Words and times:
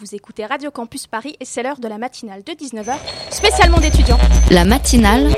Vous 0.00 0.14
écoutez 0.14 0.46
Radio 0.46 0.70
Campus 0.70 1.08
Paris 1.08 1.34
et 1.40 1.44
c'est 1.44 1.60
l'heure 1.60 1.80
de 1.80 1.88
la 1.88 1.98
matinale 1.98 2.44
de 2.44 2.52
19h, 2.52 2.94
spécialement 3.32 3.78
d'étudiants. 3.78 4.16
La 4.48 4.64
matinale 4.64 5.34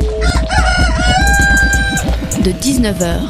de 2.45 2.51
19h. 2.51 3.23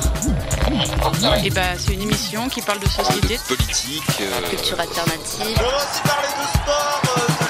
Et 1.45 1.51
bah, 1.51 1.62
c'est 1.79 1.95
une 1.95 2.03
émission 2.03 2.48
qui 2.48 2.61
parle 2.62 2.80
de 2.80 2.88
société, 2.88 3.37
de 3.37 3.43
politique, 3.43 4.03
euh, 4.22 4.40
Culture 4.48 4.80
alternative. 4.80 5.40
On 5.40 5.45
va 5.62 5.77
aussi 5.77 6.03
parler 6.03 6.27
de 6.37 6.43
sport, 6.58 7.01
euh, 7.16 7.49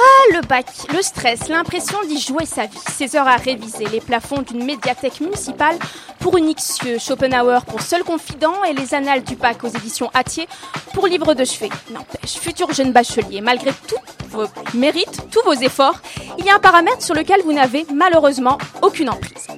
Ah, 0.00 0.36
le 0.36 0.46
bac, 0.46 0.66
le 0.94 1.02
stress, 1.02 1.48
l'impression 1.48 1.98
d'y 2.06 2.20
jouer 2.20 2.46
sa 2.46 2.66
vie, 2.66 2.78
ses 2.92 3.16
heures 3.16 3.26
à 3.26 3.34
réviser, 3.34 3.84
les 3.86 4.00
plafonds 4.00 4.42
d'une 4.42 4.64
médiathèque 4.64 5.20
municipale 5.20 5.76
pour 6.20 6.36
une 6.36 6.54
Xieux, 6.54 6.98
Schopenhauer 6.98 7.64
pour 7.66 7.82
Seul 7.82 8.04
Confident 8.04 8.62
et 8.62 8.74
les 8.74 8.94
annales 8.94 9.24
du 9.24 9.34
bac 9.34 9.64
aux 9.64 9.68
éditions 9.68 10.08
Atier 10.14 10.48
pour 10.94 11.08
livre 11.08 11.34
de 11.34 11.44
chevet. 11.44 11.70
N'empêche, 11.90 12.34
futur 12.34 12.72
jeune 12.72 12.92
bachelier, 12.92 13.40
malgré 13.40 13.72
tous 13.88 14.28
vos 14.28 14.46
mérites, 14.74 15.20
tous 15.32 15.42
vos 15.44 15.54
efforts, 15.54 16.00
il 16.38 16.44
y 16.44 16.50
a 16.50 16.54
un 16.54 16.60
paramètre 16.60 17.02
sur 17.02 17.16
lequel 17.16 17.42
vous 17.42 17.52
n'avez 17.52 17.84
malheureusement 17.92 18.58
aucune 18.82 19.10
emprise. 19.10 19.48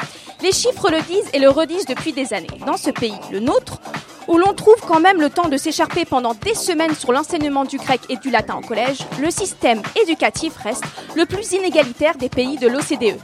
Les 0.42 0.52
chiffres 0.52 0.90
le 0.90 1.02
disent 1.02 1.28
et 1.34 1.38
le 1.38 1.50
redisent 1.50 1.84
depuis 1.84 2.12
des 2.12 2.32
années. 2.32 2.46
Dans 2.66 2.78
ce 2.78 2.90
pays, 2.90 3.18
le 3.30 3.40
nôtre, 3.40 3.78
où 4.26 4.38
l'on 4.38 4.54
trouve 4.54 4.80
quand 4.86 5.00
même 5.00 5.20
le 5.20 5.28
temps 5.28 5.48
de 5.48 5.56
s'écharper 5.58 6.06
pendant 6.06 6.34
des 6.34 6.54
semaines 6.54 6.94
sur 6.94 7.12
l'enseignement 7.12 7.64
du 7.64 7.76
grec 7.76 8.00
et 8.08 8.16
du 8.16 8.30
latin 8.30 8.56
au 8.56 8.66
collège, 8.66 9.00
le 9.20 9.30
système 9.30 9.82
éducatif 10.02 10.56
reste 10.56 10.84
le 11.14 11.26
plus 11.26 11.52
inégalitaire 11.52 12.16
des 12.16 12.30
pays 12.30 12.56
de 12.56 12.68
l'OCDE. 12.68 13.18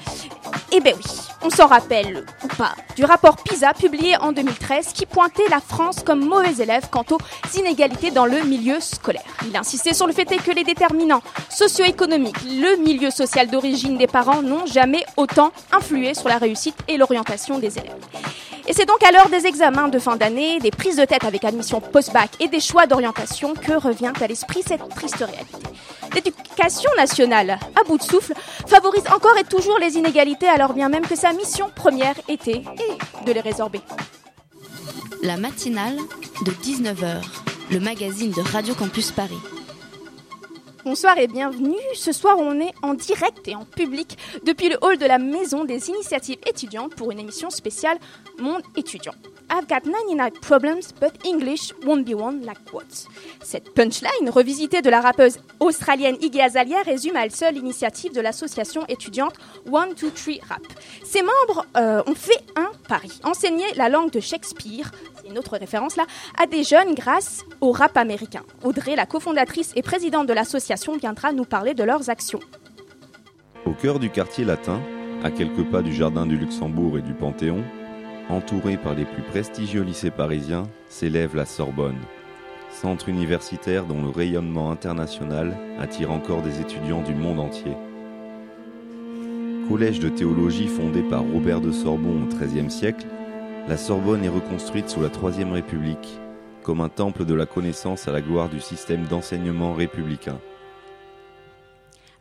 Eh 0.72 0.80
ben 0.80 0.94
oui, 0.96 1.10
on 1.42 1.50
s'en 1.50 1.68
rappelle, 1.68 2.24
ou 2.42 2.48
pas, 2.48 2.74
du 2.96 3.04
rapport 3.04 3.36
PISA 3.36 3.72
publié 3.72 4.16
en 4.16 4.32
2013 4.32 4.88
qui 4.92 5.06
pointait 5.06 5.48
la 5.48 5.60
France 5.60 6.02
comme 6.04 6.24
mauvais 6.24 6.60
élève 6.60 6.88
quant 6.90 7.04
aux 7.10 7.18
inégalités 7.58 8.10
dans 8.10 8.26
le 8.26 8.42
milieu 8.42 8.80
scolaire. 8.80 9.22
Il 9.48 9.56
insistait 9.56 9.94
sur 9.94 10.08
le 10.08 10.12
fait 10.12 10.24
que 10.24 10.50
les 10.50 10.64
déterminants 10.64 11.22
socio-économiques, 11.48 12.42
le 12.44 12.82
milieu 12.82 13.10
social 13.10 13.48
d'origine 13.48 13.96
des 13.96 14.08
parents 14.08 14.42
n'ont 14.42 14.66
jamais 14.66 15.06
autant 15.16 15.52
influé 15.72 16.14
sur 16.14 16.28
la 16.28 16.38
réussite 16.38 16.76
et 16.88 16.96
l'orientation 17.06 17.58
des 17.58 17.78
élèves. 17.78 17.94
Et 18.68 18.72
c'est 18.72 18.84
donc 18.84 19.02
à 19.04 19.12
l'heure 19.12 19.28
des 19.28 19.46
examens 19.46 19.88
de 19.88 19.98
fin 19.98 20.16
d'année, 20.16 20.58
des 20.58 20.72
prises 20.72 20.96
de 20.96 21.04
tête 21.04 21.24
avec 21.24 21.44
admission 21.44 21.80
post-bac 21.80 22.30
et 22.40 22.48
des 22.48 22.58
choix 22.58 22.86
d'orientation 22.86 23.54
que 23.54 23.72
revient 23.72 24.12
à 24.20 24.26
l'esprit 24.26 24.62
cette 24.66 24.88
triste 24.88 25.18
réalité. 25.18 25.68
L'éducation 26.14 26.90
nationale, 26.96 27.58
à 27.78 27.84
bout 27.84 27.98
de 27.98 28.02
souffle, 28.02 28.34
favorise 28.66 29.06
encore 29.14 29.36
et 29.38 29.44
toujours 29.44 29.78
les 29.78 29.96
inégalités 29.96 30.48
alors 30.48 30.72
bien 30.72 30.88
même 30.88 31.06
que 31.06 31.14
sa 31.14 31.32
mission 31.32 31.70
première 31.74 32.16
était 32.28 32.62
de 33.24 33.32
les 33.32 33.40
résorber. 33.40 33.80
La 35.22 35.36
matinale 35.36 35.96
de 36.44 36.50
19h, 36.50 37.22
le 37.70 37.80
magazine 37.80 38.32
de 38.32 38.40
Radio 38.40 38.74
Campus 38.74 39.12
Paris. 39.12 39.38
Bonsoir 40.86 41.18
et 41.18 41.26
bienvenue. 41.26 41.74
Ce 41.94 42.12
soir, 42.12 42.36
on 42.38 42.60
est 42.60 42.72
en 42.80 42.94
direct 42.94 43.48
et 43.48 43.56
en 43.56 43.64
public 43.64 44.16
depuis 44.44 44.68
le 44.68 44.78
hall 44.82 44.98
de 44.98 45.04
la 45.04 45.18
Maison 45.18 45.64
des 45.64 45.88
Initiatives 45.88 46.38
étudiantes 46.46 46.94
pour 46.94 47.10
une 47.10 47.18
émission 47.18 47.50
spéciale 47.50 47.98
Monde 48.38 48.62
étudiant. 48.76 49.14
I've 49.50 49.66
got 49.66 49.84
99 49.84 50.40
problems, 50.40 50.92
but 51.00 51.12
English 51.24 51.72
won't 51.84 52.04
be 52.04 52.14
one 52.14 52.44
like 52.44 52.72
what? 52.72 52.84
Cette 53.42 53.74
punchline, 53.74 54.30
revisitée 54.30 54.80
de 54.80 54.88
la 54.88 55.00
rappeuse 55.00 55.38
australienne 55.58 56.18
Iggy 56.20 56.40
Azalea, 56.40 56.82
résume 56.84 57.16
à 57.16 57.24
elle 57.24 57.32
seule 57.32 57.54
l'initiative 57.54 58.12
de 58.12 58.20
l'association 58.20 58.84
étudiante 58.86 59.34
One 59.70 59.94
Two 59.94 60.10
Three 60.10 60.40
Rap. 60.48 60.62
Ses 61.04 61.22
membres 61.22 61.66
euh, 61.76 62.02
ont 62.06 62.14
fait 62.14 62.44
un 62.54 62.70
pari, 62.88 63.20
enseigner 63.24 63.66
la 63.74 63.88
langue 63.88 64.12
de 64.12 64.20
Shakespeare, 64.20 64.92
une 65.28 65.38
autre 65.38 65.56
référence 65.56 65.96
là, 65.96 66.04
à 66.40 66.46
des 66.46 66.64
jeunes 66.64 66.94
grâce 66.94 67.44
au 67.60 67.72
rap 67.72 67.96
américain. 67.96 68.42
Audrey, 68.62 68.96
la 68.96 69.06
cofondatrice 69.06 69.72
et 69.76 69.82
présidente 69.82 70.26
de 70.26 70.32
l'association, 70.32 70.96
viendra 70.96 71.32
nous 71.32 71.44
parler 71.44 71.74
de 71.74 71.84
leurs 71.84 72.10
actions. 72.10 72.40
Au 73.64 73.72
cœur 73.72 73.98
du 73.98 74.10
quartier 74.10 74.44
latin, 74.44 74.80
à 75.24 75.30
quelques 75.30 75.64
pas 75.64 75.82
du 75.82 75.92
jardin 75.92 76.26
du 76.26 76.36
Luxembourg 76.36 76.98
et 76.98 77.02
du 77.02 77.12
Panthéon, 77.12 77.64
entouré 78.28 78.76
par 78.76 78.94
les 78.94 79.04
plus 79.04 79.22
prestigieux 79.22 79.82
lycées 79.82 80.10
parisiens, 80.10 80.64
s'élève 80.88 81.36
la 81.36 81.46
Sorbonne, 81.46 81.98
centre 82.70 83.08
universitaire 83.08 83.84
dont 83.84 84.02
le 84.02 84.10
rayonnement 84.10 84.70
international 84.70 85.56
attire 85.78 86.10
encore 86.10 86.42
des 86.42 86.60
étudiants 86.60 87.02
du 87.02 87.14
monde 87.14 87.40
entier. 87.40 87.76
Collège 89.68 89.98
de 89.98 90.08
théologie 90.08 90.68
fondé 90.68 91.02
par 91.02 91.22
Robert 91.22 91.60
de 91.60 91.72
Sorbon 91.72 92.22
au 92.22 92.26
XIIIe 92.26 92.70
siècle, 92.70 93.06
la 93.68 93.76
Sorbonne 93.76 94.24
est 94.24 94.28
reconstruite 94.28 94.88
sous 94.88 95.00
la 95.00 95.08
Troisième 95.08 95.52
République 95.52 96.20
comme 96.62 96.80
un 96.80 96.88
temple 96.88 97.24
de 97.24 97.34
la 97.34 97.46
connaissance 97.46 98.08
à 98.08 98.12
la 98.12 98.20
gloire 98.20 98.48
du 98.48 98.60
système 98.60 99.04
d'enseignement 99.06 99.72
républicain. 99.72 100.40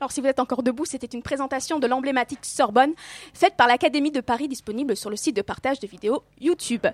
Alors 0.01 0.11
si 0.11 0.19
vous 0.19 0.27
êtes 0.27 0.39
encore 0.39 0.61
debout, 0.61 0.85
c'était 0.85 1.07
une 1.07 1.23
présentation 1.23 1.79
de 1.79 1.87
l'emblématique 1.87 2.43
Sorbonne 2.43 2.93
faite 3.33 3.55
par 3.55 3.67
l'Académie 3.67 4.11
de 4.11 4.19
Paris 4.19 4.47
disponible 4.47 4.97
sur 4.97 5.09
le 5.09 5.15
site 5.15 5.35
de 5.35 5.41
partage 5.41 5.79
de 5.79 5.87
vidéos 5.87 6.23
YouTube. 6.41 6.85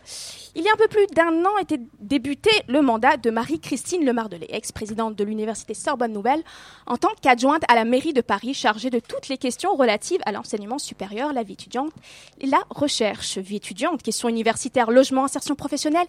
Il 0.56 0.64
y 0.64 0.70
a 0.70 0.74
un 0.74 0.78
peu 0.78 0.88
plus 0.88 1.08
d'un 1.08 1.44
an 1.46 1.58
était 1.60 1.80
débuté 2.00 2.52
le 2.68 2.82
mandat 2.82 3.18
de 3.18 3.32
Marie-Christine 3.32 4.06
Lemardelet, 4.06 4.48
ex-présidente 4.50 5.16
de 5.16 5.24
l'Université 5.24 5.74
Sorbonne 5.74 6.14
Nouvelle, 6.14 6.44
en 6.86 6.98
tant 6.98 7.10
qu'adjointe 7.22 7.64
à 7.68 7.76
la 7.76 7.86
mairie 7.86 8.14
de 8.14 8.22
Paris 8.22 8.54
chargée 8.54 8.92
de 8.92 9.00
toutes 9.00 9.30
les 9.30 9.38
questions 9.38 9.76
relatives 9.76 10.22
à 10.26 10.32
l'enseignement 10.32 10.78
supérieur, 10.78 11.34
la 11.34 11.42
vie 11.42 11.54
étudiante 11.54 11.92
et 12.40 12.46
la 12.46 12.62
recherche. 12.70 13.40
Vie 13.40 13.56
étudiante, 13.56 14.04
questions 14.04 14.30
universitaires, 14.30 14.92
logement, 14.92 15.26
insertion 15.26 15.56
professionnelle. 15.56 16.08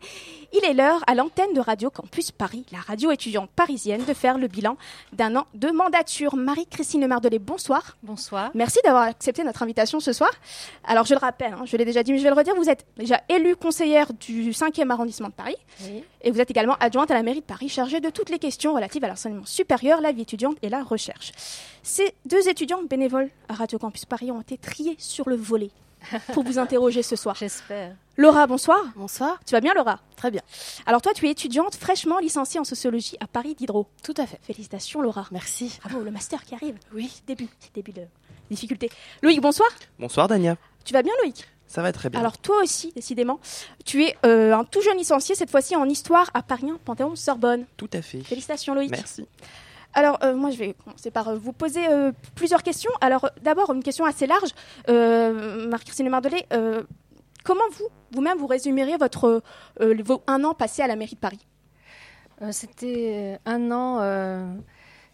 Il 0.52 0.64
est 0.64 0.74
l'heure 0.74 1.02
à 1.06 1.14
l'antenne 1.14 1.54
de 1.54 1.60
Radio 1.60 1.88
Campus 1.88 2.32
Paris, 2.32 2.66
la 2.70 2.80
radio 2.80 3.10
étudiante 3.10 3.50
parisienne, 3.50 4.04
de 4.04 4.14
faire 4.14 4.36
le 4.36 4.48
bilan 4.48 4.76
d'un 5.12 5.36
an 5.36 5.46
de 5.54 5.70
mandature. 5.70 6.36
Marie-Christine 6.36 6.81
Lemardelet, 7.00 7.38
bonsoir. 7.38 7.96
Bonsoir. 8.02 8.50
Merci 8.54 8.78
d'avoir 8.84 9.04
accepté 9.04 9.44
notre 9.44 9.62
invitation 9.62 10.00
ce 10.00 10.12
soir. 10.12 10.30
Alors, 10.84 11.04
je 11.06 11.14
le 11.14 11.18
rappelle, 11.20 11.52
hein, 11.52 11.62
je 11.64 11.76
l'ai 11.76 11.84
déjà 11.84 12.02
dit, 12.02 12.12
mais 12.12 12.18
je 12.18 12.24
vais 12.24 12.30
le 12.30 12.36
redire, 12.36 12.54
vous 12.56 12.68
êtes 12.68 12.84
déjà 12.96 13.20
élue 13.28 13.56
conseillère 13.56 14.12
du 14.12 14.50
5e 14.50 14.90
arrondissement 14.90 15.28
de 15.28 15.32
Paris 15.34 15.56
Oui. 15.84 16.04
et 16.22 16.30
vous 16.30 16.40
êtes 16.40 16.50
également 16.50 16.76
adjointe 16.80 17.10
à 17.10 17.14
la 17.14 17.22
mairie 17.22 17.40
de 17.40 17.44
Paris 17.44 17.68
chargée 17.68 18.00
de 18.00 18.10
toutes 18.10 18.30
les 18.30 18.38
questions 18.38 18.74
relatives 18.74 19.04
à 19.04 19.08
l'enseignement 19.08 19.46
supérieur, 19.46 20.00
la 20.00 20.12
vie 20.12 20.22
étudiante 20.22 20.56
et 20.62 20.68
la 20.68 20.82
recherche. 20.82 21.32
Ces 21.82 22.14
deux 22.26 22.48
étudiants 22.48 22.82
bénévoles 22.82 23.30
à 23.48 23.54
Radio 23.54 23.78
Campus 23.78 24.04
Paris 24.04 24.30
ont 24.30 24.40
été 24.40 24.58
triés 24.58 24.96
sur 24.98 25.28
le 25.28 25.36
volet 25.36 25.70
pour 26.32 26.44
vous 26.44 26.58
interroger 26.58 27.02
ce 27.02 27.16
soir. 27.16 27.34
J'espère. 27.34 27.94
Laura, 28.16 28.46
bonsoir. 28.46 28.80
Bonsoir. 28.96 29.40
Tu 29.46 29.52
vas 29.52 29.60
bien, 29.60 29.74
Laura? 29.74 30.00
Très 30.16 30.30
bien. 30.30 30.42
Alors, 30.86 31.00
toi, 31.02 31.12
tu 31.14 31.26
es 31.26 31.30
étudiante 31.30 31.74
fraîchement 31.76 32.18
licenciée 32.18 32.60
en 32.60 32.64
sociologie 32.64 33.16
à 33.20 33.26
Paris 33.26 33.54
Diderot. 33.54 33.86
Tout 34.02 34.14
à 34.16 34.26
fait. 34.26 34.38
Félicitations, 34.42 35.00
Laura. 35.00 35.26
Merci. 35.30 35.78
Bravo, 35.82 36.02
le 36.04 36.10
master 36.10 36.44
qui 36.44 36.54
arrive. 36.54 36.76
Oui. 36.94 37.22
Début, 37.26 37.48
début 37.74 37.92
de 37.92 38.02
difficulté. 38.50 38.90
Loïc, 39.22 39.40
bonsoir. 39.40 39.68
Bonsoir 39.98 40.28
Dania, 40.28 40.56
Tu 40.84 40.92
vas 40.92 41.02
bien, 41.02 41.12
Loïc? 41.22 41.46
Ça 41.72 41.80
va 41.80 41.90
très 41.90 42.10
bien. 42.10 42.20
Alors 42.20 42.36
toi 42.36 42.62
aussi, 42.62 42.92
décidément, 42.94 43.40
tu 43.86 44.04
es 44.04 44.14
euh, 44.26 44.54
un 44.54 44.62
tout 44.64 44.82
jeune 44.82 44.98
licencié, 44.98 45.34
cette 45.34 45.50
fois-ci 45.50 45.74
en 45.74 45.88
histoire 45.88 46.30
à 46.34 46.42
Paris 46.42 46.68
1, 46.68 46.76
Panthéon 46.84 47.16
Sorbonne. 47.16 47.64
Tout 47.78 47.88
à 47.94 48.02
fait. 48.02 48.20
Félicitations 48.20 48.74
Loïc. 48.74 48.90
Merci. 48.90 49.26
Alors 49.94 50.18
euh, 50.22 50.34
moi 50.34 50.50
je 50.50 50.58
vais 50.58 50.74
commencer 50.74 51.10
par 51.10 51.28
euh, 51.28 51.36
vous 51.36 51.52
poser 51.52 51.86
euh, 51.88 52.12
plusieurs 52.34 52.62
questions. 52.62 52.90
Alors 53.00 53.30
d'abord 53.42 53.72
une 53.72 53.82
question 53.82 54.04
assez 54.04 54.26
large. 54.26 54.50
Marc-Christine 54.88 56.08
Mardelet, 56.08 56.46
comment 57.44 57.64
vous, 57.72 57.88
vous-même, 58.12 58.38
vous 58.38 58.46
résumeriez 58.46 58.96
votre 58.96 59.42
un 59.80 60.44
an 60.44 60.54
passé 60.54 60.82
à 60.82 60.86
la 60.86 60.96
mairie 60.96 61.14
de 61.14 61.20
Paris? 61.20 61.46
C'était 62.50 63.38
un 63.46 63.70
an 63.70 64.56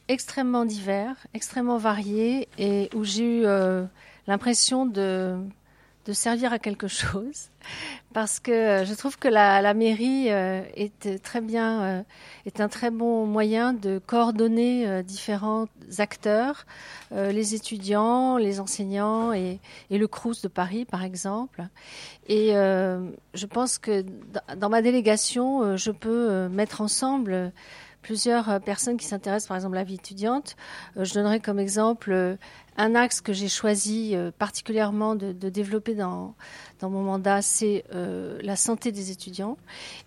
extrêmement 0.09 0.65
divers, 0.65 1.15
extrêmement 1.35 1.77
varié 1.77 2.49
et 2.59 2.89
où 2.95 3.05
j'ai 3.05 3.43
eu 3.43 3.47
l'impression 4.27 4.87
de, 4.87 5.37
de 6.07 6.13
servir 6.13 6.53
à 6.53 6.59
quelque 6.59 6.89
chose. 6.89 7.51
Parce 8.15 8.41
que 8.41 8.51
euh, 8.51 8.85
je 8.85 8.95
trouve 8.95 9.19
que 9.19 9.29
la, 9.29 9.75
mairie 9.75 10.31
euh, 10.31 10.63
est 10.75 11.23
très 11.23 11.41
bien, 11.41 11.83
euh, 11.83 12.03
est 12.47 12.61
un 12.61 12.69
très 12.69 12.91
bon 12.91 13.27
moyen 13.27 13.75
de 13.75 13.99
coordonner 13.99 14.89
euh, 14.89 15.03
différents 15.03 15.67
acteurs, 15.99 16.65
euh, 17.13 17.31
les 17.31 17.55
étudiants, 17.55 18.39
les 18.39 18.61
enseignants 18.61 19.33
et, 19.33 19.61
et 19.91 19.99
le 19.99 20.09
Crous 20.09 20.41
de 20.43 20.49
Paris, 20.49 20.85
par 20.87 21.05
exemple. 21.05 21.65
Et 22.27 22.57
euh, 22.57 23.11
je 23.35 23.47
pense 23.47 23.79
que 23.79 24.05
dans- 24.57 24.69
ma 24.71 24.83
délégation, 24.83 25.63
euh, 25.63 25.77
je 25.77 25.91
peux 25.91 26.31
euh, 26.31 26.49
mettre 26.49 26.81
ensemble 26.81 27.33
euh, 27.33 27.49
plusieurs 28.03 28.49
euh, 28.49 28.59
personnes 28.59 28.97
qui 28.97 29.07
s'intéressent 29.07 29.49
par 29.49 29.57
exemple 29.57 29.77
à 29.77 29.81
la 29.81 29.85
vie 29.85 29.95
étudiante. 29.95 30.57
Euh, 30.97 31.05
je 31.05 31.15
donnerai 31.15 31.41
comme 31.41 31.59
exemple 31.59 32.13
euh, 32.13 32.37
un 32.79 32.95
axe 32.95 33.21
que 33.21 33.33
j'ai 33.33 33.49
choisi 33.49 34.15
particulièrement 34.39 35.15
de, 35.15 35.33
de 35.33 35.49
développer 35.49 35.95
dans, 35.95 36.35
dans 36.81 36.91
mon 36.91 37.03
mandat, 37.03 37.43
c'est 37.43 37.85
euh, 37.95 38.39
la 38.43 38.57
santé 38.57 38.93
des 38.93 39.11
étudiants. 39.11 39.57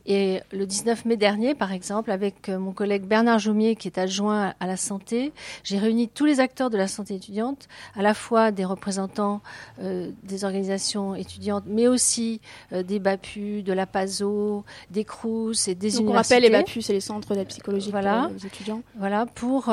Et 0.05 0.41
le 0.51 0.65
19 0.65 1.05
mai 1.05 1.17
dernier, 1.17 1.53
par 1.53 1.71
exemple, 1.71 2.11
avec 2.11 2.49
euh, 2.49 2.57
mon 2.57 2.71
collègue 2.71 3.03
Bernard 3.03 3.39
Jaumier, 3.39 3.75
qui 3.75 3.87
est 3.87 3.97
adjoint 3.97 4.53
à 4.59 4.67
la 4.67 4.77
santé, 4.77 5.33
j'ai 5.63 5.77
réuni 5.77 6.07
tous 6.07 6.25
les 6.25 6.39
acteurs 6.39 6.69
de 6.69 6.77
la 6.77 6.87
santé 6.87 7.15
étudiante, 7.15 7.67
à 7.95 8.01
la 8.01 8.13
fois 8.13 8.51
des 8.51 8.65
représentants 8.65 9.41
euh, 9.81 10.11
des 10.23 10.45
organisations 10.45 11.15
étudiantes, 11.15 11.63
mais 11.67 11.87
aussi 11.87 12.41
des 12.71 12.99
BAPU, 12.99 13.63
de 13.63 13.73
la 13.73 13.85
PASO, 13.85 14.63
des 14.89 15.03
CRUS 15.03 15.67
et 15.67 15.75
des 15.75 15.91
Donc 15.91 16.01
universités. 16.01 16.03
On 16.09 16.11
rappelle 16.11 16.43
les 16.43 16.49
BAPU, 16.49 16.81
c'est 16.81 16.93
les 16.93 17.01
centres 17.01 17.33
de 17.33 17.39
la 17.39 17.45
psychologie 17.45 17.91
voilà. 17.91 18.23
pour 18.23 18.33
les 18.33 18.45
étudiants. 18.45 18.81
Voilà, 18.95 19.25
pour 19.25 19.63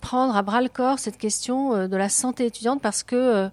prendre 0.00 0.36
à 0.36 0.42
bras 0.42 0.60
le 0.60 0.68
corps 0.68 0.98
cette 0.98 1.18
question 1.18 1.86
de 1.86 1.96
la 1.96 2.08
santé 2.08 2.46
étudiante, 2.46 2.80
parce 2.82 3.02
que 3.02 3.48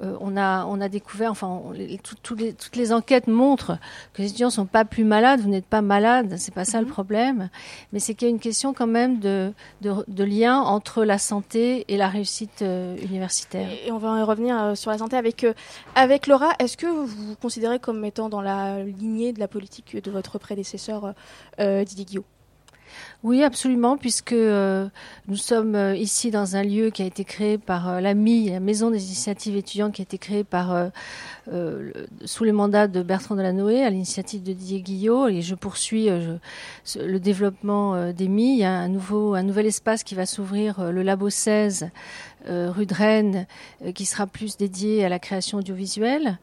euh, 0.00 0.16
on, 0.20 0.36
a, 0.36 0.64
on 0.66 0.80
a 0.80 0.88
découvert, 0.88 1.30
enfin, 1.30 1.60
les, 1.74 1.98
toutes 1.98 2.76
les 2.76 2.92
enquêtes 2.92 3.26
montrent 3.26 3.78
que 4.12 4.22
les 4.22 4.28
étudiants 4.28 4.50
sont 4.50 4.66
pas 4.66 4.84
plus 4.84 5.04
malades. 5.04 5.40
Vous 5.40 5.48
n'êtes 5.48 5.66
pas 5.66 5.82
malade, 5.82 6.34
c'est 6.38 6.54
pas 6.54 6.64
ça 6.64 6.80
le 6.80 6.86
mhm. 6.86 6.92
problème. 6.92 7.48
Mais 7.92 7.98
c'est 7.98 8.14
qu'il 8.14 8.28
y 8.28 8.30
a 8.30 8.34
une 8.34 8.40
question 8.40 8.72
quand 8.72 8.86
même 8.86 9.18
de, 9.18 9.52
de, 9.80 10.24
lien 10.24 10.60
entre 10.60 11.04
la 11.04 11.18
santé 11.18 11.84
et 11.88 11.96
la 11.96 12.08
réussite 12.08 12.62
euh, 12.62 12.96
universitaire. 12.98 13.68
Et, 13.86 13.90
on 13.90 13.98
va 13.98 14.24
revenir 14.24 14.60
euh, 14.62 14.74
sur 14.74 14.90
la 14.90 14.98
santé 14.98 15.16
avec, 15.16 15.46
avec 15.94 16.26
Laura. 16.26 16.52
Est-ce 16.58 16.76
que 16.76 16.86
vous 16.86 17.06
vous 17.06 17.34
considérez 17.36 17.78
comme 17.78 18.04
étant 18.04 18.28
dans 18.28 18.42
la 18.42 18.82
lignée 18.82 19.32
de 19.32 19.40
la 19.40 19.48
politique 19.48 19.96
de 20.02 20.10
votre 20.10 20.38
prédécesseur 20.38 21.14
Didier 21.58 22.04
Guillaume? 22.04 22.24
Oui, 23.24 23.42
absolument, 23.42 23.96
puisque 23.96 24.32
euh, 24.32 24.88
nous 25.26 25.34
sommes 25.36 25.74
euh, 25.74 25.96
ici 25.96 26.30
dans 26.30 26.54
un 26.54 26.62
lieu 26.62 26.90
qui 26.90 27.02
a 27.02 27.04
été 27.04 27.24
créé 27.24 27.58
par 27.58 27.88
euh, 27.88 28.00
l'AMI, 28.00 28.50
la 28.50 28.60
Maison 28.60 28.92
des 28.92 29.04
initiatives 29.06 29.56
étudiantes, 29.56 29.92
qui 29.92 30.02
a 30.02 30.04
été 30.04 30.18
créée 30.18 30.44
par 30.44 30.90
sous 32.26 32.44
le 32.44 32.52
mandat 32.52 32.86
de 32.88 33.02
Bertrand 33.02 33.34
Delanoë, 33.34 33.82
à 33.82 33.90
l'initiative 33.90 34.42
de 34.42 34.52
Didier 34.52 34.82
Guillot, 34.82 35.28
et 35.28 35.40
je 35.40 35.54
poursuis 35.54 36.08
le 36.08 37.18
développement 37.18 38.12
des 38.12 38.28
MI. 38.28 38.52
Il 38.52 38.58
y 38.58 38.64
a 38.64 38.72
un 38.72 38.88
nouveau, 38.88 39.34
un 39.34 39.42
nouvel 39.42 39.64
espace 39.66 40.04
qui 40.04 40.14
va 40.14 40.26
s'ouvrir, 40.26 40.92
le 40.92 41.02
Labo 41.02 41.30
16, 41.30 41.88
rue 42.46 42.86
de 42.86 42.94
Rennes, 42.94 43.46
qui 43.94 44.04
sera 44.04 44.26
plus 44.26 44.58
dédié 44.58 45.04
à 45.06 45.08
la 45.08 45.18
création 45.18 45.58
audiovisuelle. 45.58 46.38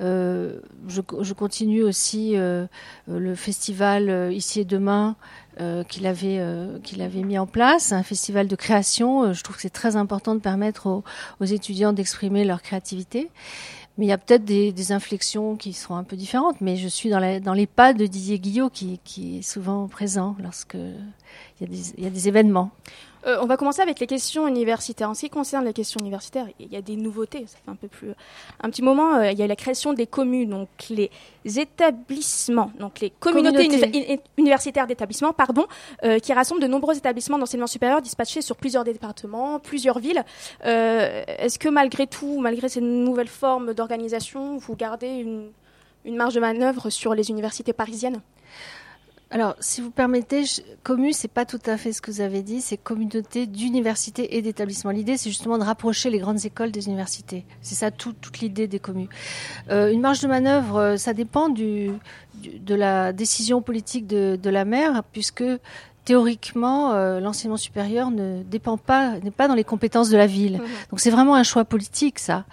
Je, 0.00 1.32
continue 1.34 1.82
aussi 1.82 2.34
le 2.34 3.34
festival 3.34 4.32
Ici 4.32 4.60
et 4.60 4.64
Demain, 4.64 5.16
euh, 5.58 5.84
qu'il 5.84 6.06
avait 6.06 6.38
euh, 6.38 6.78
qu'il 6.80 7.00
avait 7.00 7.22
mis 7.22 7.38
en 7.38 7.46
place, 7.46 7.92
un 7.92 8.02
festival 8.02 8.46
de 8.46 8.56
création. 8.56 9.22
Euh, 9.22 9.32
je 9.32 9.42
trouve 9.42 9.56
que 9.56 9.62
c'est 9.62 9.70
très 9.70 9.96
important 9.96 10.34
de 10.34 10.40
permettre 10.40 11.02
aux, 11.40 11.44
étudiants 11.44 11.94
d'exprimer 11.94 12.44
leur 12.44 12.60
créativité. 12.60 13.30
Mais 13.96 14.04
il 14.04 14.08
y 14.10 14.12
a 14.12 14.18
peut-être 14.18 14.44
des, 14.44 14.72
des, 14.72 14.92
inflexions 14.92 15.56
qui 15.56 15.72
seront 15.72 15.96
un 15.96 16.04
peu 16.04 16.16
différentes. 16.16 16.60
Mais 16.60 16.76
je 16.76 16.88
suis 16.88 17.08
dans, 17.08 17.18
la, 17.18 17.40
dans 17.40 17.54
les 17.54 17.66
pas 17.66 17.94
de 17.94 18.04
Didier 18.04 18.38
Guillot 18.38 18.68
qui, 18.68 19.00
qui 19.02 19.38
est 19.38 19.42
souvent 19.42 19.88
présent 19.88 20.36
lorsque 20.42 20.74
il 20.74 21.62
y 21.62 21.64
a 21.64 21.66
des, 21.66 21.90
il 21.96 22.04
y 22.04 22.06
a 22.06 22.10
des 22.10 22.28
événements. 22.28 22.70
Euh, 23.26 23.38
on 23.40 23.46
va 23.46 23.56
commencer 23.56 23.82
avec 23.82 23.98
les 23.98 24.06
questions 24.06 24.46
universitaires. 24.46 25.10
En 25.10 25.14
ce 25.14 25.20
qui 25.20 25.30
concerne 25.30 25.64
les 25.64 25.72
questions 25.72 25.98
universitaires, 26.00 26.46
il 26.60 26.72
y 26.72 26.76
a 26.76 26.82
des 26.82 26.96
nouveautés. 26.96 27.44
Ça 27.46 27.58
fait 27.64 27.70
un 27.70 27.74
peu 27.74 27.88
plus 27.88 28.10
un 28.62 28.70
petit 28.70 28.82
moment. 28.82 29.16
Euh, 29.16 29.32
il 29.32 29.38
y 29.38 29.42
a 29.42 29.46
la 29.46 29.56
création 29.56 29.92
des 29.92 30.06
communes, 30.06 30.50
donc 30.50 30.68
les 30.90 31.10
établissements, 31.44 32.70
donc 32.78 33.00
les 33.00 33.10
communautés 33.10 33.68
universitaires 34.38 34.86
d'établissements, 34.86 35.32
pardon, 35.32 35.66
euh, 36.04 36.18
qui 36.18 36.32
rassemblent 36.32 36.62
de 36.62 36.68
nombreux 36.68 36.96
établissements 36.96 37.38
d'enseignement 37.38 37.66
supérieur 37.66 38.00
dispatchés 38.00 38.42
sur 38.42 38.56
plusieurs 38.56 38.84
départements, 38.84 39.58
plusieurs 39.58 39.98
villes. 39.98 40.24
Est-ce 40.62 41.58
que 41.58 41.68
malgré 41.68 42.06
tout, 42.06 42.40
malgré 42.40 42.68
ces 42.68 42.80
nouvelles 42.80 43.28
formes 43.28 43.74
d'organisation, 43.74 44.56
vous 44.56 44.76
gardez 44.76 45.08
une, 45.08 45.50
une 46.04 46.16
marge 46.16 46.34
de 46.34 46.40
manœuvre 46.40 46.90
sur 46.90 47.14
les 47.14 47.30
universités 47.30 47.72
parisiennes? 47.72 48.20
Alors, 49.28 49.56
si 49.58 49.80
vous 49.80 49.90
permettez, 49.90 50.44
commu, 50.84 51.12
c'est 51.12 51.26
pas 51.26 51.44
tout 51.44 51.58
à 51.66 51.76
fait 51.76 51.92
ce 51.92 52.00
que 52.00 52.12
vous 52.12 52.20
avez 52.20 52.42
dit, 52.42 52.60
c'est 52.60 52.76
communauté 52.76 53.46
d'universités 53.46 54.36
et 54.36 54.42
d'établissements. 54.42 54.92
L'idée, 54.92 55.16
c'est 55.16 55.30
justement 55.30 55.58
de 55.58 55.64
rapprocher 55.64 56.10
les 56.10 56.20
grandes 56.20 56.44
écoles 56.44 56.70
des 56.70 56.86
universités. 56.86 57.44
C'est 57.60 57.74
ça 57.74 57.90
toute 57.90 58.38
l'idée 58.38 58.68
des 58.68 58.78
communes. 58.78 59.08
Euh, 59.68 59.90
une 59.90 60.00
marge 60.00 60.20
de 60.20 60.28
manœuvre, 60.28 60.76
euh, 60.76 60.96
ça 60.96 61.12
dépend 61.12 61.48
de 61.48 61.90
la 62.68 63.12
décision 63.12 63.62
politique 63.62 64.06
de, 64.06 64.38
de 64.40 64.50
la 64.50 64.64
maire, 64.64 65.02
puisque 65.10 65.44
théoriquement, 66.06 66.92
euh, 66.92 67.18
l'enseignement 67.18 67.56
supérieur 67.56 68.12
ne 68.12 68.44
dépend 68.44 68.78
pas, 68.78 69.18
n'est 69.18 69.32
pas 69.32 69.48
dans 69.48 69.56
les 69.56 69.64
compétences 69.64 70.08
de 70.08 70.16
la 70.16 70.28
ville. 70.28 70.58
Mhm. 70.58 70.66
Donc 70.90 71.00
c'est 71.00 71.10
vraiment 71.10 71.34
un 71.34 71.42
choix 71.42 71.64
politique, 71.64 72.20
ça. 72.20 72.44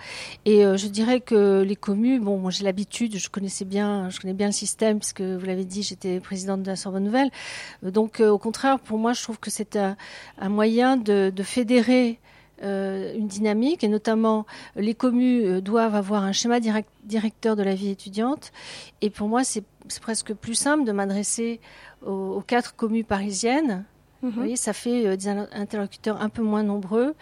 Et 0.45 0.65
euh, 0.65 0.75
je 0.75 0.87
dirais 0.87 1.21
que 1.21 1.61
les 1.61 1.75
communes, 1.75 2.23
bon, 2.23 2.39
moi 2.39 2.49
j'ai 2.49 2.63
l'habitude, 2.63 3.15
je 3.15 3.29
connaissais 3.29 3.63
bien, 3.63 4.09
je 4.09 4.19
connais 4.19 4.33
bien 4.33 4.47
le 4.47 4.53
système 4.53 4.97
puisque 4.97 5.21
vous 5.21 5.45
l'avez 5.45 5.65
dit, 5.65 5.83
j'étais 5.83 6.19
présidente 6.19 6.63
de 6.63 6.67
la 6.67 6.75
Sorbonne 6.75 7.03
Nouvelle. 7.03 7.29
Euh, 7.85 7.91
donc 7.91 8.19
au 8.21 8.39
contraire, 8.39 8.79
pour 8.79 8.97
moi, 8.97 9.13
je 9.13 9.21
trouve 9.21 9.39
que 9.39 9.51
c'est 9.51 9.75
un, 9.75 9.95
un, 10.39 10.49
moyen 10.49 10.97
de, 10.97 11.31
de 11.33 11.43
fédérer 11.43 12.19
une 12.61 13.27
dynamique 13.27 13.83
et 13.83 13.89
notamment 13.89 14.45
les 14.75 14.93
communes 14.93 15.59
doivent 15.59 15.95
avoir 15.95 16.23
un 16.23 16.31
schéma 16.31 16.59
directeur 17.03 17.55
de 17.55 17.63
la 17.63 17.75
vie 17.75 17.89
étudiante 17.89 18.51
et 19.01 19.09
pour 19.09 19.27
moi 19.27 19.43
c'est 19.43 19.63
presque 20.01 20.33
plus 20.33 20.55
simple 20.55 20.85
de 20.85 20.91
m'adresser 20.91 21.59
aux, 22.05 22.41
quatre 22.45 22.75
communes 22.75 23.03
parisiennes. 23.03 23.85
Vous 24.21 24.29
mhm. 24.29 24.35
voyez, 24.35 24.55
ça 24.55 24.73
fait 24.73 25.05
euh, 25.05 25.17
des 25.17 25.27
interlocuteurs 25.27 26.21
un 26.21 26.29
peu 26.29 26.41
moins 26.41 26.63
nombreux 26.63 27.13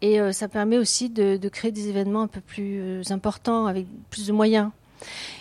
et 0.00 0.20
euh, 0.20 0.32
ça 0.32 0.48
permet 0.48 0.78
aussi 0.78 1.10
de, 1.10 1.36
de, 1.36 1.48
créer 1.48 1.70
des 1.70 1.88
événements 1.88 2.22
un 2.22 2.28
peu 2.28 2.40
plus 2.40 2.80
euh, 2.80 3.02
importants 3.10 3.66
avec 3.66 3.86
plus 4.10 4.26
de 4.26 4.32
moyens. 4.32 4.70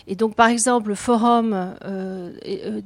Et 0.08 0.16
donc, 0.16 0.36
par 0.36 0.48
exemple, 0.48 0.90
le 0.90 0.96
forum, 0.96 1.54
euh, 1.84 2.32
euh 2.46 2.82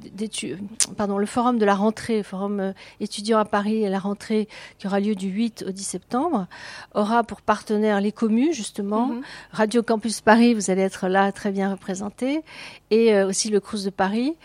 pardon, 0.98 1.18
le 1.18 1.26
forum 1.26 1.58
de 1.58 1.66
la 1.66 1.76
rentrée, 1.76 2.24
forum 2.24 2.60
euh, 2.60 2.74
étudiant 3.00 3.40
à 3.40 3.46
Paris 3.46 3.86
à 3.86 3.90
la 3.90 4.00
rentrée, 4.00 4.48
qui 4.78 4.88
aura 4.88 5.00
lieu 5.00 5.16
du 5.16 5.28
8 5.28 5.66
au 5.68 5.72
10 5.72 5.84
septembre, 5.84 6.48
aura 6.94 7.24
pour 7.24 7.42
partenaire 7.42 8.00
les 8.00 8.14
communes, 8.14 8.54
justement, 8.54 9.08
mhm. 9.08 9.22
Radio 9.52 9.84
Campus 9.84 10.22
Paris, 10.22 10.54
vous 10.54 10.72
allez 10.72 10.82
être 10.82 11.08
là 11.08 11.32
très 11.32 11.52
bien 11.52 11.72
représenté, 11.72 12.42
et 12.90 13.14
euh, 13.14 13.28
aussi 13.28 13.50
le 13.50 13.60
Crous 13.60 13.84
de 13.84 13.90
Paris, 13.90 14.36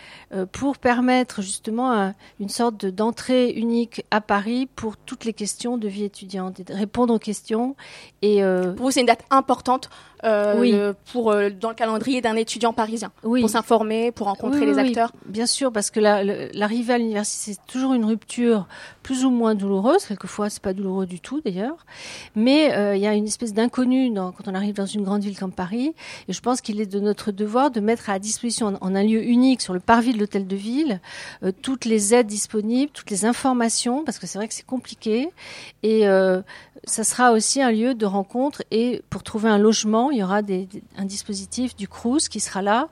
pour 0.51 0.79
permettre 0.79 1.43
justement 1.43 2.13
une 2.41 2.49
sorte 2.49 2.87
d'entrée 2.87 3.51
unique 3.51 4.05
à 4.11 4.21
Paris 4.21 4.69
pour 4.75 4.97
toutes 4.97 5.25
les 5.25 5.33
questions 5.33 5.79
de 5.79 5.87
vie 5.87 6.03
étudiante, 6.03 6.59
et 6.59 6.65
de 6.65 6.75
répondre 6.75 7.15
aux 7.15 7.21
questions. 7.21 7.77
Et 8.21 8.43
pour 8.77 8.87
vous, 8.87 8.91
c'est 8.91 9.01
une 9.01 9.07
date 9.07 9.25
importante 9.31 9.91
oui. 10.25 10.75
pour 11.13 11.33
dans 11.33 11.69
le 11.69 11.75
calendrier 11.75 12.21
d'un 12.21 12.35
étudiant 12.35 12.64
parisien 12.73 13.13
oui. 13.23 13.41
pour 13.41 13.51
s'informer, 13.51 14.13
pour 14.13 14.27
rencontrer 14.27 14.67
les 14.67 14.79
acteurs 14.79 15.13
Bien 15.27 15.47
sûr, 15.47 15.73
parce 15.73 15.91
que 15.91 16.01
l'arrivée 16.01 16.95
à 16.95 16.99
l'université, 16.99 17.53
c'est 17.53 17.67
toujours 17.67 17.95
une 17.95 18.05
rupture 18.05 18.67
plus 19.05 19.25
ou 19.25 19.31
moins 19.31 19.55
douloureuse. 19.55 20.07
Quelquefois, 20.07 20.51
c'est 20.51 20.63
pas 20.63 20.73
douloureux 20.73 21.07
du 21.07 21.21
tout, 21.21 21.41
d'ailleurs. 21.43 21.87
Mais 22.35 22.75
euh, 22.75 22.97
il 22.97 23.03
y 23.03 23.07
a 23.07 23.15
une 23.15 23.27
espèce 23.27 23.53
d'inconnu 23.53 24.13
quand 24.15 24.49
on 24.49 24.55
arrive 24.55 24.75
dans 24.75 24.87
une 24.87 25.05
grande 25.05 25.23
ville 25.23 25.39
comme 25.39 25.53
Paris. 25.53 25.95
Et 26.27 26.33
je 26.33 26.41
pense 26.41 26.61
qu'il 26.61 26.81
est 26.81 26.87
de 26.87 26.99
notre 26.99 27.31
devoir 27.31 27.71
de 27.71 27.81
mettre 27.81 28.11
à 28.11 28.19
disposition 28.19 28.79
en, 28.81 28.95
un 28.95 29.03
lieu 29.05 29.23
unique 29.23 29.61
sur 29.61 29.75
le 29.75 29.81
parvis 29.81 30.15
de 30.15 30.19
l'hôtel 30.19 30.47
de 30.47 30.57
ville 30.57 31.01
euh, 31.43 31.53
toutes 31.63 31.85
les 31.85 32.15
aides 32.15 32.27
disponibles, 32.27 32.91
toutes 32.93 33.11
les 33.11 33.27
informations, 33.27 34.05
parce 34.05 34.19
que 34.19 34.27
c'est 34.27 34.39
vrai 34.39 34.49
que 34.49 34.55
c'est 34.55 34.67
compliqué. 34.67 35.29
Et 35.83 36.09
euh, 36.09 36.41
ça 36.85 37.05
sera 37.05 37.33
aussi 37.33 37.61
un 37.61 37.71
lieu 37.71 37.95
de 37.95 38.07
rencontre. 38.07 38.63
Et 38.71 39.03
pour 39.11 39.23
trouver 39.23 39.51
un 39.51 39.59
logement, 39.59 40.11
il 40.11 40.19
y 40.19 40.23
aura 40.25 40.41
un 40.97 41.05
dispositif 41.05 41.77
du 41.77 41.89
CRUS 41.89 42.29
qui 42.31 42.41
sera 42.41 42.63
là 42.63 42.89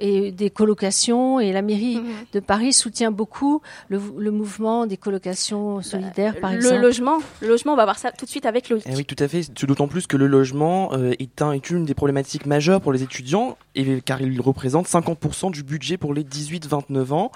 et 0.00 0.32
des 0.32 0.50
colocations 0.50 1.38
et 1.40 1.52
la 1.52 1.62
mairie 1.62 1.96
mhm. 1.96 2.04
de 2.32 2.40
Paris 2.40 2.72
soutient 2.72 3.10
beaucoup 3.10 3.60
le, 3.88 4.00
le 4.18 4.30
mouvement 4.30 4.86
des 4.86 4.96
colocations 4.96 5.82
solidaires 5.82 6.38
par 6.40 6.50
le 6.50 6.56
exemple. 6.56 6.76
Le 6.76 6.82
logement, 6.82 7.18
le 7.40 7.48
logement, 7.48 7.72
on 7.74 7.76
va 7.76 7.84
voir 7.84 7.98
ça 7.98 8.10
tout 8.10 8.24
de 8.24 8.30
suite 8.30 8.46
avec 8.46 8.68
Loïc. 8.68 8.84
Eh 8.86 8.96
oui, 8.96 9.04
tout 9.04 9.16
à 9.18 9.28
fait. 9.28 9.42
D'autant 9.64 9.88
plus 9.88 10.06
que 10.06 10.16
le 10.16 10.26
logement 10.26 10.92
euh, 10.92 11.12
est, 11.18 11.42
un, 11.42 11.52
est 11.52 11.70
une 11.70 11.84
des 11.84 11.94
problématiques 11.94 12.46
majeures 12.46 12.80
pour 12.80 12.92
les 12.92 13.02
étudiants 13.02 13.56
et 13.74 14.00
car 14.00 14.20
il 14.20 14.40
représente 14.40 14.86
50% 14.88 15.50
du 15.50 15.62
budget 15.62 15.96
pour 15.96 16.14
les 16.14 16.24
18-29 16.24 17.12
ans. 17.12 17.30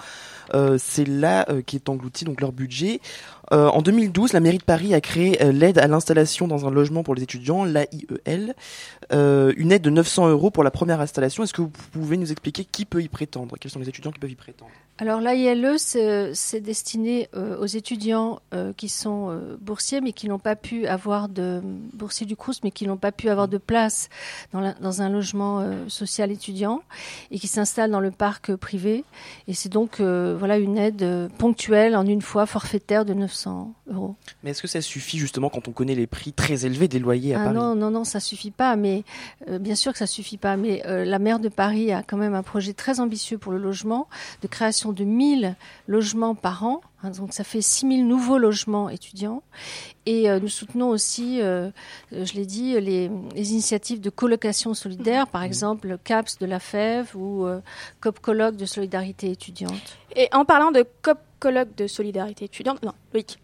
Euh, 0.53 0.77
c'est 0.79 1.07
là 1.07 1.45
euh, 1.49 1.61
qui 1.61 1.75
est 1.75 1.89
englouti 1.89 2.25
donc 2.25 2.41
leur 2.41 2.51
budget. 2.51 2.99
Euh, 3.51 3.67
en 3.67 3.81
2012, 3.81 4.33
la 4.33 4.39
mairie 4.39 4.57
de 4.57 4.63
Paris 4.63 4.93
a 4.93 5.01
créé 5.01 5.37
l'aide 5.51 5.77
à 5.77 5.87
l'installation 5.87 6.47
dans 6.47 6.65
un 6.65 6.71
logement 6.71 7.03
pour 7.03 7.15
les 7.15 7.23
étudiants, 7.23 7.63
l'AIEL, 7.63 8.55
une 9.11 9.71
aide 9.71 9.81
de 9.81 9.89
900 9.89 10.29
euros 10.29 10.51
pour 10.51 10.63
la 10.63 10.71
première 10.71 11.01
installation. 11.01 11.43
Est-ce 11.43 11.53
que 11.53 11.61
vous 11.61 11.71
pouvez 11.91 12.17
nous 12.17 12.31
expliquer 12.31 12.65
qui 12.65 12.85
peut 12.85 13.01
y 13.01 13.07
prétendre, 13.07 13.55
quels 13.59 13.71
sont 13.71 13.79
les 13.79 13.89
étudiants 13.89 14.11
qui 14.11 14.19
peuvent 14.19 14.31
y 14.31 14.35
prétendre? 14.35 14.71
Alors 14.97 15.19
l'AILE, 15.19 15.75
c'est 15.77 16.61
destiné 16.61 17.27
euh, 17.35 17.57
aux 17.59 17.65
étudiants 17.65 18.39
euh, 18.53 18.71
qui 18.71 18.87
sont 18.87 19.29
euh, 19.29 19.57
boursiers, 19.59 19.99
mais 19.99 20.13
qui 20.13 20.29
n'ont 20.29 20.39
pas 20.39 20.55
pu 20.55 20.87
avoir 20.87 21.27
de 21.27 21.59
boursiers 21.91 22.25
du 22.25 22.37
Crous, 22.37 22.63
mais 22.63 22.71
qui 22.71 22.87
n'ont 22.87 22.95
pas 22.95 23.11
pu 23.11 23.27
avoir 23.27 23.49
de 23.49 23.57
place 23.57 24.07
dans, 24.53 24.61
la, 24.61 24.73
un 24.81 25.09
logement 25.09 25.69
social 25.89 26.31
étudiant 26.31 26.81
et 27.29 27.39
qui 27.39 27.47
s'installent 27.47 27.91
dans 27.91 27.99
le 27.99 28.11
parc 28.11 28.55
privé. 28.55 29.03
Et 29.49 29.53
c'est 29.53 29.67
donc 29.67 29.99
voilà 29.99 30.57
une 30.57 30.77
aide 30.77 31.29
ponctuelle 31.37 31.97
en 31.97 32.05
une 32.05 32.21
fois 32.21 32.45
forfaitaire 32.45 33.03
de 33.03 33.13
900 33.13 33.73
euros. 33.87 34.15
Mais 34.43 34.51
est-ce 34.51 34.61
que 34.61 34.67
ça 34.67 34.81
suffit 34.81 35.17
justement 35.17 35.49
quand 35.49 35.67
on 35.67 35.71
connaît 35.71 35.95
les 35.95 36.07
prix 36.07 36.33
très 36.33 36.65
élevés 36.65 36.87
des 36.87 36.99
loyers 36.99 37.35
à 37.35 37.41
ah 37.41 37.43
Paris 37.45 37.55
Non, 37.55 37.75
non, 37.75 37.91
non, 37.91 38.03
ça 38.03 38.19
suffit 38.19 38.51
pas. 38.51 38.75
Mais 38.75 39.03
bien 39.59 39.75
sûr 39.75 39.91
que 39.91 39.97
ça 39.97 40.07
suffit 40.07 40.37
pas. 40.37 40.57
Mais 40.57 40.81
la 40.85 41.19
maire 41.19 41.39
de 41.39 41.49
Paris 41.49 41.91
a 41.91 42.03
quand 42.03 42.17
même 42.17 42.33
un 42.33 42.43
projet 42.43 42.73
très 42.73 42.99
ambitieux 42.99 43.37
pour 43.37 43.51
le 43.51 43.57
logement 43.57 44.07
de 44.41 44.47
création 44.47 44.91
de 44.91 45.03
1000 45.03 45.55
logements 45.87 46.35
par 46.35 46.63
an. 46.63 46.81
Hein, 47.05 47.11
donc 47.11 47.33
ça 47.33 47.43
fait 47.43 47.61
6000 47.61 48.07
nouveaux 48.07 48.37
logements 48.37 48.89
étudiants. 48.89 49.43
Et 50.05 50.29
euh, 50.29 50.39
nous 50.39 50.47
soutenons 50.47 50.89
aussi, 50.89 51.41
euh, 51.41 51.69
je 52.11 52.33
l'ai 52.33 52.45
dit, 52.45 52.79
les, 52.79 53.09
initiatives 53.35 54.01
de 54.01 54.09
colocation 54.09 54.73
solidaire, 54.73 55.27
par 55.27 55.43
exemple 55.43 55.97
CAPS 56.03 56.37
de 56.37 56.45
la 56.45 56.59
FEV 56.59 57.15
ou 57.15 57.45
euh, 57.45 57.59
COP 58.01 58.19
Colloque 58.19 58.55
de 58.55 58.65
solidarité 58.65 59.31
étudiante. 59.31 59.97
Et 60.15 60.29
en 60.31 60.45
parlant 60.45 60.71
de 60.71 60.85
COP 61.01 61.19
colloque 61.39 61.75
de 61.75 61.85
solidarité 61.85 62.45
étudiante. 62.45 62.81
Non, 62.81 62.93
Loïc, 63.13 63.37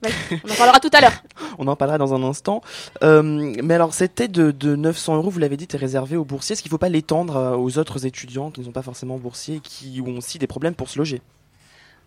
on 0.44 0.52
en 0.52 0.56
parlera 0.56 0.80
tout 0.80 0.90
à 0.94 1.02
l'heure. 1.02 1.24
on 1.60 1.68
en 1.68 1.76
parlera 1.76 1.98
dans 1.98 2.16
un 2.16 2.24
instant. 2.24 2.62
mais 3.02 3.74
alors, 3.74 3.94
cette 3.94 4.20
aide 4.22 4.32
de, 4.32 4.76
900 4.76 5.18
euros, 5.18 5.30
vous 5.30 5.40
l'avez 5.40 5.58
dit, 5.58 5.68
est 5.72 5.78
réservée 5.78 6.16
aux 6.16 6.26
boursiers. 6.26 6.54
Est-ce 6.54 6.64
qu'il 6.64 6.70
ne 6.70 6.74
faut 6.74 6.80
pas 6.80 6.90
l'étendre 6.90 7.58
aux 7.60 7.78
autres 7.78 8.06
étudiants 8.06 8.50
qui 8.50 8.62
ne 8.62 8.66
sont 8.66 8.72
pas 8.72 8.82
forcément 8.82 9.18
boursiers 9.18 9.58
et 9.58 9.60
qui 9.60 10.02
ont 10.02 10.18
aussi 10.18 10.40
des 10.40 10.48
problèmes 10.48 10.74
pour 10.74 10.90
se 10.90 10.98
loger? 10.98 11.22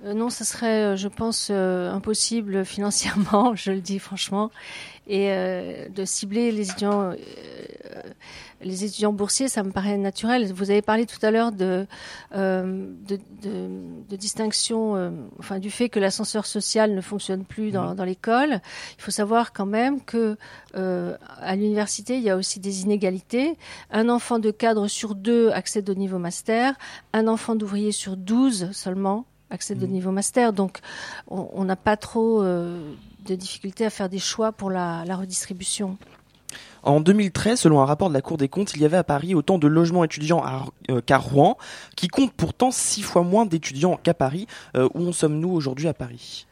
Euh, 0.04 0.14
non, 0.14 0.30
ce 0.30 0.44
serait, 0.44 0.84
euh, 0.84 0.96
je 0.96 1.08
pense, 1.08 1.48
euh, 1.50 1.90
impossible 1.90 2.64
financièrement, 2.74 3.54
je 3.54 3.70
le 3.70 3.80
dis 3.80 3.98
franchement, 3.98 4.50
et 5.06 5.28
de 5.94 6.04
cibler 6.06 6.50
les 6.50 6.70
étudiants, 6.70 7.12
les 8.62 8.84
étudiants 8.86 9.12
boursiers, 9.12 9.48
ça 9.48 9.62
me 9.62 9.70
paraît 9.70 9.98
naturel. 9.98 10.50
Vous 10.50 10.70
avez 10.70 10.80
parlé 10.80 11.04
tout 11.04 11.18
à 11.20 11.30
l'heure 11.30 11.52
de, 11.52 11.86
de, 12.32 13.18
distinction, 14.16 15.12
enfin 15.38 15.58
du 15.58 15.70
fait 15.70 15.90
que 15.90 16.00
l'ascenseur 16.00 16.46
social 16.46 16.94
ne 16.94 17.02
fonctionne 17.02 17.44
plus 17.44 17.70
dans, 17.70 17.92
mmh. 17.92 17.96
dans 17.96 18.04
l'école. 18.04 18.62
Il 18.96 19.02
faut 19.02 19.10
savoir 19.10 19.52
quand 19.52 19.66
même 19.66 20.02
que 20.02 20.38
à 20.72 21.54
l'université, 21.54 22.16
il 22.16 22.22
y 22.22 22.30
a 22.30 22.36
aussi 22.38 22.58
des 22.58 22.80
inégalités. 22.80 23.58
Un 23.90 24.08
enfant 24.08 24.38
de 24.38 24.50
cadre 24.50 24.88
sur 24.88 25.14
deux 25.14 25.50
accède 25.50 25.90
au 25.90 25.94
niveau 25.94 26.16
master, 26.16 26.76
un 27.12 27.28
enfant 27.28 27.56
d'ouvrier 27.56 27.92
sur 27.92 28.16
douze 28.16 28.70
seulement 28.72 29.26
accès 29.54 29.74
de 29.74 29.86
mm. 29.86 29.90
niveau 29.90 30.10
master. 30.10 30.52
Donc, 30.52 30.80
on 31.28 31.64
n'a 31.64 31.76
pas 31.76 31.96
trop 31.96 32.42
euh, 32.42 32.92
de 33.26 33.34
difficultés 33.34 33.86
à 33.86 33.90
faire 33.90 34.08
des 34.08 34.18
choix 34.18 34.52
pour 34.52 34.70
la, 34.70 35.02
redistribution. 35.16 35.96
En 36.82 37.00
2013, 37.00 37.60
selon 37.60 37.80
un 37.80 37.86
rapport 37.86 38.10
de 38.10 38.14
la 38.14 38.20
Cour 38.20 38.36
des 38.36 38.48
comptes, 38.48 38.74
il 38.74 38.82
y 38.82 38.84
avait 38.84 38.98
à 38.98 39.04
Paris 39.04 39.34
autant 39.34 39.56
de 39.56 39.66
logements 39.66 40.04
étudiants 40.04 40.44
euh, 40.90 41.00
qu'à 41.00 41.16
Rouen, 41.16 41.56
qui 41.96 42.08
compte 42.08 42.32
pourtant 42.32 42.70
six 42.70 43.02
fois 43.02 43.22
moins 43.22 43.46
d'étudiants 43.46 43.98
qu'à 44.02 44.12
Paris. 44.12 44.46
Euh, 44.76 44.88
où 44.92 45.08
en 45.08 45.12
sommes-nous 45.12 45.50
aujourd'hui 45.50 45.88
à 45.88 45.94
Paris? 45.94 46.46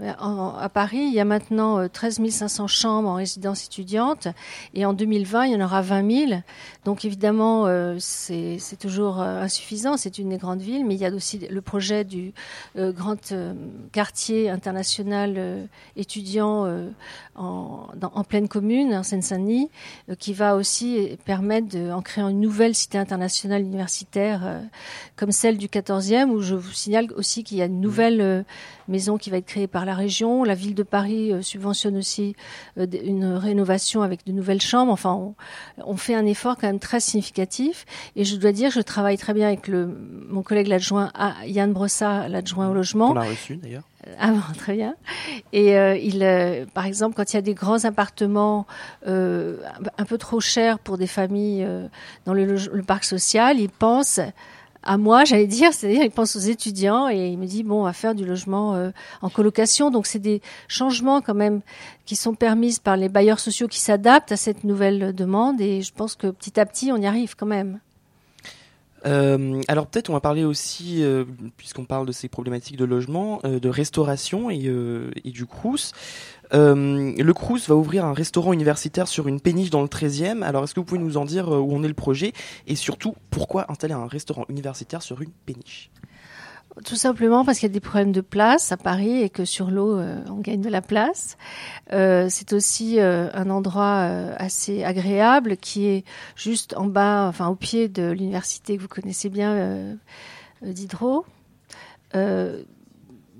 À 0.00 0.70
Paris, 0.70 1.04
il 1.08 1.12
y 1.12 1.20
a 1.20 1.26
maintenant 1.26 1.86
13 1.86 2.20
euh, 2.20 2.30
500 2.30 2.66
chambres 2.66 3.08
en 3.10 3.14
résidence 3.14 3.66
étudiante 3.66 4.28
et 4.72 4.86
en 4.86 4.94
2020, 4.94 5.44
il 5.46 5.52
y 5.52 5.56
en 5.56 5.60
aura 5.62 5.82
20 5.82 6.28
000. 6.28 6.40
Donc 6.86 7.04
évidemment, 7.04 7.66
euh, 7.66 7.96
c'est 7.98 8.58
toujours 8.80 9.20
euh, 9.20 9.42
insuffisant, 9.42 9.98
c'est 9.98 10.16
une 10.16 10.30
des 10.30 10.38
grandes 10.38 10.62
villes, 10.62 10.86
mais 10.86 10.94
il 10.94 11.00
y 11.00 11.04
a 11.04 11.10
aussi 11.10 11.38
le 11.38 11.60
projet 11.60 12.04
du 12.04 12.32
grand 12.74 13.34
quartier 13.92 14.48
international 14.48 15.68
étudiant 15.96 16.66
en, 17.34 17.88
en, 18.00 18.24
pleine 18.24 18.48
commune, 18.48 18.94
en 18.94 19.02
Seine-Saint-Denis, 19.02 19.70
qui 20.18 20.32
va 20.32 20.56
aussi 20.56 21.18
permettre, 21.24 21.68
de, 21.68 21.90
en 21.90 22.00
créant 22.00 22.28
une 22.28 22.40
nouvelle 22.40 22.74
cité 22.74 22.98
internationale 22.98 23.62
universitaire 23.62 24.62
comme 25.16 25.32
celle 25.32 25.58
du 25.58 25.68
14e, 25.68 26.30
où 26.30 26.40
je 26.40 26.54
vous 26.54 26.72
signale 26.72 27.08
aussi 27.16 27.44
qu'il 27.44 27.58
y 27.58 27.62
a 27.62 27.66
une 27.66 27.80
nouvelle 27.80 28.44
maison 28.92 29.18
qui 29.18 29.30
va 29.30 29.38
être 29.38 29.46
créée 29.46 29.66
par 29.66 29.84
la 29.84 29.94
région. 29.94 30.44
La 30.44 30.54
ville 30.54 30.76
de 30.76 30.84
Paris 30.84 31.32
euh, 31.32 31.42
subventionne 31.42 31.96
aussi 31.96 32.36
euh, 32.78 32.86
une 33.02 33.24
rénovation 33.24 34.02
avec 34.02 34.24
de 34.24 34.32
nouvelles 34.32 34.60
chambres. 34.60 34.92
Enfin, 34.92 35.34
on, 35.84 35.96
fait 35.96 36.14
un 36.14 36.26
effort 36.26 36.56
quand 36.56 36.68
même 36.68 36.78
très 36.78 37.00
significatif. 37.00 37.84
Et 38.14 38.24
je 38.24 38.36
dois 38.36 38.52
dire, 38.52 38.70
je 38.70 38.80
travaille 38.80 39.18
très 39.18 39.34
bien 39.34 39.48
avec 39.48 39.66
le, 39.66 39.86
mon 40.28 40.42
collègue 40.42 40.68
l'adjoint 40.68 41.10
Yann 41.44 41.72
Brossa, 41.72 42.28
l'adjoint 42.28 42.68
au 42.68 42.74
logement. 42.74 43.10
On 43.10 43.14
l'a 43.14 43.22
reçu 43.22 43.56
d'ailleurs. 43.56 43.82
Ah 44.18 44.30
bon, 44.30 44.40
très 44.58 44.74
bien. 44.74 44.94
Et 45.52 45.76
euh, 45.76 45.96
il, 45.96 46.66
par 46.74 46.86
exemple, 46.86 47.16
quand 47.16 47.32
il 47.32 47.36
y 47.36 47.38
a 47.38 47.42
des 47.42 47.54
grands 47.54 47.84
appartements 47.84 48.66
un 49.06 50.04
peu 50.06 50.18
trop 50.18 50.40
chers 50.40 50.78
pour 50.78 50.98
des 50.98 51.06
familles 51.06 51.66
dans 52.26 52.34
le, 52.34 52.44
le, 52.44 52.82
parc 52.82 53.04
social, 53.04 53.58
il 53.58 53.68
pense 53.68 54.20
à 54.82 54.96
moi, 54.96 55.24
j'allais 55.24 55.46
dire, 55.46 55.72
c'est-à-dire 55.72 56.02
il 56.02 56.10
pense 56.10 56.36
aux 56.36 56.40
étudiants 56.40 57.08
et 57.08 57.28
il 57.28 57.38
me 57.38 57.46
dit 57.46 57.62
bon, 57.62 57.80
on 57.80 57.84
va 57.84 57.92
faire 57.92 58.14
du 58.14 58.24
logement 58.24 58.74
euh, 58.74 58.90
en 59.20 59.28
colocation. 59.28 59.90
Donc 59.90 60.06
c'est 60.06 60.18
des 60.18 60.42
changements 60.68 61.20
quand 61.20 61.34
même 61.34 61.60
qui 62.04 62.16
sont 62.16 62.34
permis 62.34 62.78
par 62.82 62.96
les 62.96 63.08
bailleurs 63.08 63.40
sociaux 63.40 63.68
qui 63.68 63.80
s'adaptent 63.80 64.32
à 64.32 64.36
cette 64.36 64.64
nouvelle 64.64 65.14
demande 65.14 65.60
et 65.60 65.82
je 65.82 65.92
pense 65.92 66.16
que 66.16 66.26
petit 66.28 66.58
à 66.58 66.66
petit 66.66 66.90
on 66.92 66.96
y 66.96 67.06
arrive 67.06 67.36
quand 67.36 67.46
même. 67.46 67.78
Euh, 69.04 69.60
alors 69.66 69.86
peut-être 69.86 70.10
on 70.10 70.12
va 70.12 70.20
parler 70.20 70.44
aussi, 70.44 71.02
euh, 71.02 71.24
puisqu'on 71.56 71.84
parle 71.84 72.06
de 72.06 72.12
ces 72.12 72.28
problématiques 72.28 72.76
de 72.76 72.84
logement, 72.84 73.40
de 73.44 73.68
restauration 73.68 74.50
et, 74.50 74.70
et 75.24 75.30
du 75.30 75.46
Crous. 75.46 75.92
Le 76.52 77.32
Crous 77.32 77.68
va 77.68 77.74
ouvrir 77.74 78.04
un 78.04 78.12
restaurant 78.12 78.52
universitaire 78.52 79.08
sur 79.08 79.28
une 79.28 79.40
péniche 79.40 79.70
dans 79.70 79.82
le 79.82 79.88
13e. 79.88 80.42
Alors 80.42 80.64
est-ce 80.64 80.74
que 80.74 80.80
vous 80.80 80.86
pouvez 80.86 81.00
nous 81.00 81.16
en 81.16 81.24
dire 81.24 81.48
où 81.48 81.74
en 81.74 81.82
est 81.82 81.88
le 81.88 81.94
projet 81.94 82.32
et 82.66 82.76
surtout 82.76 83.14
pourquoi 83.30 83.70
installer 83.70 83.94
un 83.94 84.06
restaurant 84.06 84.44
universitaire 84.48 85.02
sur 85.02 85.22
une 85.22 85.30
péniche? 85.46 85.90
Tout 86.86 86.96
simplement 86.96 87.44
parce 87.44 87.58
qu'il 87.58 87.68
y 87.68 87.70
a 87.70 87.74
des 87.74 87.80
problèmes 87.80 88.12
de 88.12 88.22
place 88.22 88.72
à 88.72 88.78
Paris 88.78 89.20
et 89.20 89.28
que 89.28 89.44
sur 89.44 89.70
l'eau, 89.70 89.98
euh, 89.98 90.22
on 90.30 90.38
gagne 90.38 90.62
de 90.62 90.70
la 90.70 90.80
place. 90.80 91.36
Euh, 91.92 92.28
c'est 92.30 92.54
aussi 92.54 92.98
euh, 92.98 93.28
un 93.34 93.50
endroit 93.50 93.98
assez 94.38 94.82
agréable 94.82 95.58
qui 95.58 95.86
est 95.86 96.04
juste 96.34 96.74
en 96.76 96.86
bas, 96.86 97.26
enfin 97.28 97.48
au 97.48 97.56
pied 97.56 97.88
de 97.88 98.10
l'université 98.10 98.78
que 98.78 98.82
vous 98.82 98.88
connaissez 98.88 99.28
bien, 99.28 99.98
Diderot. 100.62 101.26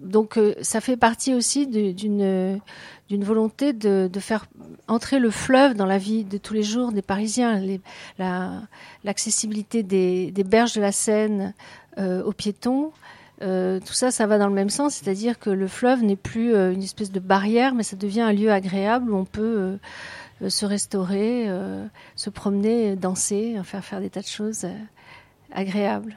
Donc 0.02 0.38
ça 0.62 0.80
fait 0.80 0.96
partie 0.96 1.34
aussi 1.34 1.66
d'une 1.66 2.60
d'une 3.08 3.24
volonté 3.24 3.72
de, 3.72 4.08
faire 4.18 4.46
entrer 4.88 5.18
le 5.18 5.30
fleuve 5.30 5.74
dans 5.74 5.86
la 5.86 5.98
vie 5.98 6.24
de 6.24 6.38
tous 6.38 6.54
les 6.54 6.62
jours 6.62 6.92
des 6.92 7.02
Parisiens, 7.02 7.62
l'accessibilité 9.04 9.82
des, 9.82 10.44
berges 10.44 10.74
de 10.74 10.80
la 10.80 10.92
Seine 10.92 11.54
aux 11.98 12.32
piétons, 12.32 12.92
euh, 13.42 13.80
tout 13.80 13.92
ça, 13.92 14.10
ça 14.10 14.26
va 14.26 14.38
dans 14.38 14.46
le 14.46 14.54
même 14.54 14.70
sens, 14.70 14.94
c'est-à-dire 14.94 15.38
que 15.38 15.50
le 15.50 15.66
fleuve 15.66 16.04
n'est 16.04 16.16
plus 16.16 16.54
euh, 16.54 16.72
une 16.72 16.82
espèce 16.82 17.10
de 17.10 17.18
barrière, 17.18 17.74
mais 17.74 17.82
ça 17.82 17.96
devient 17.96 18.20
un 18.20 18.32
lieu 18.32 18.52
agréable 18.52 19.10
où 19.10 19.16
on 19.16 19.24
peut 19.24 19.78
euh, 20.42 20.48
se 20.48 20.64
restaurer, 20.64 21.48
se 22.16 22.30
promener, 22.30 22.96
danser, 22.96 23.56
faire 23.64 23.84
faire 23.84 24.00
des 24.00 24.10
tas 24.10 24.22
de 24.22 24.26
choses 24.26 24.66
agréables. 25.52 26.16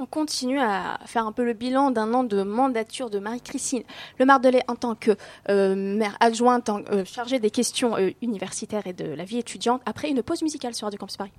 On 0.00 0.06
continue 0.06 0.60
à 0.60 1.00
faire 1.06 1.26
un 1.26 1.32
peu 1.32 1.44
le 1.44 1.54
bilan 1.54 1.90
d'un 1.90 2.14
an 2.14 2.22
de 2.22 2.44
mandature 2.44 3.10
de 3.10 3.18
Marie-Christine 3.18 3.82
Le 4.18 4.24
Mardelet 4.26 4.62
en 4.68 4.76
tant 4.76 4.94
que 4.94 5.16
maire 5.48 6.16
adjointe 6.20 6.70
chargée 7.04 7.40
des 7.40 7.50
questions 7.50 7.96
universitaires 8.22 8.86
et 8.86 8.92
de 8.92 9.04
la 9.04 9.24
vie 9.24 9.38
étudiante 9.38 9.82
après 9.86 10.08
une 10.08 10.22
pause 10.22 10.42
musicale 10.42 10.74
sur 10.74 10.86
Radio 10.86 10.98
Campus 10.98 11.16
Paris. 11.16 11.32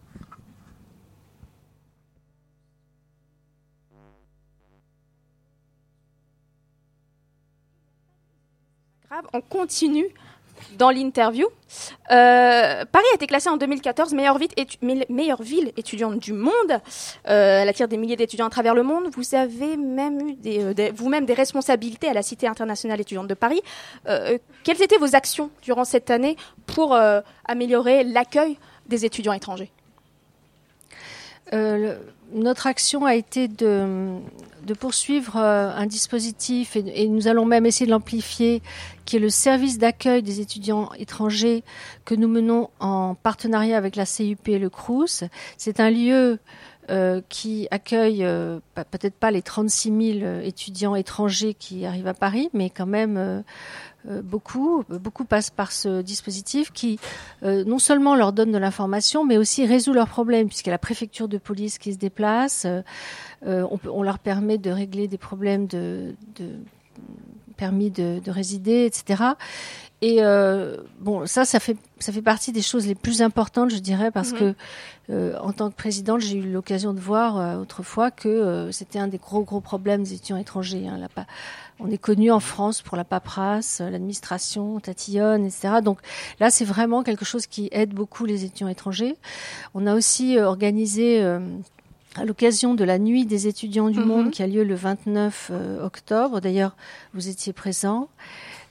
on 9.34 9.42
continue 9.42 10.08
dans 10.78 10.90
l'interview. 10.90 11.48
Euh, 12.12 12.86
Paris 12.86 13.06
a 13.12 13.16
été 13.16 13.28
classée 13.28 13.50
en 13.50 13.58
2014 13.58 14.14
meilleure 14.14 14.38
ville, 14.38 15.72
étudiante 15.78 16.20
du 16.20 16.34
monde. 16.34 16.54
Euh, 17.28 17.62
elle 17.62 17.70
attire 17.70 17.88
des 17.88 17.98
milliers 17.98 18.16
d'étudiants 18.16 18.48
à 18.48 18.50
travers 18.50 18.76
le 18.76 18.84
monde. 18.84 19.06
Vous 19.16 19.36
avez 19.36 19.78
même 19.78 20.20
eu 20.22 20.38
euh, 20.46 20.74
des, 20.74 20.92
vous-même 20.92 21.26
des 21.26 21.34
responsabilités 21.34 22.08
à 22.08 22.14
la 22.14 22.24
Cité 22.24 22.48
internationale 22.48 23.00
étudiante 23.00 23.28
de 23.28 23.34
Paris. 23.34 23.62
quelles 24.64 24.82
étaient 24.82 24.98
vos 24.98 25.16
actions 25.16 25.50
durant 25.62 25.86
cette 25.86 26.10
année 26.10 26.38
pour 26.66 26.98
améliorer 27.46 28.04
l'accueil 28.04 28.58
des 28.88 29.06
étudiants 29.06 29.34
étrangers? 29.34 29.72
Notre 32.32 32.68
action 32.68 33.06
a 33.06 33.16
été 33.16 33.48
de, 33.48 34.20
de 34.70 34.76
poursuivre 34.76 35.36
euh, 35.38 35.72
un 35.76 35.88
dispositif 35.88 36.76
et, 36.76 37.08
nous 37.08 37.28
allons 37.28 37.46
même 37.46 37.66
essayer 37.66 37.88
de 37.88 37.92
l'amplifier, 37.92 38.62
qui 39.06 39.16
est 39.16 39.20
le 39.20 39.32
service 39.32 39.80
d'accueil 39.80 40.22
des 40.22 40.42
étudiants 40.42 40.92
étrangers 41.00 41.64
que 42.06 42.14
nous 42.14 42.28
menons 42.28 42.70
en 42.80 43.16
partenariat 43.16 43.78
avec 43.78 43.96
la 43.96 44.06
CUP 44.06 44.48
et 44.48 44.60
le 44.60 44.70
CRUS. 44.70 45.24
C'est 45.58 45.80
un 45.80 45.90
lieu 45.90 46.38
qui 47.30 47.68
accueille 47.72 48.26
peut-être 48.74 49.16
pas 49.16 49.32
les 49.32 49.42
36 49.42 50.20
000 50.20 50.40
étudiants 50.42 50.96
étrangers 50.96 51.54
qui 51.54 51.86
arrivent 51.86 52.08
à 52.08 52.14
Paris, 52.14 52.50
mais 52.54 52.70
quand 52.70 52.86
même 52.86 53.44
beaucoup, 54.24 54.84
beaucoup 54.90 55.26
passent 55.26 55.52
par 55.52 55.72
ce 55.72 56.02
dispositif 56.02 56.72
qui 56.72 57.00
non 57.44 57.80
seulement 57.80 58.16
leur 58.16 58.34
donne 58.34 58.52
de 58.52 58.58
l'information, 58.58 59.26
mais 59.26 59.38
aussi 59.38 59.66
résout 59.66 59.94
leurs 59.94 60.10
problèmes, 60.10 60.48
puisqu'il 60.48 60.70
y 60.70 60.72
a 60.72 60.76
la 60.76 60.80
préfecture 60.80 61.28
de 61.28 61.38
police 61.38 61.78
qui 61.78 61.94
se 61.94 62.00
déplace, 62.00 62.66
on, 63.46 64.04
leur 64.04 64.20
permet 64.20 64.58
de 64.58 64.72
régler 64.72 65.08
des 65.08 65.18
problèmes 65.18 65.68
de 65.68 66.16
permis 67.60 67.92
de, 67.92 68.20
de, 68.24 68.32
résider, 68.32 68.86
etc. 68.86 69.34
Et 70.02 70.20
euh, 70.22 70.78
bon, 71.02 71.26
ça, 71.28 71.44
ça 71.44 71.60
fait 71.60 71.76
ça 72.00 72.14
fait 72.14 72.22
partie 72.22 72.54
des 72.54 72.62
choses 72.62 72.88
les 72.88 72.96
plus 72.96 73.22
importantes, 73.22 73.70
je 73.70 73.80
dirais, 73.80 74.12
parce 74.12 74.32
mhm. 74.32 74.40
que 74.40 74.56
euh, 75.10 75.38
en 75.42 75.52
tant 75.52 75.70
que 75.70 75.76
présidente, 75.76 76.22
j'ai 76.22 76.38
eu 76.38 76.50
l'occasion 76.50 76.94
de 76.94 77.00
voir 77.02 77.38
euh, 77.38 77.58
autrefois 77.58 78.10
que 78.10 78.70
c'était 78.72 79.00
un 79.00 79.08
des 79.08 79.18
gros 79.18 79.44
gros 79.44 79.60
problèmes 79.60 80.04
des 80.04 80.14
étudiants 80.14 80.38
étrangers. 80.38 80.88
Hein, 80.88 80.98
la, 80.98 81.26
on 81.82 81.92
est 81.92 81.98
connu 81.98 82.32
en 82.32 82.40
France 82.40 82.82
pour 82.82 82.96
la 82.96 83.04
paperasse, 83.04 83.82
l'administration 83.82 84.80
tatillonne, 84.80 85.46
etc. 85.46 85.82
Donc 85.84 86.00
là, 86.40 86.50
c'est 86.50 86.66
vraiment 86.66 87.04
quelque 87.04 87.26
chose 87.26 87.46
qui 87.46 87.68
aide 87.74 87.94
beaucoup 87.94 88.24
les 88.24 88.46
étudiants 88.46 88.70
étrangers. 88.70 89.18
On 89.74 89.86
a 89.86 89.96
aussi 89.96 90.40
organisé 90.40 91.22
à 92.16 92.26
l'occasion 92.26 92.74
de 92.74 92.84
la 92.84 93.00
nuit 93.00 93.26
des 93.26 93.48
étudiants 93.48 93.90
du 93.90 94.00
mhm. 94.00 94.06
monde 94.06 94.32
qui 94.32 94.42
a 94.44 94.48
lieu 94.48 94.64
le 94.64 94.76
29 94.76 95.52
octobre. 95.82 96.42
D'ailleurs, 96.42 96.76
vous 97.14 97.30
étiez 97.30 97.54
présent. 97.54 98.10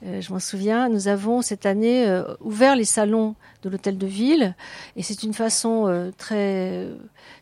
Euh, 0.06 0.20
je 0.20 0.32
m'en 0.32 0.38
souviens, 0.38 0.88
nous 0.88 1.08
avons 1.08 1.42
cette 1.42 1.66
année 1.66 2.06
euh, 2.06 2.22
ouvert 2.40 2.76
les 2.76 2.84
salons 2.84 3.34
de 3.62 3.68
l'hôtel 3.68 3.98
de 3.98 4.06
ville 4.06 4.54
et 4.94 5.02
c'est 5.02 5.24
une 5.24 5.34
façon 5.34 5.88
euh, 5.88 6.10
très 6.16 6.86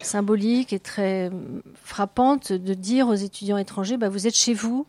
symbolique 0.01 0.73
et 0.73 0.79
très 0.79 1.31
frappante 1.83 2.53
de 2.53 2.75
dire 2.75 3.09
aux 3.09 3.15
étudiants 3.15 3.59
étrangers, 3.59 3.99
bah, 3.99 4.09
vous 4.09 4.27
êtes 4.27 4.37
chez 4.37 4.55
vous. 4.55 4.87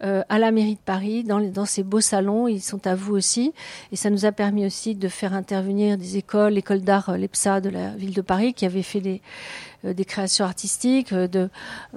À 0.00 0.38
la 0.38 0.50
mairie 0.50 0.74
de 0.74 0.80
Paris, 0.84 1.24
dans, 1.24 1.40
dans, 1.40 1.64
ces 1.64 1.82
beaux 1.82 2.02
salons, 2.02 2.46
ils 2.46 2.60
sont 2.60 2.86
à 2.86 2.94
vous 2.94 3.14
aussi. 3.14 3.54
Et 3.90 3.96
ça 3.96 4.10
nous 4.10 4.26
a 4.26 4.32
permis 4.32 4.66
aussi 4.66 4.94
de 4.94 5.08
faire 5.08 5.32
intervenir 5.32 5.96
des 5.96 6.18
écoles, 6.18 6.54
l'école 6.54 6.82
d'art 6.82 7.16
l'EPSA 7.16 7.62
de 7.62 7.70
la 7.70 7.90
ville 7.90 8.12
de 8.12 8.20
Paris, 8.20 8.52
qui 8.52 8.66
avait 8.66 8.82
fait 8.82 9.00
des, 9.00 9.22
des 9.82 10.04
créations 10.04 10.44
artistiques, 10.44 11.14
de, 11.14 11.48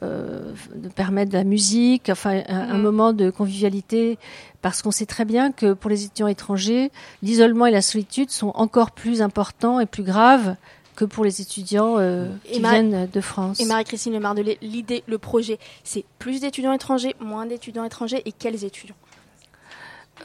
de 0.02 0.90
permettre 0.96 1.32
de 1.32 1.38
la 1.38 1.44
musique, 1.44 2.10
enfin 2.10 2.42
un, 2.48 2.70
un, 2.70 2.78
mmh. 2.78 2.82
moment 2.82 3.12
de 3.12 3.30
convivialité 3.30 4.18
parce 4.62 4.82
qu'on 4.82 4.92
sait 4.92 5.06
très 5.06 5.26
bien 5.26 5.52
que 5.52 5.74
pour 5.74 5.90
les 5.90 6.04
étudiants 6.04 6.28
étrangers, 6.28 6.92
l'isolement 7.22 7.68
et 7.68 7.72
la 7.72 7.82
solitude 7.82 8.32
sont 8.32 8.52
encore 8.56 8.92
plus 8.92 9.22
importants 9.22 9.80
et 9.80 9.86
plus 9.86 10.04
graves 10.04 10.56
que 10.98 11.06
pour 11.06 11.24
les 11.24 11.42
étudiants 11.42 11.98
euh, 12.00 12.28
qui 12.44 12.60
viennent 12.60 13.08
de 13.08 13.22
France. 13.22 13.62
Et 13.62 13.66
Marie-Christine 13.66 14.14
Lemardelet, 14.14 14.58
l'idée, 14.62 15.04
le 15.08 15.20
projet, 15.20 15.60
c'est 15.84 16.04
plus 16.18 16.42
d'étudiants 16.42 16.74
étrangers, 16.74 17.16
moins 17.20 17.46
d'étudiants 17.46 17.86
étrangers 17.86 18.24
et 18.26 18.32
quels 18.32 18.66
étudiants? 18.66 18.96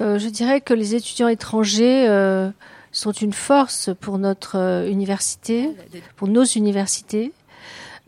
Euh, 0.00 0.18
Je 0.18 0.28
dirais 0.28 0.62
que 0.62 0.72
les 0.72 0.94
étudiants 0.94 1.28
étrangers 1.28 2.08
euh, 2.08 2.48
sont 2.90 3.12
une 3.12 3.34
force 3.34 3.90
pour 4.00 4.16
notre 4.16 4.86
université, 4.88 5.68
pour 6.16 6.26
nos 6.26 6.44
universités. 6.44 7.32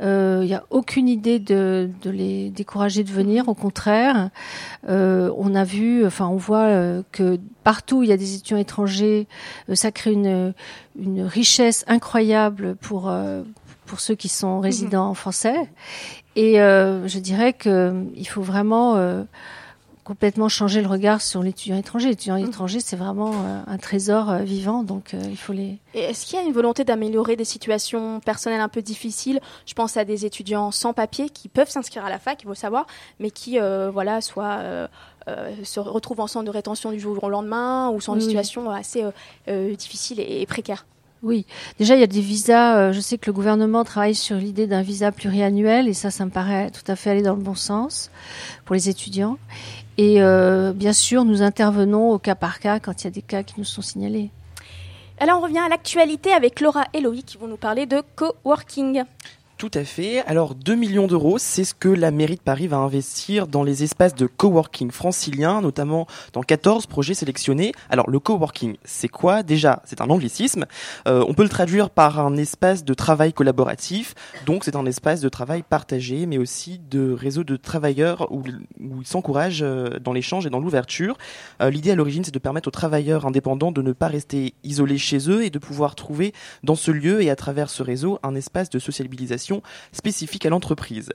Il 0.00 0.06
euh, 0.06 0.44
n'y 0.44 0.54
a 0.54 0.64
aucune 0.70 1.08
idée 1.08 1.38
de, 1.38 1.88
de, 2.02 2.10
les 2.10 2.50
décourager 2.50 3.04
de 3.04 3.12
venir. 3.12 3.48
Au 3.48 3.54
contraire, 3.54 4.30
euh, 4.88 5.30
on 5.38 5.54
a 5.54 5.62
vu, 5.62 6.04
enfin, 6.04 6.26
on 6.26 6.36
voit 6.36 6.66
euh, 6.66 7.02
que 7.12 7.38
partout 7.62 7.98
où 7.98 8.02
il 8.02 8.08
y 8.08 8.12
a 8.12 8.16
des 8.16 8.34
étudiants 8.34 8.58
étrangers, 8.58 9.28
ça 9.72 9.92
crée 9.92 10.12
une, 10.12 10.52
une 10.98 11.22
richesse 11.22 11.84
incroyable 11.86 12.74
pour 12.76 13.12
pour 13.86 14.00
ceux 14.00 14.14
qui 14.14 14.28
sont 14.28 14.60
résidents 14.60 15.10
mhm. 15.10 15.14
français. 15.14 15.70
Et 16.34 16.54
je 16.54 17.18
dirais 17.18 17.52
que 17.52 18.04
il 18.16 18.26
faut 18.26 18.42
vraiment 18.42 18.96
complètement 20.04 20.50
changer 20.50 20.82
le 20.82 20.88
regard 20.88 21.23
sur 21.23 21.42
l'étudiant 21.42 21.76
étranger. 21.76 22.11
L'étudiant 22.11 22.38
mmh. 22.38 22.46
étranger, 22.46 22.80
c'est 22.80 22.96
vraiment 22.96 23.32
euh, 23.32 23.62
un 23.66 23.78
trésor 23.78 24.30
euh, 24.30 24.38
vivant, 24.40 24.82
donc 24.82 25.14
euh, 25.14 25.23
il 25.28 25.37
faut 25.37 25.54
les. 25.54 25.78
Et 25.94 26.00
est-ce 26.00 26.26
qu'il 26.26 26.38
y 26.38 26.42
a 26.42 26.44
une 26.44 26.52
volonté 26.52 26.84
d'améliorer 26.84 27.37
des 27.37 27.44
situations 27.44 28.20
personnelles 28.20 28.61
un 28.61 28.68
peu 28.68 28.82
difficiles? 28.82 29.40
Je 29.66 29.73
pense 29.73 29.96
à 29.96 30.04
des 30.04 30.26
étudiants 30.26 30.70
sans 30.70 30.92
papier 30.92 31.30
qui 31.30 31.49
peuvent 31.49 31.70
s'inscrire 31.70 32.04
à 32.04 32.11
la 32.11 32.18
fac, 32.18 32.42
il 32.42 32.46
faut 32.46 32.54
savoir, 32.54 32.87
mais 33.18 33.30
qui, 33.30 33.58
voilà, 33.92 34.20
soit 34.20 34.61
se 35.62 35.80
retrouvent 35.80 36.20
en 36.20 36.26
centre 36.26 36.44
de 36.44 36.50
rétention 36.50 36.90
du 36.90 37.00
jour 37.00 37.23
au 37.23 37.30
lendemain 37.30 37.90
ou 37.90 38.00
sont 38.00 38.16
en 38.16 38.20
situation 38.20 38.70
assez 38.70 39.04
difficile 39.46 40.20
et, 40.20 40.44
précaire. 40.46 40.87
Oui, 41.23 41.46
déjà 41.78 41.94
il 41.94 42.00
y 42.00 42.04
a 42.04 42.08
des 42.08 42.20
visas. 42.20 42.92
je 42.92 43.00
sais 43.00 43.16
que 43.16 43.26
le 43.26 43.32
gouvernement 43.32 43.84
travaille 43.84 44.14
sur 44.14 44.37
l'idée 44.37 44.66
d'un 44.66 44.82
visa 44.82 45.12
pluriannuel 45.12 45.88
et 45.88 45.94
ça, 45.94 46.11
ça 46.11 46.25
me 46.26 46.30
paraît 46.30 46.70
tout 46.70 46.90
à 46.90 46.96
fait 46.96 47.11
aller 47.11 47.23
dans 47.23 47.34
le 47.34 47.42
bon 47.42 47.54
sens 47.54 48.11
pour 48.64 48.75
les 48.75 48.88
étudiants. 48.88 49.38
Et 49.96 50.20
euh, 50.20 50.72
bien 50.72 50.92
sûr, 50.92 51.24
nous 51.24 51.42
intervenons 51.42 52.11
au 52.11 52.18
cas 52.18 52.35
par 52.35 52.59
cas 52.59 52.80
quand 52.80 53.02
il 53.02 53.04
y 53.04 53.09
a 53.09 53.11
des 53.11 53.22
cas 53.22 53.42
qui 53.42 53.54
nous 53.59 53.64
sont 53.64 53.83
signalés. 53.83 54.30
Alors 55.18 55.38
on 55.38 55.42
revient 55.42 55.59
à 55.59 55.68
l'actualité 55.68 56.33
avec 56.33 56.61
Laura 56.61 56.87
et 56.92 57.00
Loïc 57.00 57.26
qui 57.26 57.38
vont 57.38 57.46
nous 57.46 57.57
parler 57.57 57.87
de 57.87 58.02
coworking. 58.16 59.04
Tout 59.56 59.70
à 59.74 59.84
fait. 59.84 60.18
Alors 60.26 60.56
2 60.56 60.74
millions 60.74 61.06
d'euros, 61.06 61.38
c'est 61.38 61.62
ce 61.62 61.74
que 61.74 61.88
la 61.88 62.10
mairie 62.10 62.34
de 62.34 62.40
Paris 62.40 62.66
va 62.66 62.78
investir 62.78 63.46
dans 63.46 63.62
les 63.62 63.84
espaces 63.84 64.16
de 64.16 64.26
coworking 64.26 64.90
franciliens, 64.90 65.60
notamment 65.60 66.08
dans 66.32 66.42
14 66.42 66.86
projets 66.86 67.14
sélectionnés. 67.14 67.72
Alors 67.88 68.10
le 68.10 68.18
coworking, 68.18 68.76
c'est 68.84 69.06
quoi 69.06 69.44
Déjà, 69.44 69.80
c'est 69.84 70.00
un 70.00 70.10
anglicisme. 70.10 70.66
Euh, 71.06 71.24
on 71.28 71.34
peut 71.34 71.44
le 71.44 71.48
traduire 71.48 71.90
par 71.90 72.18
un 72.18 72.36
espace 72.36 72.84
de 72.84 72.94
travail 72.94 73.32
collaboratif. 73.32 74.16
Donc 74.44 74.64
c'est 74.64 74.74
un 74.74 74.86
espace 74.86 75.20
de 75.20 75.28
travail 75.28 75.62
partagé, 75.62 76.26
mais 76.26 76.36
aussi 76.36 76.80
de 76.90 77.12
réseau 77.12 77.44
de 77.44 77.56
travailleurs 77.56 78.32
où, 78.32 78.42
ils 78.80 79.06
s'encouragent 79.06 79.62
euh, 79.62 80.00
dans 80.00 80.12
l'échange 80.12 80.46
et 80.46 80.50
dans 80.50 80.58
l'ouverture. 80.58 81.16
Euh, 81.62 81.70
l'idée 81.70 81.92
à 81.92 81.94
l'origine, 81.94 82.24
c'est 82.24 82.34
de 82.34 82.38
permettre 82.40 82.66
aux 82.66 82.72
travailleurs 82.72 83.24
indépendants 83.24 83.70
de 83.70 83.82
ne 83.82 83.92
pas 83.92 84.08
rester 84.08 84.54
isolés 84.64 84.98
chez 84.98 85.30
eux 85.30 85.44
et 85.44 85.50
de 85.50 85.60
pouvoir 85.60 85.94
trouver 85.94 86.32
dans 86.64 86.74
ce 86.74 86.90
lieu 86.90 87.22
et 87.22 87.30
à 87.30 87.36
travers 87.36 87.70
ce 87.70 87.84
réseau 87.84 88.18
un 88.24 88.34
espace 88.34 88.68
de 88.68 88.80
sociabilisation 88.80 89.43
spécifique 89.92 90.46
à 90.46 90.50
l'entreprise. 90.50 91.11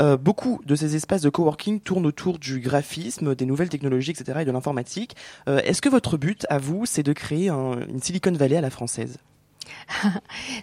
Euh, 0.00 0.16
beaucoup 0.16 0.60
de 0.64 0.74
ces 0.74 0.96
espaces 0.96 1.22
de 1.22 1.28
coworking 1.28 1.80
tournent 1.80 2.06
autour 2.06 2.38
du 2.38 2.60
graphisme, 2.60 3.34
des 3.34 3.46
nouvelles 3.46 3.68
technologies, 3.68 4.12
etc. 4.12 4.38
et 4.40 4.44
de 4.44 4.50
l'informatique. 4.50 5.16
Euh, 5.48 5.60
est-ce 5.64 5.82
que 5.82 5.88
votre 5.88 6.16
but, 6.16 6.46
à 6.48 6.58
vous, 6.58 6.86
c'est 6.86 7.02
de 7.02 7.12
créer 7.12 7.48
une 7.50 8.00
Silicon 8.00 8.32
Valley 8.32 8.56
à 8.56 8.60
la 8.60 8.70
française? 8.70 9.18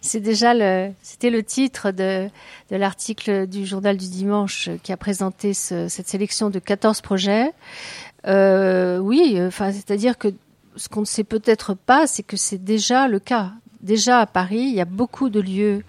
C'est 0.02 0.20
déjà 0.20 0.54
le, 0.54 0.92
c'était 1.02 1.30
le 1.30 1.42
titre 1.42 1.92
de, 1.92 2.30
de 2.70 2.76
l'article 2.76 3.48
du 3.48 3.66
journal 3.66 3.96
du 3.96 4.10
dimanche 4.10 4.70
qui 4.84 4.92
a 4.92 4.98
présenté 4.98 5.54
cette 5.54 6.08
sélection 6.08 6.50
de 6.50 6.60
14 6.60 7.00
projets. 7.00 7.54
Euh, 8.28 8.98
oui, 8.98 9.40
enfin, 9.42 9.72
c'est-à-dire 9.72 10.18
que 10.18 10.28
ce 10.76 10.90
qu'on 10.90 11.02
ne 11.02 11.06
sait 11.06 11.24
peut-être 11.24 11.74
pas, 11.74 12.08
c'est 12.08 12.24
que 12.24 12.38
c'est 12.38 12.64
déjà 12.64 13.08
le 13.08 13.20
cas 13.20 13.54
déjà 13.82 14.20
à 14.20 14.26
Paris, 14.26 14.60
il 14.60 14.76
y 14.76 14.82
a 14.82 14.86
beaucoup 14.86 15.30
de 15.30 15.40
lieux 15.40 15.84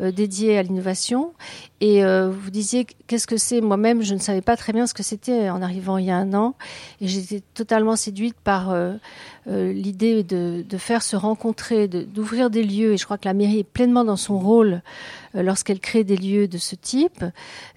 euh, 0.00 0.10
dédiés 0.12 0.58
à 0.58 0.62
l'innovation. 0.62 1.32
Et 1.80 2.04
euh, 2.04 2.30
vous 2.30 2.50
disiez, 2.50 2.86
qu'est-ce 3.06 3.26
que 3.26 3.36
c'est? 3.36 3.60
Moi-même, 3.60 4.02
je 4.02 4.14
ne 4.14 4.20
savais 4.20 4.40
pas 4.40 4.56
très 4.56 4.72
bien 4.72 4.86
ce 4.86 4.94
que 4.94 5.02
c'était 5.02 5.50
en 5.50 5.62
arrivant 5.62 5.98
il 5.98 6.06
y 6.06 6.10
a 6.10 6.16
un 6.16 6.32
an. 6.34 6.54
Et 7.00 7.08
j'étais 7.08 7.42
totalement 7.54 7.96
séduite 7.96 8.36
par 8.42 8.70
euh, 8.70 8.96
l'idée 9.46 10.22
de, 10.22 10.64
de, 10.68 10.78
faire 10.78 11.02
se 11.02 11.16
rencontrer, 11.16 11.88
d'ouvrir 11.88 12.50
des 12.50 12.62
lieux. 12.62 12.92
Et 12.92 12.96
je 12.96 13.04
crois 13.04 13.18
que 13.18 13.26
la 13.26 13.34
mairie 13.34 13.60
est 13.60 13.64
pleinement 13.64 14.04
dans 14.04 14.16
son 14.16 14.38
rôle 14.38 14.82
lorsqu'elle 15.34 15.80
crée 15.80 16.04
des 16.04 16.16
lieux 16.16 16.46
de 16.46 16.58
ce 16.58 16.74
type, 16.76 17.24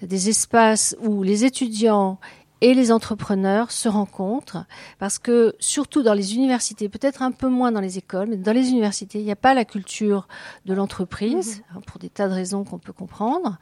des 0.02 0.28
espaces 0.28 0.94
où 1.02 1.22
les 1.22 1.44
étudiants 1.44 2.18
et 2.60 2.74
les 2.74 2.90
entrepreneurs 2.90 3.70
se 3.70 3.88
rencontrent 3.88 4.64
parce 4.98 5.18
que 5.18 5.54
surtout 5.58 6.02
dans 6.02 6.14
les 6.14 6.34
universités, 6.34 6.88
peut-être 6.88 7.22
un 7.22 7.32
peu 7.32 7.48
moins 7.48 7.70
dans 7.70 7.80
les 7.80 7.98
écoles, 7.98 8.28
mais 8.30 8.36
dans 8.36 8.52
les 8.52 8.70
universités, 8.70 9.18
il 9.18 9.24
n'y 9.24 9.32
a 9.32 9.36
pas 9.36 9.54
la 9.54 9.64
culture 9.64 10.26
de 10.64 10.72
l'entreprise 10.72 11.58
mhm. 11.58 11.76
hein, 11.76 11.80
pour 11.86 11.98
des 11.98 12.08
tas 12.08 12.28
de 12.28 12.34
raisons 12.34 12.64
qu'on 12.64 12.78
peut 12.78 12.92
comprendre. 12.92 13.58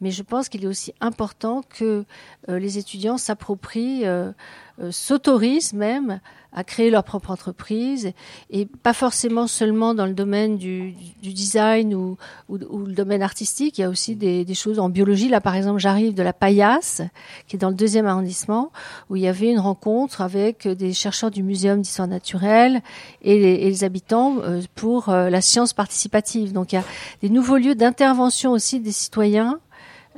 Mais 0.00 0.10
je 0.10 0.22
pense 0.22 0.48
qu'il 0.48 0.64
est 0.64 0.68
aussi 0.68 0.94
important 1.00 1.62
que 1.68 2.04
euh, 2.48 2.58
les 2.58 2.78
étudiants 2.78 3.18
s'approprient, 3.18 4.06
euh, 4.06 4.32
euh, 4.80 4.90
s'autorisent 4.90 5.74
même 5.74 6.20
à 6.52 6.64
créer 6.64 6.90
leur 6.90 7.04
propre 7.04 7.30
entreprise 7.30 8.12
et 8.50 8.66
pas 8.66 8.94
forcément 8.94 9.46
seulement 9.46 9.94
dans 9.94 10.06
le 10.06 10.14
domaine 10.14 10.56
du, 10.56 10.94
du 11.22 11.32
design 11.32 11.94
ou, 11.94 12.16
ou, 12.48 12.56
le 12.56 12.94
domaine 12.94 13.22
artistique. 13.22 13.78
Il 13.78 13.82
y 13.82 13.84
a 13.84 13.88
aussi 13.88 14.16
des, 14.16 14.44
des 14.44 14.54
choses 14.54 14.78
en 14.78 14.88
biologie. 14.88 15.28
Là, 15.28 15.40
par 15.40 15.54
exemple, 15.54 15.78
j'arrive 15.78 16.14
de 16.14 16.22
la 16.22 16.32
Paillasse, 16.32 17.02
qui 17.46 17.56
est 17.56 17.58
dans 17.58 17.68
le 17.68 17.74
deuxième 17.74 18.06
arrondissement, 18.06 18.72
où 19.10 19.16
il 19.16 19.22
y 19.22 19.28
avait 19.28 19.50
une 19.50 19.58
rencontre 19.58 20.22
avec 20.22 20.66
des 20.66 20.92
chercheurs 20.94 21.30
du 21.30 21.42
Muséum 21.42 21.82
d'histoire 21.82 22.08
naturelle 22.08 22.82
et 23.22 23.38
les, 23.38 23.54
et 23.54 23.68
les 23.68 23.84
habitants 23.84 24.38
euh, 24.42 24.62
pour 24.74 25.10
euh, 25.10 25.28
la 25.30 25.40
science 25.40 25.74
participative. 25.74 26.52
Donc, 26.52 26.72
il 26.72 26.76
y 26.76 26.78
a 26.78 26.84
des 27.22 27.28
nouveaux 27.28 27.58
lieux 27.58 27.74
d'intervention 27.74 28.52
aussi 28.52 28.80
des 28.80 28.92
citoyens 28.92 29.60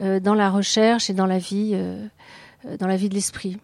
euh, 0.00 0.20
dans 0.20 0.34
la 0.34 0.48
recherche 0.48 1.10
et 1.10 1.12
dans 1.12 1.26
la 1.26 1.38
vie, 1.38 1.76
dans 2.78 2.86
la 2.86 2.96
vie 2.96 3.08
de 3.08 3.14
l'esprit. 3.14 3.58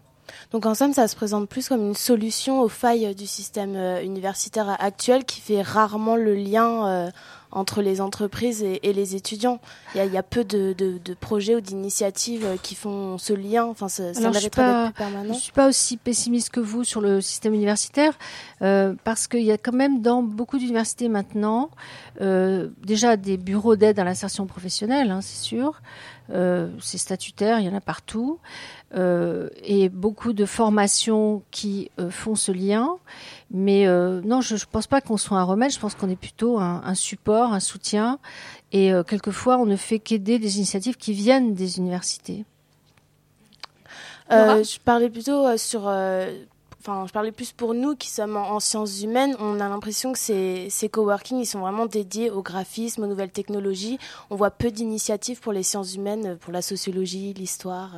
Donc 0.52 0.66
en 0.66 0.74
somme, 0.74 0.92
ça 0.92 1.08
se 1.08 1.16
présente 1.16 1.48
plus 1.48 1.68
comme 1.68 1.80
une 1.80 1.94
solution 1.94 2.60
aux 2.60 2.68
failles 2.68 3.14
du 3.14 3.26
système 3.26 3.74
euh, 3.76 4.02
universitaire 4.02 4.76
actuel 4.80 5.24
qui 5.24 5.40
fait 5.40 5.62
rarement 5.62 6.16
le 6.16 6.34
lien 6.34 6.86
euh, 6.86 7.10
entre 7.56 7.80
les 7.80 8.00
entreprises 8.00 8.62
et, 8.62 8.92
les 8.92 9.16
étudiants. 9.16 9.60
Il 9.94 10.04
y, 10.12 10.16
a, 10.18 10.22
peu 10.22 10.44
de, 10.44 11.14
projets 11.20 11.54
ou 11.54 11.60
d'initiatives 11.60 12.44
euh, 12.44 12.56
qui 12.62 12.74
font 12.74 13.16
ce 13.18 13.32
lien. 13.32 13.64
Enfin, 13.64 13.88
ça, 13.88 14.12
ça 14.12 14.30
je 14.32 14.44
ne 14.44 14.90
permanent. 14.92 15.32
Je 15.32 15.38
suis 15.38 15.52
pas 15.52 15.68
aussi 15.68 15.96
pessimiste 15.96 16.50
que 16.50 16.60
vous 16.60 16.84
sur 16.84 17.00
le 17.00 17.20
système 17.20 17.54
universitaire 17.54 18.12
euh, 18.62 18.94
parce 19.04 19.26
qu'il 19.26 19.42
y 19.42 19.52
a 19.52 19.58
quand 19.58 19.72
même 19.72 20.02
dans 20.02 20.22
beaucoup 20.22 20.58
d'universités 20.58 21.08
maintenant 21.08 21.70
euh, 22.20 22.68
déjà 22.84 23.16
des 23.16 23.36
bureaux 23.36 23.76
d'aide 23.76 23.98
à 23.98 24.04
l'insertion 24.04 24.46
professionnelle, 24.46 25.10
hein, 25.10 25.20
c'est 25.22 25.42
sûr. 25.42 25.80
C'est 26.28 26.98
statutaire, 26.98 27.60
il 27.60 27.66
y 27.66 27.68
en 27.68 27.74
a 27.74 27.80
partout. 27.80 28.38
et 28.94 29.88
beaucoup 29.88 30.32
de 30.32 30.44
formations 30.44 31.42
qui 31.50 31.90
font 32.10 32.34
ce 32.34 32.52
lien. 32.52 32.98
Mais 33.50 33.86
euh, 33.86 34.20
non, 34.24 34.40
je 34.40 34.54
ne 34.54 34.60
pense 34.70 34.86
pas 34.86 35.00
qu'on 35.00 35.16
soit 35.16 35.38
un 35.38 35.44
remède, 35.44 35.70
je 35.70 35.78
pense 35.78 35.94
qu'on 35.94 36.10
est 36.10 36.16
plutôt 36.16 36.58
un, 36.58 36.82
un, 36.84 36.94
support, 36.94 37.52
un 37.52 37.60
soutien. 37.60 38.18
Et 38.72 38.92
euh, 38.92 39.02
quelquefois, 39.04 39.58
on 39.58 39.66
ne 39.66 39.76
fait 39.76 39.98
qu'aider 39.98 40.38
des 40.38 40.56
initiatives 40.56 40.96
qui 40.96 41.12
viennent 41.12 41.54
des 41.54 41.78
universités. 41.78 42.44
Euh, 44.32 44.64
je 44.64 44.80
parlais 44.80 45.08
plutôt 45.08 45.46
euh, 45.46 45.56
sur 45.56 45.82
enfin, 46.86 47.06
je 47.06 47.12
parlais 47.12 47.32
plus 47.32 47.52
pour 47.52 47.74
nous 47.74 47.96
qui 47.96 48.08
sommes 48.08 48.36
en, 48.36 48.60
sciences 48.60 49.02
humaines, 49.02 49.36
on 49.40 49.60
a 49.60 49.68
l'impression 49.68 50.12
que 50.12 50.18
ces, 50.18 50.68
ces 50.70 50.88
coworking, 50.88 51.38
ils 51.38 51.46
sont 51.46 51.60
vraiment 51.60 51.86
dédiés 51.86 52.30
au 52.30 52.42
graphisme, 52.42 53.02
aux 53.02 53.06
nouvelles 53.06 53.30
technologies. 53.30 53.98
On 54.30 54.36
voit 54.36 54.50
peu 54.50 54.70
d'initiatives 54.70 55.40
pour 55.40 55.52
les 55.52 55.62
sciences 55.62 55.94
humaines, 55.94 56.36
pour 56.40 56.52
la 56.52 56.62
sociologie, 56.62 57.32
l'histoire. 57.32 57.92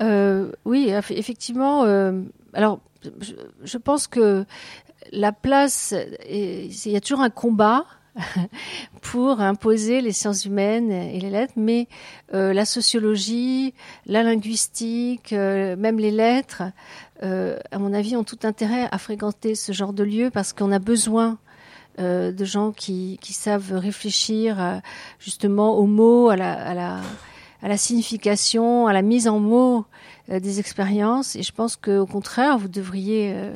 Euh, 0.00 0.52
oui, 0.64 0.90
effectivement. 1.10 1.84
Euh, 1.84 2.22
alors, 2.52 2.80
je, 3.62 3.78
pense 3.78 4.06
que 4.06 4.44
la 5.12 5.32
place, 5.32 5.94
il 6.28 6.90
y 6.90 6.96
a 6.96 7.00
toujours 7.00 7.20
un 7.20 7.30
combat 7.30 7.84
pour 9.02 9.40
imposer 9.40 10.00
les 10.00 10.12
sciences 10.12 10.44
humaines 10.44 10.90
et 10.90 11.20
les 11.20 11.30
lettres, 11.30 11.54
mais 11.56 11.88
euh, 12.34 12.52
la 12.52 12.64
sociologie, 12.64 13.74
la 14.06 14.22
linguistique, 14.22 15.32
euh, 15.32 15.76
même 15.76 15.98
les 15.98 16.10
lettres, 16.10 16.62
euh, 17.22 17.58
à 17.70 17.78
mon 17.78 17.92
avis, 17.92 18.16
ont 18.16 18.24
tout 18.24 18.40
intérêt 18.42 18.88
à 18.90 18.98
fréquenter 18.98 19.54
ce 19.54 19.72
genre 19.72 19.92
de 19.92 20.04
lieu 20.04 20.30
parce 20.30 20.52
qu'on 20.52 20.72
a 20.72 20.78
besoin 20.78 21.38
de 21.98 22.44
gens 22.44 22.72
qui, 22.72 23.18
qui, 23.22 23.32
savent 23.32 23.72
réfléchir 23.72 24.82
justement 25.18 25.78
aux 25.78 25.86
mots, 25.86 26.28
à 26.28 26.36
la, 26.36 26.52
à 26.52 26.74
la, 26.74 27.00
à 27.62 27.68
la 27.68 27.76
signification, 27.76 28.86
à 28.86 28.92
la 28.92 29.00
mise 29.00 29.28
en 29.28 29.40
mots 29.40 29.86
euh, 30.30 30.40
des 30.40 30.60
expériences. 30.60 31.36
Et 31.36 31.42
je 31.42 31.52
pense 31.52 31.76
qu'au 31.76 32.06
contraire, 32.06 32.58
vous 32.58 32.68
devriez 32.68 33.32
euh, 33.34 33.52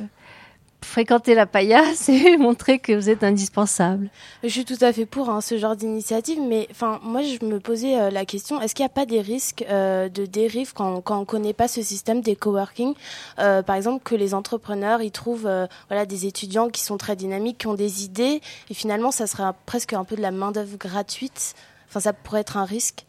fréquenter 0.82 1.34
la 1.34 1.46
paillasse 1.46 2.08
et 2.08 2.36
montrer 2.38 2.78
que 2.78 2.92
vous 2.92 3.08
êtes 3.08 3.24
indispensable. 3.24 4.10
Je 4.42 4.48
suis 4.48 4.64
tout 4.64 4.78
à 4.80 4.92
fait 4.92 5.06
pour 5.06 5.30
hein, 5.30 5.40
ce 5.40 5.58
genre 5.58 5.76
d'initiative, 5.76 6.38
mais 6.40 6.68
enfin, 6.70 7.00
moi, 7.02 7.22
je 7.22 7.44
me 7.44 7.60
posais 7.60 7.98
euh, 7.98 8.10
la 8.10 8.24
question 8.24 8.60
est-ce 8.60 8.74
qu'il 8.74 8.84
n'y 8.84 8.90
a 8.90 8.94
pas 8.94 9.06
des 9.06 9.20
risques 9.20 9.64
de 9.68 10.26
dérive 10.26 10.72
quand, 10.72 11.00
quand 11.00 11.16
on 11.16 11.20
ne 11.20 11.24
connaît 11.24 11.52
pas 11.52 11.68
ce 11.68 11.82
système 11.82 12.20
des 12.20 12.36
coworking? 12.36 12.94
Par 13.36 13.76
exemple, 13.76 14.02
que 14.04 14.14
les 14.14 14.34
entrepreneurs 14.34 15.02
ils 15.02 15.10
trouvent 15.10 15.48
voilà 15.88 16.06
des 16.06 16.26
étudiants 16.26 16.68
qui 16.68 16.82
sont 16.82 16.96
très 16.96 17.16
dynamiques, 17.16 17.58
qui 17.58 17.66
ont 17.66 17.74
des 17.74 18.04
idées, 18.04 18.40
et 18.68 18.74
finalement, 18.74 19.10
ça 19.10 19.26
serait 19.26 19.50
presque 19.66 19.92
un 19.92 20.04
peu 20.04 20.16
de 20.16 20.22
la 20.22 20.30
main 20.30 20.52
d'œuvre 20.52 20.76
gratuite. 20.76 21.54
Enfin, 21.88 22.00
ça 22.00 22.12
pourrait 22.12 22.40
être 22.40 22.56
un 22.56 22.64
risque? 22.64 23.06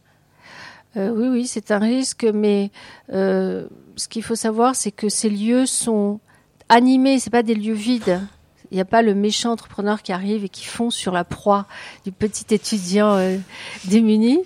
Euh, 0.96 1.10
oui, 1.10 1.28
oui, 1.28 1.46
c'est 1.46 1.70
un 1.70 1.78
risque, 1.78 2.24
mais 2.24 2.70
euh, 3.12 3.66
ce 3.96 4.08
qu'il 4.08 4.22
faut 4.22 4.34
savoir, 4.34 4.76
c'est 4.76 4.90
que 4.90 5.08
ces 5.08 5.30
lieux 5.30 5.66
sont 5.66 6.20
animés, 6.72 7.18
c'est 7.18 7.30
pas 7.30 7.42
des 7.42 7.54
lieux 7.54 7.74
vides. 7.74 8.20
Il 8.70 8.76
n'y 8.76 8.80
a 8.80 8.86
pas 8.86 9.02
le 9.02 9.14
méchant 9.14 9.52
entrepreneur 9.52 10.00
qui 10.00 10.12
arrive 10.12 10.44
et 10.44 10.48
qui 10.48 10.64
fond 10.64 10.88
sur 10.88 11.12
la 11.12 11.24
proie 11.24 11.66
du 12.06 12.12
petit 12.12 12.54
étudiant 12.54 13.16
euh, 13.16 13.36
démuni. 13.84 14.40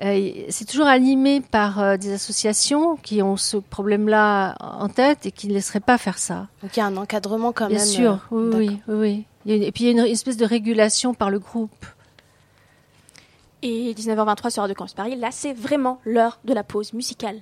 c'est 0.00 0.66
toujours 0.66 0.86
animé 0.86 1.42
par 1.42 1.98
des 1.98 2.12
associations 2.12 2.96
qui 2.96 3.20
ont 3.20 3.36
ce 3.36 3.58
problème-là 3.58 4.56
en 4.60 4.88
tête 4.88 5.26
et 5.26 5.30
qui 5.30 5.48
ne 5.48 5.52
laisseraient 5.52 5.80
pas 5.80 5.98
faire 5.98 6.16
ça. 6.16 6.48
Donc 6.62 6.74
il 6.74 6.80
y 6.80 6.82
a 6.82 6.86
un 6.86 6.96
encadrement 6.96 7.52
quand 7.52 7.68
même. 7.68 7.76
Bien 7.76 7.84
sûr, 7.84 8.20
oui, 8.30 8.80
oui, 8.88 9.24
oui, 9.44 9.52
Et 9.52 9.72
puis 9.72 9.84
il 9.84 9.86
y 9.88 10.00
a 10.00 10.06
une 10.06 10.10
espèce 10.10 10.38
de 10.38 10.46
régulation 10.46 11.12
par 11.12 11.28
le 11.28 11.38
groupe 11.38 11.84
et 13.62 13.94
19h23 13.94 14.50
sur 14.50 14.62
Radio 14.62 14.74
Campus 14.74 14.94
Paris. 14.94 15.16
Là, 15.16 15.28
c'est 15.32 15.52
vraiment 15.52 16.00
l'heure 16.04 16.38
de 16.44 16.54
la 16.54 16.64
pause 16.64 16.92
musicale. 16.92 17.40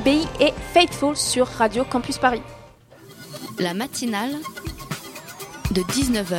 IBI 0.00 0.26
et 0.40 0.54
Faithful 0.72 1.14
sur 1.14 1.46
Radio 1.46 1.84
Campus 1.84 2.16
Paris. 2.16 2.40
La 3.58 3.74
matinale 3.74 4.30
de 5.72 5.82
19h 5.82 6.38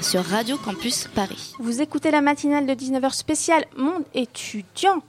sur 0.00 0.24
Radio 0.24 0.56
Campus 0.56 1.06
Paris. 1.14 1.52
Vous 1.58 1.82
écoutez 1.82 2.10
la 2.10 2.22
matinale 2.22 2.64
de 2.64 2.72
19h 2.72 3.12
spéciale 3.12 3.66
Monde 3.76 4.04
étudiant. 4.14 5.02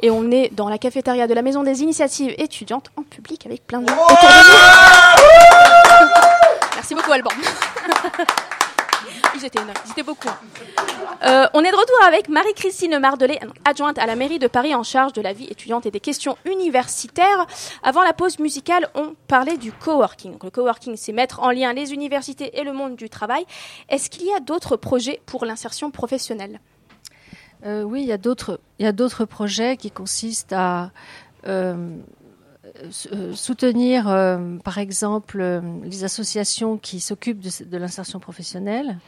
Et 0.00 0.10
on 0.10 0.30
est 0.30 0.54
dans 0.54 0.70
la 0.70 0.78
cafétéria 0.78 1.26
de 1.26 1.34
la 1.34 1.42
Maison 1.42 1.62
des 1.62 1.82
Initiatives 1.82 2.34
étudiantes 2.38 2.90
en 2.96 3.02
public 3.02 3.44
avec 3.44 3.66
plein 3.66 3.80
de 3.80 3.88
gens. 3.88 3.96
Merci 6.76 6.94
beaucoup 6.94 7.12
Alban. 7.12 7.30
Étaient 9.44 9.60
ils 9.96 10.02
beaucoup. 10.02 10.28
Euh, 11.24 11.46
on 11.54 11.62
est 11.62 11.70
de 11.70 11.76
retour 11.76 11.96
avec 12.04 12.28
Marie-Christine 12.28 12.98
Mardelet, 12.98 13.38
adjointe 13.64 13.96
à 13.98 14.06
la 14.06 14.16
mairie 14.16 14.40
de 14.40 14.48
Paris 14.48 14.74
en 14.74 14.82
charge 14.82 15.12
de 15.12 15.20
la 15.20 15.32
vie 15.32 15.46
étudiante 15.46 15.86
et 15.86 15.92
des 15.92 16.00
questions 16.00 16.36
universitaires. 16.44 17.46
Avant 17.84 18.02
la 18.02 18.12
pause 18.12 18.40
musicale, 18.40 18.88
on 18.96 19.14
parlait 19.28 19.56
du 19.56 19.70
coworking. 19.70 20.38
Le 20.42 20.50
coworking, 20.50 20.96
c'est 20.96 21.12
mettre 21.12 21.40
en 21.40 21.50
lien 21.50 21.72
les 21.72 21.92
universités 21.92 22.58
et 22.58 22.64
le 22.64 22.72
monde 22.72 22.96
du 22.96 23.08
travail. 23.08 23.44
Est-ce 23.88 24.10
qu'il 24.10 24.26
y 24.26 24.32
a 24.32 24.40
d'autres 24.40 24.76
projets 24.76 25.20
pour 25.24 25.44
l'insertion 25.44 25.92
professionnelle? 25.92 26.60
Euh, 27.64 27.82
oui, 27.82 28.02
il 28.02 28.08
y 28.08 28.12
a 28.12 28.18
d'autres, 28.18 29.24
projets 29.24 29.76
qui 29.76 29.92
consistent 29.92 30.52
à 30.52 30.90
euh, 31.46 31.96
soutenir, 33.34 34.08
euh, 34.08 34.56
par 34.64 34.78
exemple, 34.78 35.40
euh, 35.40 35.60
les 35.84 36.04
associations 36.04 36.76
qui 36.78 37.00
s'occupent 37.00 37.40
de, 37.40 37.76
l'insertion 37.76 38.20
professionnelle. 38.20 38.98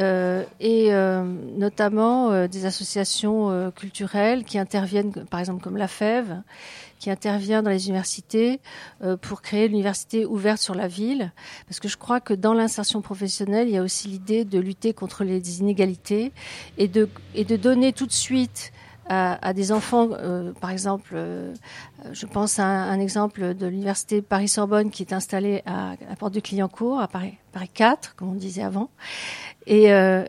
euh, 0.00 0.44
et 0.60 0.92
euh, 0.92 1.22
notamment 1.56 2.30
euh, 2.30 2.48
des 2.48 2.66
associations 2.66 3.50
euh, 3.50 3.70
culturelles 3.70 4.44
qui 4.44 4.58
interviennent, 4.58 5.12
par 5.30 5.40
exemple 5.40 5.62
comme 5.62 5.76
la 5.76 5.88
FEV, 5.88 6.42
qui 6.98 7.10
intervient 7.10 7.62
dans 7.62 7.70
les 7.70 7.86
universités 7.86 8.60
euh, 9.02 9.16
pour 9.16 9.42
créer 9.42 9.68
l'université 9.68 10.26
ouverte 10.26 10.60
sur 10.60 10.74
la 10.74 10.88
ville. 10.88 11.32
Parce 11.66 11.80
que 11.80 11.88
je 11.88 11.96
crois 11.96 12.20
que 12.20 12.34
dans 12.34 12.54
l'insertion 12.54 13.00
professionnelle, 13.00 13.68
il 13.68 13.74
y 13.74 13.78
a 13.78 13.82
aussi 13.82 14.08
l'idée 14.08 14.44
de 14.44 14.58
lutter 14.58 14.92
contre 14.92 15.24
les 15.24 15.60
inégalités 15.60 16.32
et 16.78 16.88
de 16.88 17.56
donner 17.56 17.92
tout 17.92 18.06
de 18.06 18.12
suite 18.12 18.72
à, 19.08 19.38
à 19.46 19.52
des 19.52 19.70
enfants, 19.72 20.08
euh, 20.12 20.52
par 20.60 20.70
exemple, 20.70 21.12
euh, 21.14 21.54
je 22.12 22.26
pense 22.26 22.58
à 22.58 22.64
un, 22.64 22.90
un 22.90 23.00
exemple 23.00 23.54
de 23.54 23.66
l'université 23.66 24.22
Paris-Sorbonne 24.22 24.90
qui 24.90 25.02
est 25.02 25.12
installée 25.12 25.62
à, 25.66 25.92
à 26.10 26.16
Porte 26.18 26.34
de 26.34 26.40
Clignancourt, 26.40 27.00
à 27.00 27.08
Paris, 27.08 27.34
Paris 27.52 27.70
4, 27.72 28.14
comme 28.16 28.30
on 28.30 28.34
disait 28.34 28.62
avant, 28.62 28.90
et 29.66 29.92
euh, 29.92 30.24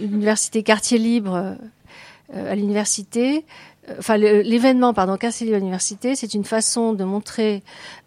l'université 0.00 0.62
Quartier 0.62 0.98
Libre 0.98 1.56
euh, 2.34 2.52
à 2.52 2.54
l'université. 2.54 3.44
euh, 3.88 3.94
Enfin, 3.98 4.16
l'événement, 4.16 4.94
pardon, 4.94 5.16
Quartier 5.16 5.46
Libre 5.46 5.56
à 5.56 5.58
l'université, 5.58 6.14
c'est 6.14 6.34
une 6.34 6.44
façon 6.44 6.92
de 6.92 7.02
montrer 7.02 7.62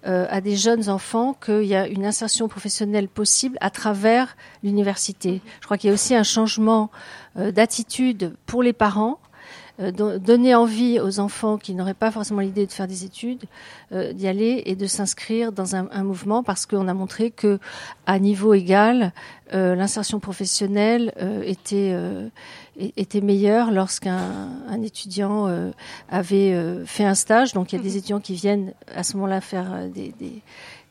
euh, 0.08 0.26
à 0.30 0.40
des 0.40 0.56
jeunes 0.56 0.88
enfants 0.90 1.34
qu'il 1.44 1.66
y 1.66 1.76
a 1.76 1.88
une 1.88 2.06
insertion 2.06 2.48
professionnelle 2.48 3.10
possible 3.10 3.58
à 3.60 3.70
travers 3.70 4.38
l'université. 4.64 5.42
Je 5.60 5.66
crois 5.66 5.78
qu'il 5.78 5.90
y 5.90 5.92
a 5.92 5.94
aussi 5.94 6.16
un 6.16 6.24
changement 6.24 6.90
euh, 7.38 7.52
d'attitude 7.52 8.34
pour 8.46 8.64
les 8.64 8.72
parents 8.74 9.20
euh, 9.20 9.33
donner 9.80 10.54
envie 10.54 11.00
aux 11.00 11.20
enfants 11.20 11.58
qui 11.58 11.74
n'auraient 11.74 11.96
pas 11.96 12.12
forcément 12.12 12.42
l'idée 12.42 12.68
de 12.68 12.72
faire 12.72 12.88
des 12.88 13.06
études 13.06 13.44
euh, 13.92 14.14
d'y 14.14 14.28
aller 14.28 14.62
et 14.68 14.76
de 14.76 14.86
s'inscrire 14.86 15.52
dans 15.52 15.76
un, 15.76 15.88
un 15.92 16.04
mouvement 16.04 16.44
parce 16.44 16.68
qu'on 16.68 16.88
a 16.88 16.94
montré 16.94 17.32
que 17.32 17.60
à 18.06 18.20
niveau 18.20 18.54
égal 18.54 19.14
euh, 19.54 19.74
l'insertion 19.74 20.20
professionnelle 20.20 21.12
euh, 21.20 21.42
était 21.44 21.90
euh, 21.92 22.30
était 22.78 23.22
meilleure 23.22 23.72
lorsqu'un 23.72 24.50
un 24.68 24.82
étudiant 24.82 25.48
euh, 25.48 25.72
avait 26.10 26.54
euh, 26.54 26.86
fait 26.86 27.06
un 27.06 27.16
stage. 27.16 27.54
Donc 27.54 27.74
il 27.74 27.78
y 27.78 27.80
a 27.80 27.82
des 27.84 27.98
étudiants 27.98 28.20
qui 28.20 28.36
viennent 28.36 28.74
à 28.96 29.04
ce 29.04 29.16
moment-là 29.18 29.42
faire 29.42 29.72
euh, 29.74 29.88
des, 29.88 30.14
des 30.20 30.42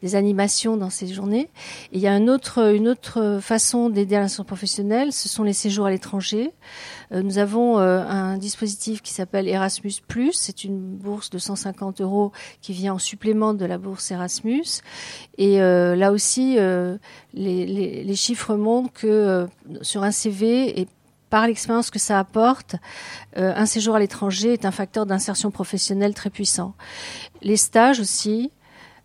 des 0.02 0.16
animations 0.16 0.76
dans 0.76 0.90
ces 0.90 1.06
journées. 1.06 1.48
Il 1.92 2.00
y 2.00 2.08
a 2.08 2.18
autre, 2.28 2.74
une 2.74 2.88
autre 2.88 3.38
façon 3.40 3.88
d'aider 3.88 4.16
à 4.16 4.20
l'insertion 4.20 4.44
professionnelle, 4.44 5.12
ce 5.12 5.28
sont 5.28 5.44
les 5.44 5.52
séjours 5.52 5.86
à 5.86 5.90
l'étranger. 5.90 6.52
Euh, 7.12 7.22
nous 7.22 7.38
avons 7.38 7.78
euh, 7.78 8.00
un 8.00 8.36
dispositif 8.36 9.02
qui 9.02 9.12
s'appelle 9.12 9.48
Erasmus+. 9.48 10.02
C'est 10.32 10.64
une 10.64 10.96
bourse 10.96 11.30
de 11.30 11.38
150 11.38 12.00
euros 12.00 12.32
qui 12.60 12.72
vient 12.72 12.94
en 12.94 12.98
supplément 12.98 13.54
de 13.54 13.64
la 13.64 13.78
bourse 13.78 14.10
Erasmus. 14.10 14.82
Et 15.38 15.62
euh, 15.62 15.94
là 15.94 16.12
aussi, 16.12 16.58
les, 17.34 18.14
chiffres 18.16 18.54
montrent 18.54 18.92
que 18.92 19.46
sur 19.80 20.02
un 20.02 20.10
CV 20.10 20.80
et 20.80 20.86
par 21.30 21.46
l'expérience 21.46 21.90
que 21.90 21.98
ça 21.98 22.18
apporte, 22.18 22.76
un 23.36 23.66
séjour 23.66 23.94
à 23.96 23.98
l'étranger 23.98 24.52
est 24.52 24.66
un 24.66 24.70
facteur 24.70 25.06
d'insertion 25.06 25.50
professionnelle 25.50 26.12
très 26.14 26.28
puissant. 26.28 26.74
Les 27.40 27.56
stages 27.56 28.00
aussi, 28.00 28.52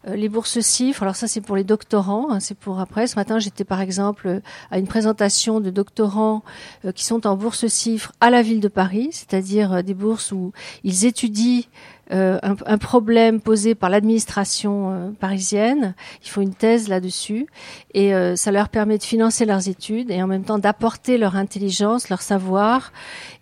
les 0.06 0.30
bourses 0.30 0.60
CIFRE, 0.60 1.04
alors 1.04 1.16
ça 1.16 1.28
c'est 1.28 1.42
pour 1.42 1.56
les 1.56 1.64
doctorants, 1.64 2.32
hein, 2.32 2.40
c'est 2.40 2.58
pour 2.58 2.80
après. 2.80 3.08
Ce 3.08 3.16
matin 3.16 3.40
j'étais 3.40 3.64
par 3.64 3.82
exemple 3.82 4.28
euh, 4.28 4.40
à 4.72 4.80
une 4.80 4.88
présentation 4.88 5.60
de 5.60 5.70
doctorants 5.70 6.44
euh, 6.86 6.92
qui 6.92 7.04
sont 7.04 7.28
en 7.28 7.36
bourse 7.36 7.68
CIFRE 7.68 8.12
à 8.22 8.30
la 8.30 8.42
ville 8.42 8.60
de 8.60 8.68
Paris, 8.68 9.10
c'est-à-dire 9.12 9.74
euh, 9.74 9.82
des 9.82 9.94
bourses 9.94 10.32
où 10.32 10.54
ils 10.84 11.06
étudient 11.06 11.64
euh, 12.12 12.40
un, 12.42 12.56
un 12.66 12.78
problème 12.78 13.42
posé 13.42 13.76
par 13.76 13.90
l'administration 13.90 14.92
euh, 14.92 15.10
parisienne. 15.12 15.94
Ils 16.24 16.30
font 16.30 16.42
une 16.42 16.54
thèse 16.54 16.88
là-dessus 16.88 17.48
et 17.94 18.14
euh, 18.14 18.36
ça 18.36 18.52
leur 18.52 18.70
permet 18.70 18.98
de 18.98 19.04
financer 19.04 19.46
leurs 19.46 19.68
études 19.68 20.10
et 20.12 20.22
en 20.22 20.28
même 20.28 20.44
temps 20.44 20.58
d'apporter 20.58 21.18
leur 21.18 21.36
intelligence, 21.36 22.10
leur 22.10 22.22
savoir 22.22 22.92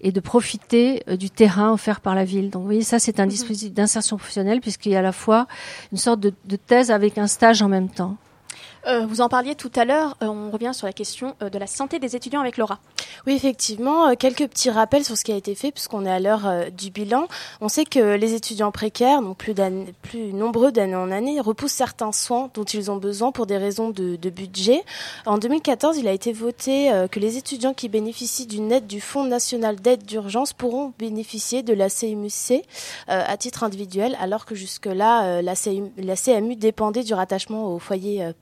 et 0.01 0.11
de 0.11 0.19
profiter 0.19 1.03
euh, 1.07 1.15
du 1.15 1.29
terrain 1.29 1.71
offert 1.71 2.01
par 2.01 2.15
la 2.15 2.25
ville. 2.25 2.49
Donc 2.49 2.61
vous 2.61 2.67
voyez, 2.67 2.83
ça 2.83 2.99
c'est 2.99 3.19
un 3.19 3.27
dispositif 3.27 3.73
d'insertion 3.73 4.17
professionnelle 4.17 4.61
puisqu'il 4.61 4.93
y 4.93 4.95
a 4.95 4.99
à 4.99 5.03
la 5.03 5.11
fois 5.11 5.47
une 5.91 5.97
sorte 5.97 6.19
de, 6.19 6.33
de 6.45 6.55
thèse 6.55 6.91
avec 6.91 7.17
un 7.17 7.27
stage 7.27 7.61
en 7.61 7.69
même 7.69 7.89
temps. 7.89 8.17
Euh, 8.87 9.05
vous 9.05 9.21
en 9.21 9.29
parliez 9.29 9.55
tout 9.55 9.71
à 9.75 9.85
l'heure, 9.85 10.15
euh, 10.21 10.27
on 10.27 10.51
revient 10.51 10.71
sur 10.73 10.85
la 10.85 10.93
question 10.93 11.35
euh, 11.41 11.49
de 11.49 11.57
la 11.57 11.67
santé 11.67 11.97
des 11.97 12.15
étudiants 12.15 12.41
avec 12.41 12.57
Laura. 12.57 12.79
Oui, 13.25 13.33
effectivement, 13.33 14.15
quelques 14.15 14.47
petits 14.47 14.69
rappels 14.69 15.03
sur 15.03 15.17
ce 15.17 15.23
qui 15.23 15.31
a 15.31 15.35
été 15.35 15.55
fait, 15.55 15.71
puisqu'on 15.71 16.05
est 16.05 16.11
à 16.11 16.19
l'heure 16.19 16.47
du 16.71 16.91
bilan. 16.91 17.27
On 17.59 17.69
sait 17.69 17.85
que 17.85 18.15
les 18.15 18.33
étudiants 18.35 18.71
précaires, 18.71 19.21
donc 19.21 19.37
plus, 19.37 19.55
plus 20.03 20.33
nombreux 20.33 20.71
d'année 20.71 20.95
en 20.95 21.09
année, 21.09 21.39
repoussent 21.39 21.71
certains 21.71 22.11
soins 22.11 22.51
dont 22.53 22.65
ils 22.65 22.91
ont 22.91 22.97
besoin 22.97 23.31
pour 23.31 23.47
des 23.47 23.57
raisons 23.57 23.89
de, 23.89 24.29
budget. 24.29 24.83
En 25.25 25.37
2014, 25.37 25.97
il 25.97 26.07
a 26.07 26.11
été 26.11 26.33
voté 26.33 26.91
que 27.09 27.19
les 27.19 27.37
étudiants 27.37 27.73
qui 27.73 27.89
bénéficient 27.89 28.45
d'une 28.45 28.71
aide 28.71 28.85
du 28.85 29.01
Fonds 29.01 29.23
national 29.23 29.77
d'aide 29.77 30.03
d'urgence 30.03 30.53
pourront 30.53 30.93
bénéficier 30.99 31.63
de 31.63 31.73
la 31.73 31.89
CMUC 31.89 32.63
à 33.07 33.37
titre 33.37 33.63
individuel, 33.63 34.15
alors 34.19 34.45
que 34.45 34.53
jusque-là, 34.53 35.41
la, 35.41 35.55
CMU, 35.55 36.55
dépendait 36.55 37.03
du 37.03 37.13
rattachement 37.13 37.73
au 37.73 37.79
foyer 37.79 38.23
euh, 38.23 38.33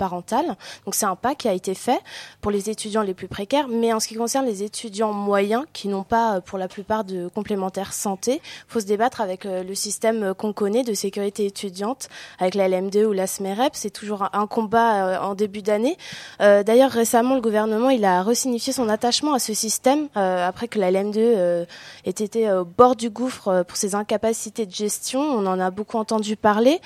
Donc 0.85 0.95
c'est 0.95 1.05
un 1.05 1.15
pas 1.15 1.35
qui 1.35 1.47
a 1.47 1.53
été 1.53 1.73
fait 1.75 1.99
pour 2.41 2.51
les 2.51 2.69
étudiants 2.69 3.01
les 3.03 3.13
plus 3.13 3.27
précaires, 3.27 3.67
mais 3.67 3.93
en 3.93 3.99
ce 3.99 4.07
qui 4.07 4.15
concerne 4.15 4.45
les 4.45 4.63
étudiants 4.63 5.13
moyens 5.13 5.63
qui 5.73 5.87
n'ont 5.87 6.03
pas 6.03 6.35
euh, 6.37 6.41
pour 6.41 6.57
la 6.57 6.67
plupart 6.67 7.03
de 7.03 7.27
complémentaires 7.27 7.93
santé, 7.93 8.41
faut 8.67 8.79
se 8.79 8.85
débattre 8.85 9.21
avec 9.21 9.45
euh, 9.45 9.63
le 9.63 9.75
système 9.75 10.23
euh, 10.23 10.33
qu'on 10.33 10.53
connaît 10.53 10.83
de 10.83 10.93
sécurité 10.93 11.45
étudiante, 11.45 12.09
avec 12.39 12.55
la 12.55 12.67
LM2 12.67 13.05
ou 13.05 13.11
la 13.13 13.27
SMEREP. 13.27 13.71
C'est 13.75 13.89
toujours 13.89 14.29
un- 14.33 14.47
combat 14.47 15.21
en 15.23 15.35
début 15.35 15.61
d'année. 15.61 15.97
D'ailleurs 16.39 16.91
récemment, 16.91 17.35
le 17.35 17.41
gouvernement 17.41 17.89
il 17.89 18.03
a 18.05 18.21
resignifié 18.23 18.73
son 18.73 18.89
attachement 18.89 19.33
à 19.33 19.39
ce 19.39 19.53
système 19.53 20.09
après 20.15 20.67
que 20.67 20.79
la 20.79 20.91
LM2 20.91 21.13
euh, 21.17 21.65
ait 22.05 22.09
été 22.09 22.51
au 22.51 22.65
bord 22.65 22.95
du 22.95 23.09
gouffre 23.09 23.63
pour 23.67 23.77
ses 23.77 23.95
incapacités 23.95 24.65
de 24.65 24.71
gestion. 24.71 25.21
On 25.21 25.45
en 25.45 25.59
a 25.59 25.71
beaucoup 25.71 25.97
entendu 25.97 26.35
parler. 26.35 26.79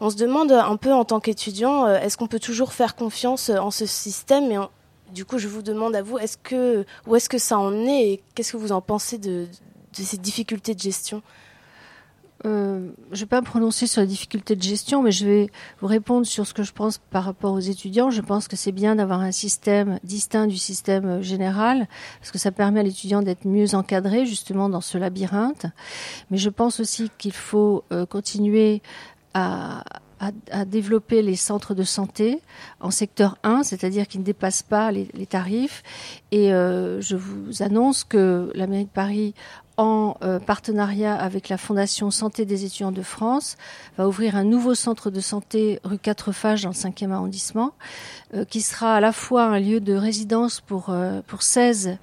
On 0.00 0.10
se 0.10 0.16
demande 0.16 0.52
un 0.52 0.76
peu 0.76 0.92
en 0.92 1.04
tant 1.04 1.20
qu'étudiant, 1.20 1.86
est-ce 1.88 2.16
qu'on 2.16 2.26
peut 2.26 2.40
toujours 2.40 2.72
faire 2.72 2.93
confiance 2.94 3.50
euh, 3.50 3.58
en 3.58 3.70
ce 3.70 3.86
système 3.86 4.50
et 4.50 4.58
du 5.12 5.24
coup, 5.24 5.38
je 5.38 5.48
vous 5.48 5.62
demande 5.62 5.94
à 5.94 6.02
vous, 6.02 6.18
est-ce 6.18 6.36
que 6.36 6.84
où 7.06 7.14
est-ce 7.14 7.28
que 7.28 7.38
ça 7.38 7.58
en 7.58 7.72
est 7.86 8.08
et 8.08 8.22
qu'est-ce 8.34 8.52
que 8.52 8.56
vous 8.56 8.72
en 8.72 8.80
pensez 8.80 9.18
de, 9.18 9.46
ces 9.92 10.16
difficultés 10.16 10.74
de 10.74 10.80
gestion? 10.80 11.22
Euh, 12.46 12.90
je 13.12 13.16
ne 13.16 13.20
vais 13.20 13.26
pas 13.26 13.40
me 13.40 13.46
prononcer 13.46 13.86
sur 13.86 14.00
les 14.02 14.06
difficultés 14.06 14.56
de 14.56 14.62
gestion, 14.62 15.02
mais 15.02 15.12
je 15.12 15.24
vais 15.24 15.50
vous 15.80 15.86
répondre 15.86 16.26
sur 16.26 16.46
ce 16.46 16.52
que 16.52 16.62
je 16.62 16.72
pense 16.72 16.98
par 16.98 17.24
rapport 17.24 17.52
aux 17.52 17.60
étudiants. 17.60 18.10
Je 18.10 18.20
pense 18.20 18.48
que 18.48 18.56
c'est 18.56 18.72
bien 18.72 18.96
d'avoir 18.96 19.20
un 19.20 19.32
système 19.32 19.98
distinct 20.02 20.46
du 20.46 20.58
système 20.58 21.06
euh, 21.06 21.22
général, 21.22 21.86
parce 22.18 22.32
que 22.32 22.38
ça 22.38 22.50
permet 22.50 22.80
à 22.80 22.82
l'étudiant 22.82 23.22
d'être 23.22 23.46
mieux 23.46 23.74
encadré 23.74 24.26
justement 24.26 24.68
dans 24.68 24.80
ce 24.80 24.98
labyrinthe. 24.98 25.66
Mais 26.30 26.38
je 26.38 26.50
pense 26.50 26.80
aussi 26.80 27.10
qu'il 27.18 27.32
faut 27.32 27.84
continuer 28.10 28.82
à, 29.32 29.84
à, 30.20 30.30
à 30.50 30.64
développer 30.64 31.22
les 31.22 31.36
centres 31.36 31.74
de 31.74 31.82
santé 31.82 32.40
en 32.80 32.90
secteur 32.90 33.36
1, 33.42 33.62
c'est-à-dire 33.62 34.06
qui 34.06 34.18
ne 34.18 34.24
dépassent 34.24 34.62
pas 34.62 34.92
les, 34.92 35.08
les 35.14 35.26
tarifs. 35.26 35.82
Et 36.30 36.52
euh, 36.52 37.00
je 37.00 37.16
vous 37.16 37.62
annonce 37.62 38.04
que 38.04 38.50
la 38.54 38.66
mairie 38.66 38.84
de 38.84 38.90
Paris 38.90 39.34
en 39.76 40.16
euh, 40.22 40.38
partenariat 40.38 41.14
avec 41.14 41.48
la 41.48 41.58
Fondation 41.58 42.10
Santé 42.10 42.44
des 42.44 42.64
étudiants 42.64 42.92
de 42.92 43.02
France, 43.02 43.56
va 43.98 44.06
ouvrir 44.06 44.36
un 44.36 44.44
nouveau 44.44 44.74
centre 44.74 45.10
de 45.10 45.20
santé 45.20 45.80
rue 45.84 45.98
Quatrefages 45.98 46.62
dans 46.62 46.70
le 46.70 46.74
5e 46.74 47.10
arrondissement, 47.10 47.72
euh, 48.34 48.44
qui 48.44 48.60
sera 48.60 48.94
à 48.96 49.00
la 49.00 49.12
fois 49.12 49.44
un 49.44 49.58
lieu 49.58 49.80
de 49.80 49.94
résidence 49.94 50.60
pour, 50.60 50.90
euh, 50.90 51.22
pour 51.26 51.42
16 51.42 51.98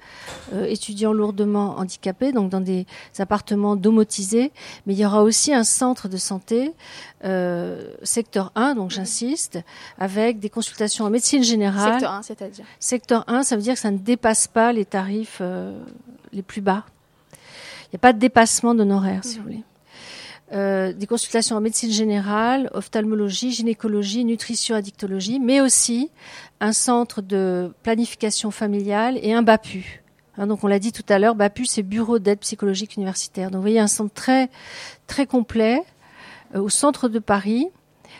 étudiants 0.68 1.12
lourdement 1.12 1.78
handicapés, 1.78 2.32
donc 2.32 2.50
dans 2.50 2.60
des 2.60 2.86
appartements 3.18 3.76
domotisés, 3.76 4.52
mais 4.86 4.94
il 4.94 4.98
y 4.98 5.06
aura 5.06 5.22
aussi 5.22 5.54
un 5.54 5.64
centre 5.64 6.08
de 6.08 6.16
santé, 6.16 6.72
secteur 8.02 8.52
1, 8.54 8.74
donc 8.74 8.90
j'insiste, 8.90 9.58
avec 9.98 10.40
des 10.40 10.50
consultations 10.50 11.04
en 11.04 11.10
médecine 11.10 11.42
générale. 11.42 11.92
Secteur 11.92 12.12
1, 12.12 12.22
c'est-à-dire? 12.22 12.64
Secteur 12.80 13.24
1, 13.28 13.42
ça 13.42 13.56
veut 13.56 13.62
dire 13.62 13.74
que 13.74 13.80
ça 13.80 13.90
ne 13.90 13.98
dépasse 13.98 14.48
pas 14.48 14.72
les 14.72 14.84
tarifs 14.84 15.40
les 16.32 16.42
plus 16.42 16.60
bas 16.60 16.84
n'y 17.92 17.96
a 17.96 17.98
pas 17.98 18.12
de 18.12 18.18
dépassement 18.18 18.74
d'honoraires, 18.74 19.24
si 19.24 19.38
vous 19.38 19.44
voulez. 19.44 19.64
Euh, 20.52 20.92
des 20.92 21.06
consultations 21.06 21.56
en 21.56 21.62
médecine 21.62 21.90
générale, 21.90 22.68
ophtalmologie, 22.74 23.52
gynécologie, 23.52 24.22
nutrition, 24.24 24.76
addictologie, 24.76 25.40
mais 25.40 25.62
aussi 25.62 26.10
un 26.60 26.72
centre 26.72 27.22
de 27.22 27.72
planification 27.82 28.50
familiale 28.50 29.18
et 29.22 29.32
un 29.32 29.42
BAPU. 29.42 30.02
Hein, 30.36 30.46
donc 30.46 30.62
on 30.62 30.66
l'a 30.66 30.78
dit 30.78 30.92
tout 30.92 31.04
à 31.08 31.18
l'heure, 31.18 31.34
BAPU 31.34 31.64
c'est 31.64 31.82
Bureau 31.82 32.18
d'aide 32.18 32.40
psychologique 32.40 32.96
universitaire. 32.96 33.50
Donc 33.50 33.56
vous 33.56 33.62
voyez 33.62 33.80
un 33.80 33.86
centre 33.86 34.12
très 34.12 34.50
très 35.06 35.26
complet 35.26 35.82
euh, 36.54 36.60
au 36.60 36.68
centre 36.68 37.08
de 37.08 37.18
Paris. 37.18 37.68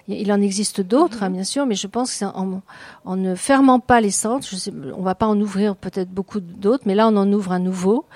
Il 0.08 0.32
en 0.32 0.40
existe 0.40 0.80
d'autres, 0.80 1.22
hein, 1.22 1.30
bien 1.30 1.44
sûr, 1.44 1.66
mais 1.66 1.74
je 1.74 1.86
pense 1.86 2.18
qu'en 2.18 2.62
en, 3.04 3.16
ne 3.16 3.34
fermant 3.34 3.78
pas 3.78 4.00
les 4.00 4.10
centres, 4.10 4.46
je 4.50 4.56
sais, 4.56 4.72
on 4.96 5.02
va 5.02 5.14
pas 5.14 5.26
en 5.26 5.38
ouvrir 5.38 5.76
peut-être 5.76 6.10
beaucoup 6.10 6.40
d'autres, 6.40 6.84
mais 6.86 6.94
là 6.94 7.08
on 7.08 7.16
en 7.16 7.30
ouvre 7.30 7.52
un 7.52 7.60
nouveau 7.60 8.06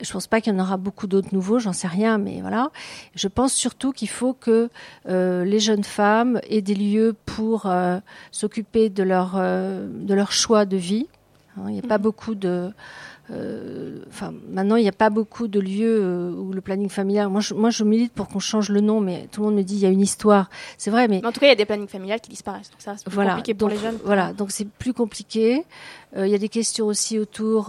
je 0.00 0.12
pense 0.12 0.26
pas 0.26 0.40
qu'il 0.40 0.52
y 0.52 0.56
en 0.56 0.60
aura 0.60 0.76
beaucoup 0.76 1.06
d'autres 1.06 1.32
nouveaux, 1.32 1.58
j'en 1.58 1.72
sais 1.72 1.88
rien, 1.88 2.18
mais 2.18 2.40
voilà. 2.40 2.70
Je 3.14 3.28
pense 3.28 3.52
surtout 3.52 3.92
qu'il 3.92 4.08
faut 4.08 4.32
que 4.32 4.70
euh, 5.08 5.44
les 5.44 5.60
jeunes 5.60 5.84
femmes 5.84 6.40
aient 6.48 6.62
des 6.62 6.74
lieux 6.74 7.14
pour 7.26 7.66
euh, 7.66 7.98
s'occuper 8.30 8.88
de 8.88 9.02
leur 9.02 9.34
euh, 9.36 9.88
de 9.90 10.14
leur 10.14 10.32
choix 10.32 10.64
de 10.64 10.76
vie. 10.76 11.06
Hein, 11.56 11.64
il 11.68 11.72
n'y 11.72 11.78
a 11.78 11.82
pas 11.82 11.98
mhm. 11.98 12.04
beaucoup 12.04 12.34
de 12.34 12.70
euh, 13.32 14.00
enfin, 14.08 14.32
maintenant, 14.48 14.76
il 14.76 14.82
n'y 14.82 14.88
a 14.88 14.92
pas 14.92 15.10
beaucoup 15.10 15.46
de 15.46 15.60
lieux 15.60 16.00
euh, 16.02 16.32
où 16.32 16.52
le 16.52 16.60
planning 16.60 16.88
familial. 16.88 17.28
Moi, 17.28 17.40
je, 17.40 17.54
moi, 17.54 17.70
je 17.70 17.84
milite 17.84 18.12
pour 18.12 18.28
qu'on 18.28 18.40
change 18.40 18.70
le 18.70 18.80
nom, 18.80 19.00
mais 19.00 19.28
tout 19.30 19.40
le 19.40 19.46
monde 19.46 19.56
me 19.56 19.62
dit 19.62 19.76
il 19.76 19.80
y 19.80 19.86
a 19.86 19.90
une 19.90 20.00
histoire. 20.00 20.50
C'est 20.78 20.90
vrai, 20.90 21.06
mais... 21.06 21.24
en 21.24 21.32
tout 21.32 21.40
cas, 21.40 21.46
il 21.46 21.50
y 21.50 21.52
a 21.52 21.56
des 21.56 21.64
plannings 21.64 21.88
familiales 21.88 22.20
qui 22.20 22.30
disparaissent. 22.30 22.70
Donc 22.70 22.80
ça 22.80 22.92
reste 22.92 23.08
plus 23.08 23.16
compliqué 23.16 23.54
pour 23.54 23.68
les 23.68 23.76
jeunes. 23.76 23.98
Voilà, 24.04 24.32
donc 24.32 24.50
c'est 24.50 24.66
plus 24.66 24.92
compliqué. 24.92 25.64
Euh, 26.16 26.26
il 26.26 26.32
y 26.32 26.34
a 26.34 26.38
des 26.38 26.48
questions 26.48 26.86
aussi 26.86 27.18
autour. 27.18 27.66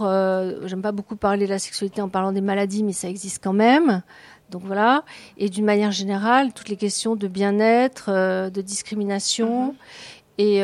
J'aime 0.64 0.82
pas 0.82 0.92
beaucoup 0.92 1.16
parler 1.16 1.46
de 1.46 1.50
la 1.50 1.58
sexualité 1.58 2.02
en 2.02 2.08
parlant 2.08 2.32
des 2.32 2.40
maladies, 2.40 2.82
mais 2.82 2.92
ça 2.92 3.08
existe 3.08 3.42
quand 3.42 3.52
même. 3.52 4.02
Donc 4.50 4.62
voilà. 4.64 5.04
Et 5.38 5.48
d'une 5.48 5.64
manière 5.64 5.92
générale, 5.92 6.52
toutes 6.52 6.68
les 6.68 6.76
questions 6.76 7.14
de 7.14 7.28
bien-être, 7.28 8.10
de 8.50 8.60
discrimination. 8.60 9.66
Mhm. 9.66 9.74
Et 10.38 10.62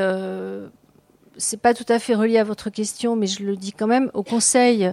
c'est 1.38 1.60
pas 1.60 1.72
tout 1.72 1.86
à 1.88 1.98
fait 1.98 2.14
relié 2.14 2.38
à 2.38 2.44
votre 2.44 2.70
question, 2.70 3.16
mais 3.16 3.26
je 3.26 3.42
le 3.42 3.56
dis 3.56 3.72
quand 3.72 3.86
même, 3.86 4.10
au 4.14 4.22
Conseil 4.22 4.92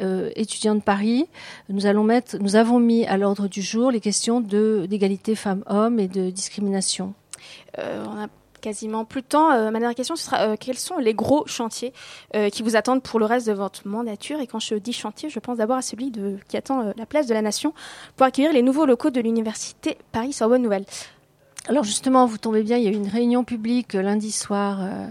euh, 0.00 0.30
étudiant 0.36 0.74
de 0.74 0.80
Paris, 0.80 1.26
nous 1.68 1.86
allons 1.86 2.04
mettre, 2.04 2.36
nous 2.38 2.54
avons 2.54 2.78
mis 2.78 3.06
à 3.06 3.16
l'ordre 3.16 3.48
du 3.48 3.62
jour 3.62 3.90
les 3.90 4.00
questions 4.00 4.40
de 4.40 4.86
d'égalité 4.88 5.34
femmes-hommes 5.34 5.98
et 5.98 6.06
de 6.06 6.30
discrimination. 6.30 7.14
Euh, 7.78 8.04
on 8.06 8.24
a 8.24 8.28
quasiment 8.60 9.04
plus 9.04 9.22
de 9.22 9.26
temps. 9.26 9.50
Euh, 9.52 9.70
ma 9.70 9.78
dernière 9.78 9.94
question, 9.94 10.16
ce 10.16 10.24
sera 10.24 10.56
quels 10.58 10.78
sont 10.78 10.98
les 10.98 11.14
gros 11.14 11.46
chantiers 11.46 11.92
qui 12.52 12.62
vous 12.62 12.76
attendent 12.76 13.02
pour 13.02 13.18
le 13.18 13.24
reste 13.24 13.46
de 13.46 13.52
votre 13.52 13.88
mandature? 13.88 14.40
Et 14.40 14.46
quand 14.46 14.60
je 14.60 14.74
dis 14.74 14.92
chantier, 14.92 15.30
je 15.30 15.38
pense 15.38 15.58
d'abord 15.58 15.76
à 15.76 15.82
celui 15.82 16.10
de, 16.10 16.36
qui 16.48 16.56
attend 16.56 16.92
la 16.96 17.06
place 17.06 17.26
de 17.26 17.34
la 17.34 17.42
Nation 17.42 17.72
pour 18.16 18.26
accueillir 18.26 18.52
les 18.52 18.62
nouveaux 18.62 18.86
locaux 18.86 19.10
de 19.10 19.20
l'université 19.20 19.96
Paris-Sorbonne 20.12 20.62
Nouvelle. 20.62 20.84
Alors 21.68 21.82
justement, 21.82 22.26
vous 22.26 22.38
tombez 22.38 22.62
bien, 22.62 22.76
il 22.76 22.84
y 22.84 22.86
a 22.86 22.90
eu 22.90 22.94
une 22.94 23.08
réunion 23.08 23.42
publique 23.42 23.94
lundi 23.94 24.30
soir 24.30 24.78
euh, 24.80 25.06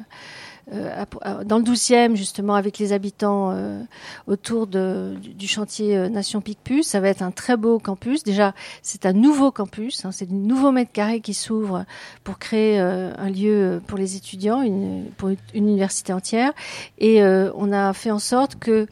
dans 0.67 1.59
le 1.59 1.63
12e, 1.63 2.15
justement, 2.15 2.55
avec 2.55 2.79
les 2.79 2.91
habitants 2.91 3.51
euh, 3.51 3.81
autour 4.25 4.65
de, 4.65 5.13
du, 5.21 5.47
chantier 5.47 5.95
euh, 5.95 6.09
Nation 6.09 6.41
Picpus. 6.41 6.87
Ça 6.87 6.99
va 6.99 7.09
être 7.09 7.21
un 7.21 7.31
très 7.31 7.55
beau 7.55 7.77
campus. 7.77 8.23
Déjà, 8.23 8.53
c'est 8.81 9.05
un 9.05 9.13
nouveau 9.13 9.51
campus. 9.51 10.05
Hein, 10.05 10.11
c'est 10.11 10.31
un 10.31 10.33
nouveau 10.35 10.71
mètre 10.71 10.91
carré 10.91 11.19
qui 11.19 11.35
s'ouvre 11.35 11.85
pour 12.23 12.39
créer 12.39 12.79
un 12.79 13.29
lieu 13.29 13.81
pour 13.85 13.97
les 13.97 14.15
étudiants, 14.15 14.61
une, 14.61 15.05
pour 15.17 15.29
une, 15.29 15.37
université 15.53 16.13
entière. 16.13 16.51
Et 16.97 17.23
on 17.23 17.71
a 17.71 17.93
fait 17.93 18.11
en 18.11 18.19
sorte 18.19 18.55
que 18.55 18.87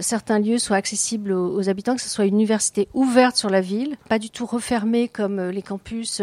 certains 0.00 0.38
lieux 0.38 0.58
soient 0.58 0.76
accessibles 0.76 1.32
aux, 1.32 1.54
aux, 1.54 1.68
habitants, 1.68 1.94
que 1.94 2.02
ce 2.02 2.08
soit 2.08 2.26
une 2.26 2.34
université 2.34 2.88
ouverte 2.94 3.36
sur 3.36 3.50
la 3.50 3.60
ville, 3.60 3.96
pas 4.08 4.18
du 4.18 4.30
tout 4.30 4.46
refermée 4.46 5.08
comme 5.08 5.40
les 5.40 5.62
campus 5.62 6.22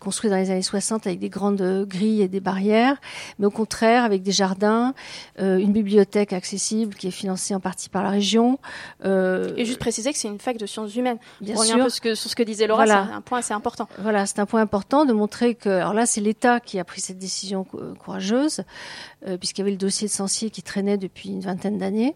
construits 0.00 0.30
dans 0.30 0.36
les 0.36 0.50
années 0.50 0.62
60 0.62 1.06
avec 1.06 1.18
des 1.18 1.28
grandes 1.28 1.86
grilles 1.88 2.22
et 2.22 2.28
des 2.28 2.40
barrières, 2.40 2.96
mais 3.38 3.46
au 3.46 3.50
contraire 3.50 3.95
avec 4.04 4.22
des 4.22 4.32
jardins, 4.32 4.94
euh, 5.40 5.58
une 5.58 5.72
bibliothèque 5.72 6.32
accessible 6.32 6.94
qui 6.94 7.08
est 7.08 7.12
financée 7.12 7.54
en 7.54 7.60
partie 7.60 7.88
par 7.88 8.02
la 8.02 8.10
région. 8.10 8.58
Euh, 9.04 9.52
et 9.56 9.64
juste 9.64 9.78
préciser 9.78 10.12
que 10.12 10.18
c'est 10.18 10.28
une 10.28 10.38
fac 10.38 10.56
de 10.56 10.66
sciences 10.66 10.94
humaines. 10.94 11.18
Bien 11.40 11.56
sûr. 11.56 11.76
Un 11.76 11.84
peu 11.84 11.88
ce 11.88 12.00
que, 12.00 12.14
sur 12.14 12.30
ce 12.30 12.36
que 12.36 12.42
disait 12.42 12.66
Laura, 12.66 12.86
c'est 12.86 12.92
un 12.92 13.20
point 13.20 13.38
assez 13.38 13.54
important. 13.54 13.88
Voilà, 13.98 14.26
c'est 14.26 14.38
un 14.38 14.46
point 14.46 14.60
important 14.60 15.04
de 15.04 15.12
montrer 15.12 15.54
que, 15.54 15.68
alors 15.68 15.94
là, 15.94 16.06
c'est 16.06 16.20
l'État 16.20 16.60
qui 16.60 16.78
a 16.78 16.84
pris 16.84 17.00
cette 17.00 17.18
décision 17.18 17.66
courageuse, 17.98 18.62
euh, 19.26 19.36
puisqu'il 19.36 19.60
y 19.60 19.64
avait 19.64 19.70
le 19.70 19.76
dossier 19.76 20.08
de 20.08 20.12
Sancier 20.12 20.50
qui 20.50 20.62
traînait 20.62 20.98
depuis 20.98 21.30
une 21.30 21.40
vingtaine 21.40 21.78
d'années. 21.78 22.14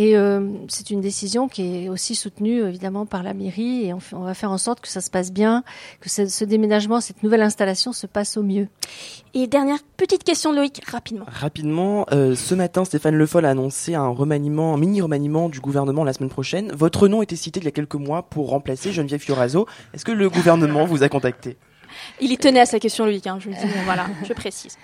Et 0.00 0.16
euh, 0.16 0.48
c'est 0.68 0.90
une 0.90 1.00
décision 1.00 1.48
qui 1.48 1.84
est 1.84 1.88
aussi 1.88 2.14
soutenue 2.14 2.62
évidemment 2.62 3.04
par 3.04 3.24
la 3.24 3.34
mairie 3.34 3.86
et 3.86 3.92
on, 3.92 3.98
on 4.12 4.20
va 4.20 4.32
faire 4.32 4.52
en 4.52 4.56
sorte 4.56 4.80
que 4.80 4.86
ça 4.86 5.00
se 5.00 5.10
passe 5.10 5.32
bien, 5.32 5.64
que 6.00 6.08
ce, 6.08 6.28
ce, 6.28 6.44
déménagement, 6.44 7.00
cette 7.00 7.24
nouvelle 7.24 7.42
installation 7.42 7.92
se 7.92 8.06
passe 8.06 8.36
au 8.36 8.44
mieux. 8.44 8.68
Et 9.34 9.48
dernière 9.48 9.78
petite 9.96 10.22
question 10.22 10.52
Loïc, 10.52 10.80
rapidement. 10.86 11.24
Rapidement, 11.26 12.06
euh, 12.12 12.36
ce 12.36 12.54
matin 12.54 12.84
Stéphane 12.84 13.16
Le 13.16 13.26
Foll 13.26 13.44
a 13.44 13.50
annoncé 13.50 13.96
un 13.96 14.06
remaniement, 14.06 14.72
un 14.72 14.76
mini 14.76 15.00
remaniement 15.00 15.48
du 15.48 15.58
gouvernement 15.58 16.04
la 16.04 16.12
semaine 16.12 16.30
prochaine. 16.30 16.70
Votre 16.70 17.08
nom 17.08 17.20
était 17.20 17.34
cité 17.34 17.58
il 17.58 17.64
y 17.64 17.68
a 17.68 17.72
quelques 17.72 17.96
mois 17.96 18.22
pour 18.22 18.50
remplacer 18.50 18.92
Geneviève 18.92 19.20
Fioraso. 19.20 19.66
Est-ce 19.94 20.04
que 20.04 20.12
le 20.12 20.30
gouvernement 20.30 20.84
vous 20.84 21.02
a 21.02 21.08
contacté? 21.08 21.56
Il 22.20 22.30
y 22.30 22.38
tenait 22.38 22.60
à 22.60 22.66
sa 22.66 22.78
question 22.78 23.04
Loïc, 23.04 23.26
hein, 23.26 23.38
je, 23.40 23.50
dis, 23.50 23.56
voilà, 23.84 24.06
je 24.22 24.32
précise. 24.32 24.76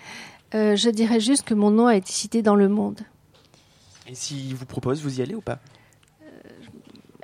Euh, 0.57 0.75
je 0.75 0.91
dirais 0.91 1.21
juste 1.21 1.45
que 1.45 1.55
mon 1.55 1.71
nom 1.71 1.87
a 1.87 1.95
été 1.95 2.11
cité 2.11 2.43
dans 2.43 2.57
Le 2.57 2.69
Monde. 2.69 3.03
Et 4.07 4.15
s'il 4.15 4.55
vous 4.55 4.67
propose, 4.67 5.03
vous 5.03 5.19
y 5.19 5.23
allez 5.23 5.35
ou 5.35 5.41
pas 5.41 5.59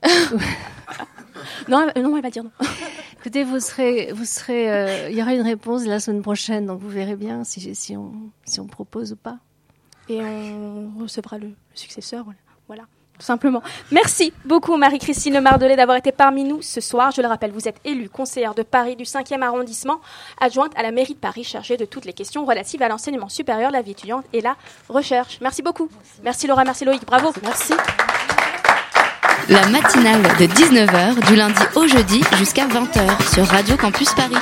non, 1.69 1.87
non, 1.95 2.17
elle 2.17 2.23
va 2.23 2.31
dire 2.31 2.43
non. 2.45 2.51
Écoutez, 3.21 3.45
vous 3.45 3.61
serez, 3.61 4.13
vous 4.13 4.25
serez, 4.25 4.71
euh, 4.71 5.11
il 5.11 5.17
y 5.17 5.21
aura 5.21 5.35
une 5.35 5.43
réponse 5.43 5.85
la 5.85 6.01
semaine 6.01 6.23
prochaine, 6.23 6.65
donc 6.65 6.81
vous 6.81 6.89
verrez 6.89 7.17
bien 7.17 7.45
si, 7.45 7.75
si 7.75 7.97
on, 7.99 8.13
si 8.47 8.61
on 8.61 8.67
propose 8.67 9.13
ou 9.13 9.17
pas. 9.17 9.39
Et 10.09 10.23
on 10.23 10.91
recevra 10.99 11.37
le, 11.37 11.49
le 11.49 11.55
successeur, 11.75 12.25
voilà 12.67 12.85
simplement. 13.23 13.63
Merci 13.91 14.33
beaucoup 14.45 14.77
Marie-Christine 14.77 15.41
Mardelet 15.41 15.77
d'avoir 15.77 15.97
été 15.97 16.13
parmi 16.13 16.45
nous 16.45 16.63
ce 16.63 16.81
soir. 16.81 17.11
Je 17.11 17.23
le 17.23 17.29
rappelle, 17.29 17.53
vous 17.53 17.69
êtes 17.69 17.81
élue 17.85 18.09
conseillère 18.09 18.55
de 18.55 18.63
Paris 18.63 18.97
du 18.97 19.05
5e 19.05 19.43
arrondissement, 19.43 20.01
adjointe 20.41 20.73
à 20.77 20.83
la 20.83 20.91
mairie 20.91 21.15
de 21.15 21.19
Paris, 21.19 21.45
chargée 21.45 21.77
de 21.77 21.85
toutes 21.85 22.05
les 22.05 22.13
questions 22.13 22.45
relatives 22.45 22.83
à 22.83 22.89
l'enseignement 22.89 23.29
supérieur, 23.29 23.71
la 23.71 23.83
vie 23.83 23.93
étudiante 23.93 24.25
et 24.33 24.41
la 24.41 24.57
recherche. 24.89 25.39
Merci 25.41 25.63
beaucoup. 25.63 25.89
Merci, 26.23 26.47
Laura, 26.47 26.65
merci 26.65 26.85
Loïc, 26.85 27.05
bravo. 27.07 27.33
Merci. 27.43 27.75
La 29.49 29.67
matinale 29.69 30.23
de 30.23 30.47
19h 30.47 31.27
du 31.27 31.35
lundi 31.35 31.63
au 31.75 31.87
jeudi 31.87 32.23
jusqu'à 32.37 32.67
20h 32.67 33.35
sur 33.35 33.45
Radio 33.47 33.77
Campus 33.77 34.13
Paris. 34.15 34.37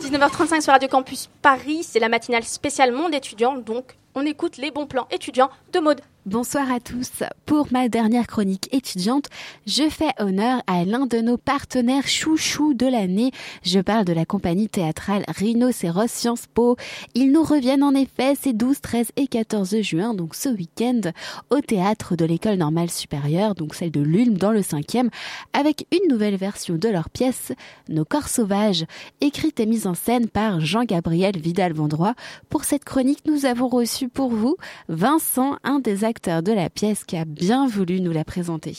19h35 0.00 0.60
sur 0.60 0.72
Radio 0.72 0.88
Campus 0.88 1.28
Paris, 1.42 1.82
c'est 1.82 1.98
la 1.98 2.08
matinale 2.08 2.44
spéciale 2.44 2.92
Monde 2.92 3.14
étudiant, 3.14 3.56
donc 3.56 3.96
on 4.14 4.24
écoute 4.24 4.58
les 4.58 4.70
bons 4.70 4.86
plans 4.86 5.08
étudiants 5.10 5.50
de 5.72 5.80
mode. 5.80 6.00
Bonsoir 6.26 6.72
à 6.72 6.80
tous. 6.80 7.22
Pour 7.44 7.68
ma 7.70 7.90
dernière 7.90 8.26
chronique 8.26 8.70
étudiante, 8.72 9.28
je 9.66 9.90
fais 9.90 10.08
honneur 10.18 10.62
à 10.66 10.86
l'un 10.86 11.04
de 11.04 11.18
nos 11.18 11.36
partenaires 11.36 12.08
chouchous 12.08 12.72
de 12.72 12.86
l'année. 12.86 13.30
Je 13.62 13.78
parle 13.80 14.06
de 14.06 14.14
la 14.14 14.24
compagnie 14.24 14.70
théâtrale 14.70 15.24
Rhinocéros 15.28 16.06
Sciences 16.10 16.46
Po. 16.46 16.78
Ils 17.14 17.30
nous 17.30 17.42
reviennent 17.42 17.82
en 17.82 17.94
effet 17.94 18.36
ces 18.40 18.54
12, 18.54 18.80
13 18.80 19.08
et 19.16 19.26
14 19.26 19.82
juin, 19.82 20.14
donc 20.14 20.34
ce 20.34 20.48
week-end, 20.48 21.02
au 21.50 21.60
théâtre 21.60 22.16
de 22.16 22.24
l'école 22.24 22.56
normale 22.56 22.90
supérieure, 22.90 23.54
donc 23.54 23.74
celle 23.74 23.90
de 23.90 24.00
l'Ulm 24.00 24.38
dans 24.38 24.52
le 24.52 24.62
5e, 24.62 25.10
avec 25.52 25.86
une 25.92 26.10
nouvelle 26.10 26.36
version 26.36 26.76
de 26.76 26.88
leur 26.88 27.10
pièce, 27.10 27.52
Nos 27.90 28.06
corps 28.06 28.28
sauvages, 28.28 28.86
écrite 29.20 29.60
et 29.60 29.66
mise 29.66 29.86
en 29.86 29.94
scène 29.94 30.28
par 30.28 30.60
Jean-Gabriel 30.60 31.36
Vidal-Vendroy. 31.36 32.14
Pour 32.48 32.64
cette 32.64 32.84
chronique, 32.84 33.26
nous 33.26 33.44
avons 33.44 33.68
reçu 33.68 34.08
pour 34.08 34.30
vous 34.30 34.56
Vincent, 34.88 35.58
un 35.64 35.80
des 35.80 36.02
acteurs 36.04 36.13
de 36.22 36.52
la 36.52 36.70
pièce 36.70 37.04
qui 37.04 37.16
a 37.16 37.24
bien 37.24 37.66
voulu 37.66 38.00
nous 38.00 38.12
la 38.12 38.24
présenter. 38.24 38.76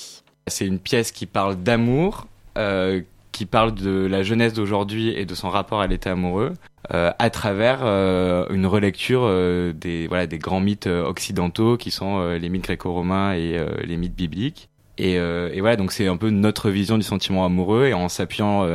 C'est 0.48 0.66
une 0.66 0.80
pièce 0.80 1.12
qui 1.12 1.26
parle 1.26 1.56
d'amour, 1.56 2.28
euh, 2.58 3.02
qui 3.32 3.46
parle 3.46 3.74
de 3.74 4.06
la 4.06 4.24
jeunesse 4.24 4.54
d'aujourd'hui 4.54 5.10
et 5.10 5.26
de 5.26 5.36
son 5.36 5.50
rapport 5.50 5.82
à 5.82 5.88
l'état 5.88 6.12
amoureux, 6.12 6.54
euh, 6.94 7.12
à 7.20 7.30
travers 7.30 7.80
euh, 7.82 8.46
une 8.50 8.66
relecture 8.66 9.28
des 9.74 10.08
voilà 10.08 10.28
des 10.28 10.38
grands 10.38 10.62
mythes 10.62 10.88
occidentaux 10.88 11.78
qui 11.78 11.92
sont 11.92 12.30
les 12.30 12.50
mythes 12.50 12.64
gréco-romains 12.64 13.34
et 13.34 13.60
les 13.84 13.98
mythes 13.98 14.16
bibliques. 14.16 14.70
Et, 14.98 15.16
et 15.16 15.60
voilà, 15.60 15.76
donc 15.76 15.92
c'est 15.92 16.08
un 16.08 16.16
peu 16.16 16.30
notre 16.30 16.70
vision 16.70 16.98
du 16.98 17.04
sentiment 17.04 17.46
amoureux 17.46 17.88
et 17.88 17.94
en 17.94 18.08
s'appuyant 18.08 18.66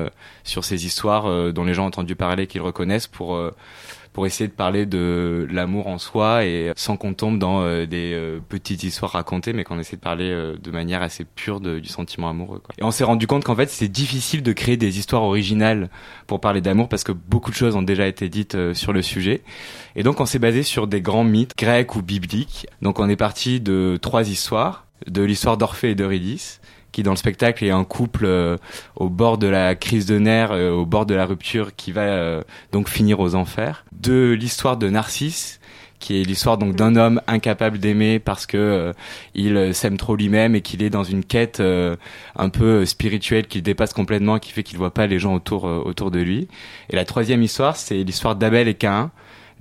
sur 0.45 0.65
ces 0.65 0.85
histoires 0.85 1.53
dont 1.53 1.65
les 1.65 1.73
gens 1.73 1.85
ont 1.85 1.89
entendu 1.89 2.15
parler, 2.15 2.47
qu'ils 2.47 2.61
reconnaissent 2.61 3.07
pour 3.07 3.41
pour 4.13 4.27
essayer 4.27 4.49
de 4.49 4.53
parler 4.53 4.87
de 4.87 5.47
l'amour 5.51 5.87
en 5.87 5.99
soi 5.99 6.45
et 6.45 6.73
sans 6.77 6.97
qu'on 6.97 7.15
tombe 7.15 7.39
dans 7.39 7.63
euh, 7.63 7.87
des 7.87 8.13
euh, 8.15 8.41
petites 8.49 8.83
histoires 8.83 9.13
racontées, 9.13 9.53
mais 9.53 9.63
qu'on 9.63 9.79
essaie 9.79 9.97
de 9.97 10.01
parler 10.01 10.31
euh, 10.31 10.57
de 10.61 10.71
manière 10.71 11.03
assez 11.03 11.25
pure 11.25 11.61
du 11.61 11.87
sentiment 11.87 12.29
amoureux. 12.29 12.63
Et 12.79 12.85
on 12.85 12.91
s'est 12.91 13.05
rendu 13.05 13.27
compte 13.27 13.45
qu'en 13.45 13.55
fait 13.55 13.71
c'est 13.71 13.89
difficile 13.89 14.43
de 14.43 14.53
créer 14.53 14.77
des 14.77 14.99
histoires 14.99 15.23
originales 15.23 15.91
pour 16.27 16.41
parler 16.41 16.61
d'amour 16.61 16.89
parce 16.89 17.05
que 17.05 17.13
beaucoup 17.13 17.51
de 17.51 17.57
choses 17.57 17.77
ont 17.77 17.83
déjà 17.83 18.07
été 18.07 18.29
dites 18.29 18.73
sur 18.73 18.93
le 18.93 19.03
sujet. 19.03 19.43
Et 19.95 20.03
donc 20.03 20.21
on 20.21 20.27
s'est 20.27 20.39
basé 20.39 20.63
sur 20.63 20.87
des 20.87 21.01
grands 21.01 21.25
mythes 21.25 21.57
grecs 21.57 21.95
ou 21.95 22.03
bibliques. 22.03 22.67
Donc 22.83 22.99
on 22.99 23.09
est 23.09 23.17
parti 23.17 23.61
de 23.61 23.99
trois 24.01 24.29
histoires, 24.29 24.87
de 25.07 25.23
l'histoire 25.23 25.57
d'Orphée 25.57 25.91
et 25.91 25.95
d'Eurydice 25.95 26.61
qui 26.93 27.03
dans 27.03 27.13
le 27.13 27.17
spectacle 27.17 27.65
est 27.65 27.71
un 27.71 27.85
couple 27.85 28.25
euh, 28.25 28.57
au 28.97 29.09
bord 29.09 29.39
de 29.39 29.47
la 29.47 29.75
crise 29.75 30.07
de 30.07 30.19
nerfs, 30.19 30.53
euh, 30.53 30.71
au 30.71 30.87
bord 30.87 31.07
de 31.07 31.15
la 31.15 31.27
rupture, 31.27 31.75
qui 31.77 31.93
va 31.93 32.03
euh, 32.03 32.43
donc 32.73 32.89
finir 32.89 33.21
aux 33.21 33.35
enfers. 33.35 33.85
De 33.93 34.37
l'histoire 34.39 34.77
de 34.77 34.89
Narcisse, 34.89 35.61
qui 36.01 36.21
est 36.21 36.25
l'histoire 36.25 36.59
donc 36.59 36.75
d'un 36.75 36.97
homme 36.97 37.21
incapable 37.29 37.79
d'aimer 37.79 38.19
parce 38.19 38.47
que 38.47 38.57
euh, 38.57 38.93
il 39.35 39.57
euh, 39.57 39.73
s'aime 39.73 39.99
trop 39.99 40.17
lui-même 40.17 40.57
et 40.57 40.63
qu'il 40.63 40.83
est 40.83 40.91
dans 40.91 41.05
une 41.05 41.23
quête 41.23 41.61
euh, 41.61 41.95
un 42.35 42.49
peu 42.49 42.85
spirituelle 42.87 43.47
qu'il 43.47 43.63
dépasse 43.63 43.93
complètement, 43.93 44.39
qui 44.39 44.51
fait 44.51 44.63
qu'il 44.63 44.79
voit 44.79 44.93
pas 44.93 45.07
les 45.07 45.19
gens 45.19 45.35
autour 45.35 45.65
autour 45.65 46.11
de 46.11 46.19
lui. 46.19 46.49
Et 46.89 46.97
la 46.97 47.05
troisième 47.05 47.43
histoire, 47.43 47.77
c'est 47.77 48.03
l'histoire 48.03 48.35
d'Abel 48.35 48.67
et 48.67 48.75
Caïn, 48.75 49.11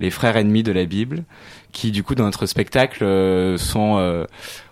les 0.00 0.10
frères 0.10 0.36
ennemis 0.36 0.62
de 0.62 0.72
la 0.72 0.86
Bible, 0.86 1.24
qui 1.72 1.90
du 1.90 2.02
coup 2.02 2.14
dans 2.14 2.24
notre 2.24 2.46
spectacle 2.46 3.04
euh, 3.04 3.56
sont 3.56 3.96
euh, 3.98 4.24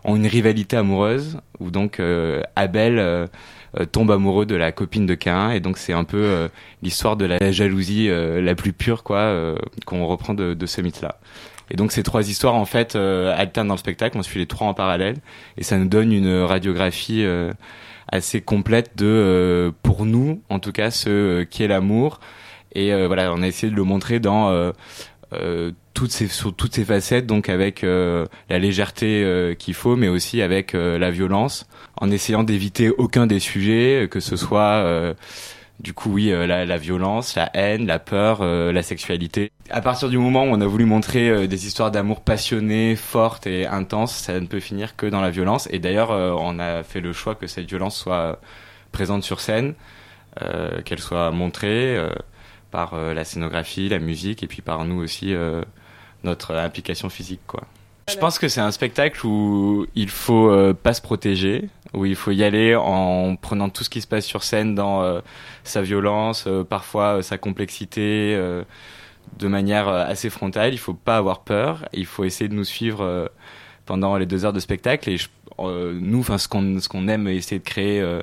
ont 0.04 0.16
une 0.16 0.26
rivalité 0.26 0.76
amoureuse 0.76 1.38
où 1.60 1.70
donc 1.70 2.00
euh, 2.00 2.42
Abel 2.56 2.98
euh, 2.98 3.26
euh, 3.78 3.84
tombe 3.84 4.10
amoureux 4.10 4.46
de 4.46 4.54
la 4.54 4.72
copine 4.72 5.06
de 5.06 5.14
Caïn 5.14 5.50
et 5.50 5.60
donc 5.60 5.78
c'est 5.78 5.92
un 5.92 6.04
peu 6.04 6.22
euh, 6.22 6.48
l'histoire 6.82 7.16
de 7.16 7.26
la 7.26 7.52
jalousie 7.52 8.08
la 8.08 8.54
plus 8.54 8.72
pure 8.72 9.02
quoi 9.02 9.54
qu'on 9.84 10.06
reprend 10.06 10.34
de, 10.34 10.54
de 10.54 10.66
ce 10.66 10.80
mythe 10.80 11.00
là. 11.02 11.16
Et 11.70 11.76
donc 11.76 11.92
ces 11.92 12.02
trois 12.02 12.28
histoires 12.28 12.54
en 12.54 12.64
fait 12.64 12.96
alternent 12.96 13.68
dans 13.68 13.74
le 13.74 13.78
spectacle, 13.78 14.16
on 14.16 14.22
suit 14.22 14.38
les 14.38 14.46
trois 14.46 14.66
en 14.66 14.74
parallèle 14.74 15.16
et 15.58 15.62
ça 15.62 15.76
nous 15.76 15.88
donne 15.88 16.12
une 16.12 16.42
radiographie 16.42 17.26
assez 18.10 18.40
complète 18.40 18.92
de 18.96 19.72
pour 19.82 20.06
nous 20.06 20.40
en 20.48 20.60
tout 20.60 20.72
cas 20.72 20.90
ce 20.90 21.08
euh, 21.10 21.44
qui 21.44 21.62
est 21.62 21.68
l'amour 21.68 22.20
et 22.74 22.92
voilà 23.06 23.32
on 23.32 23.42
a 23.42 23.46
essayé 23.46 23.70
de 23.70 23.76
le 23.76 23.82
montrer 23.82 24.20
dans 24.20 24.72
euh, 25.32 25.72
toutes 25.92 26.10
ces 26.10 26.26
sur 26.28 26.54
toutes 26.54 26.74
ces 26.74 26.84
facettes 26.84 27.26
donc 27.26 27.48
avec 27.48 27.84
euh, 27.84 28.24
la 28.48 28.58
légèreté 28.58 29.22
euh, 29.24 29.54
qu'il 29.54 29.74
faut 29.74 29.96
mais 29.96 30.08
aussi 30.08 30.40
avec 30.40 30.74
euh, 30.74 30.98
la 30.98 31.10
violence 31.10 31.66
en 31.96 32.10
essayant 32.10 32.44
d'éviter 32.44 32.88
aucun 32.88 33.26
des 33.26 33.40
sujets 33.40 34.04
euh, 34.04 34.06
que 34.06 34.20
ce 34.20 34.36
soit 34.36 34.60
euh, 34.60 35.12
du 35.80 35.92
coup 35.92 36.14
oui 36.14 36.30
la, 36.30 36.64
la 36.64 36.76
violence 36.78 37.34
la 37.34 37.50
haine 37.54 37.86
la 37.86 37.98
peur 37.98 38.42
la 38.42 38.82
sexualité. 38.82 39.52
À 39.70 39.80
partir 39.80 40.08
du 40.08 40.18
moment 40.18 40.44
où 40.44 40.48
on 40.48 40.60
a 40.60 40.66
voulu 40.66 40.86
montrer 40.86 41.46
des 41.46 41.66
histoires 41.66 41.90
d'amour 41.90 42.20
passionnées 42.22 42.96
fortes 42.96 43.46
et 43.46 43.66
intenses 43.66 44.14
ça 44.14 44.40
ne 44.40 44.46
peut 44.46 44.58
finir 44.60 44.96
que 44.96 45.06
dans 45.06 45.20
la 45.20 45.30
violence. 45.30 45.68
Et 45.70 45.78
d'ailleurs 45.78 46.10
on 46.10 46.58
a 46.58 46.82
fait 46.82 47.00
le 47.00 47.12
choix 47.12 47.36
que 47.36 47.46
cette 47.46 47.68
violence 47.68 47.96
soit 47.96 48.40
présente 48.90 49.22
sur 49.22 49.38
scène 49.38 49.74
qu'elle 50.84 50.98
soit 50.98 51.30
montrée 51.30 51.96
par 52.70 52.94
euh, 52.94 53.14
la 53.14 53.24
scénographie, 53.24 53.88
la 53.88 53.98
musique 53.98 54.42
et 54.42 54.46
puis 54.46 54.62
par 54.62 54.84
nous 54.84 55.00
aussi 55.02 55.34
euh, 55.34 55.62
notre 56.24 56.54
implication 56.54 57.08
physique 57.08 57.40
quoi. 57.46 57.62
Je 58.10 58.16
pense 58.16 58.38
que 58.38 58.48
c'est 58.48 58.62
un 58.62 58.70
spectacle 58.70 59.26
où 59.26 59.86
il 59.94 60.08
faut 60.08 60.50
euh, 60.50 60.72
pas 60.72 60.94
se 60.94 61.02
protéger, 61.02 61.68
où 61.92 62.06
il 62.06 62.16
faut 62.16 62.30
y 62.30 62.42
aller 62.42 62.74
en 62.74 63.36
prenant 63.36 63.68
tout 63.68 63.84
ce 63.84 63.90
qui 63.90 64.00
se 64.00 64.06
passe 64.06 64.24
sur 64.24 64.44
scène 64.44 64.74
dans 64.74 65.02
euh, 65.02 65.20
sa 65.62 65.82
violence, 65.82 66.44
euh, 66.46 66.64
parfois 66.64 67.18
euh, 67.18 67.22
sa 67.22 67.36
complexité, 67.36 68.34
euh, 68.34 68.62
de 69.38 69.46
manière 69.46 69.88
assez 69.88 70.30
frontale. 70.30 70.72
Il 70.72 70.78
faut 70.78 70.94
pas 70.94 71.18
avoir 71.18 71.40
peur. 71.40 71.86
Il 71.92 72.06
faut 72.06 72.24
essayer 72.24 72.48
de 72.48 72.54
nous 72.54 72.64
suivre 72.64 73.02
euh, 73.04 73.26
pendant 73.84 74.16
les 74.16 74.24
deux 74.24 74.46
heures 74.46 74.54
de 74.54 74.60
spectacle. 74.60 75.10
Et 75.10 75.18
je- 75.18 75.28
euh, 75.58 75.92
nous, 76.00 76.20
enfin, 76.20 76.38
ce 76.38 76.48
qu'on 76.48 76.80
ce 76.80 76.88
qu'on 76.88 77.08
aime 77.08 77.28
essayer 77.28 77.58
de 77.58 77.64
créer 77.64 78.00
euh, 78.00 78.22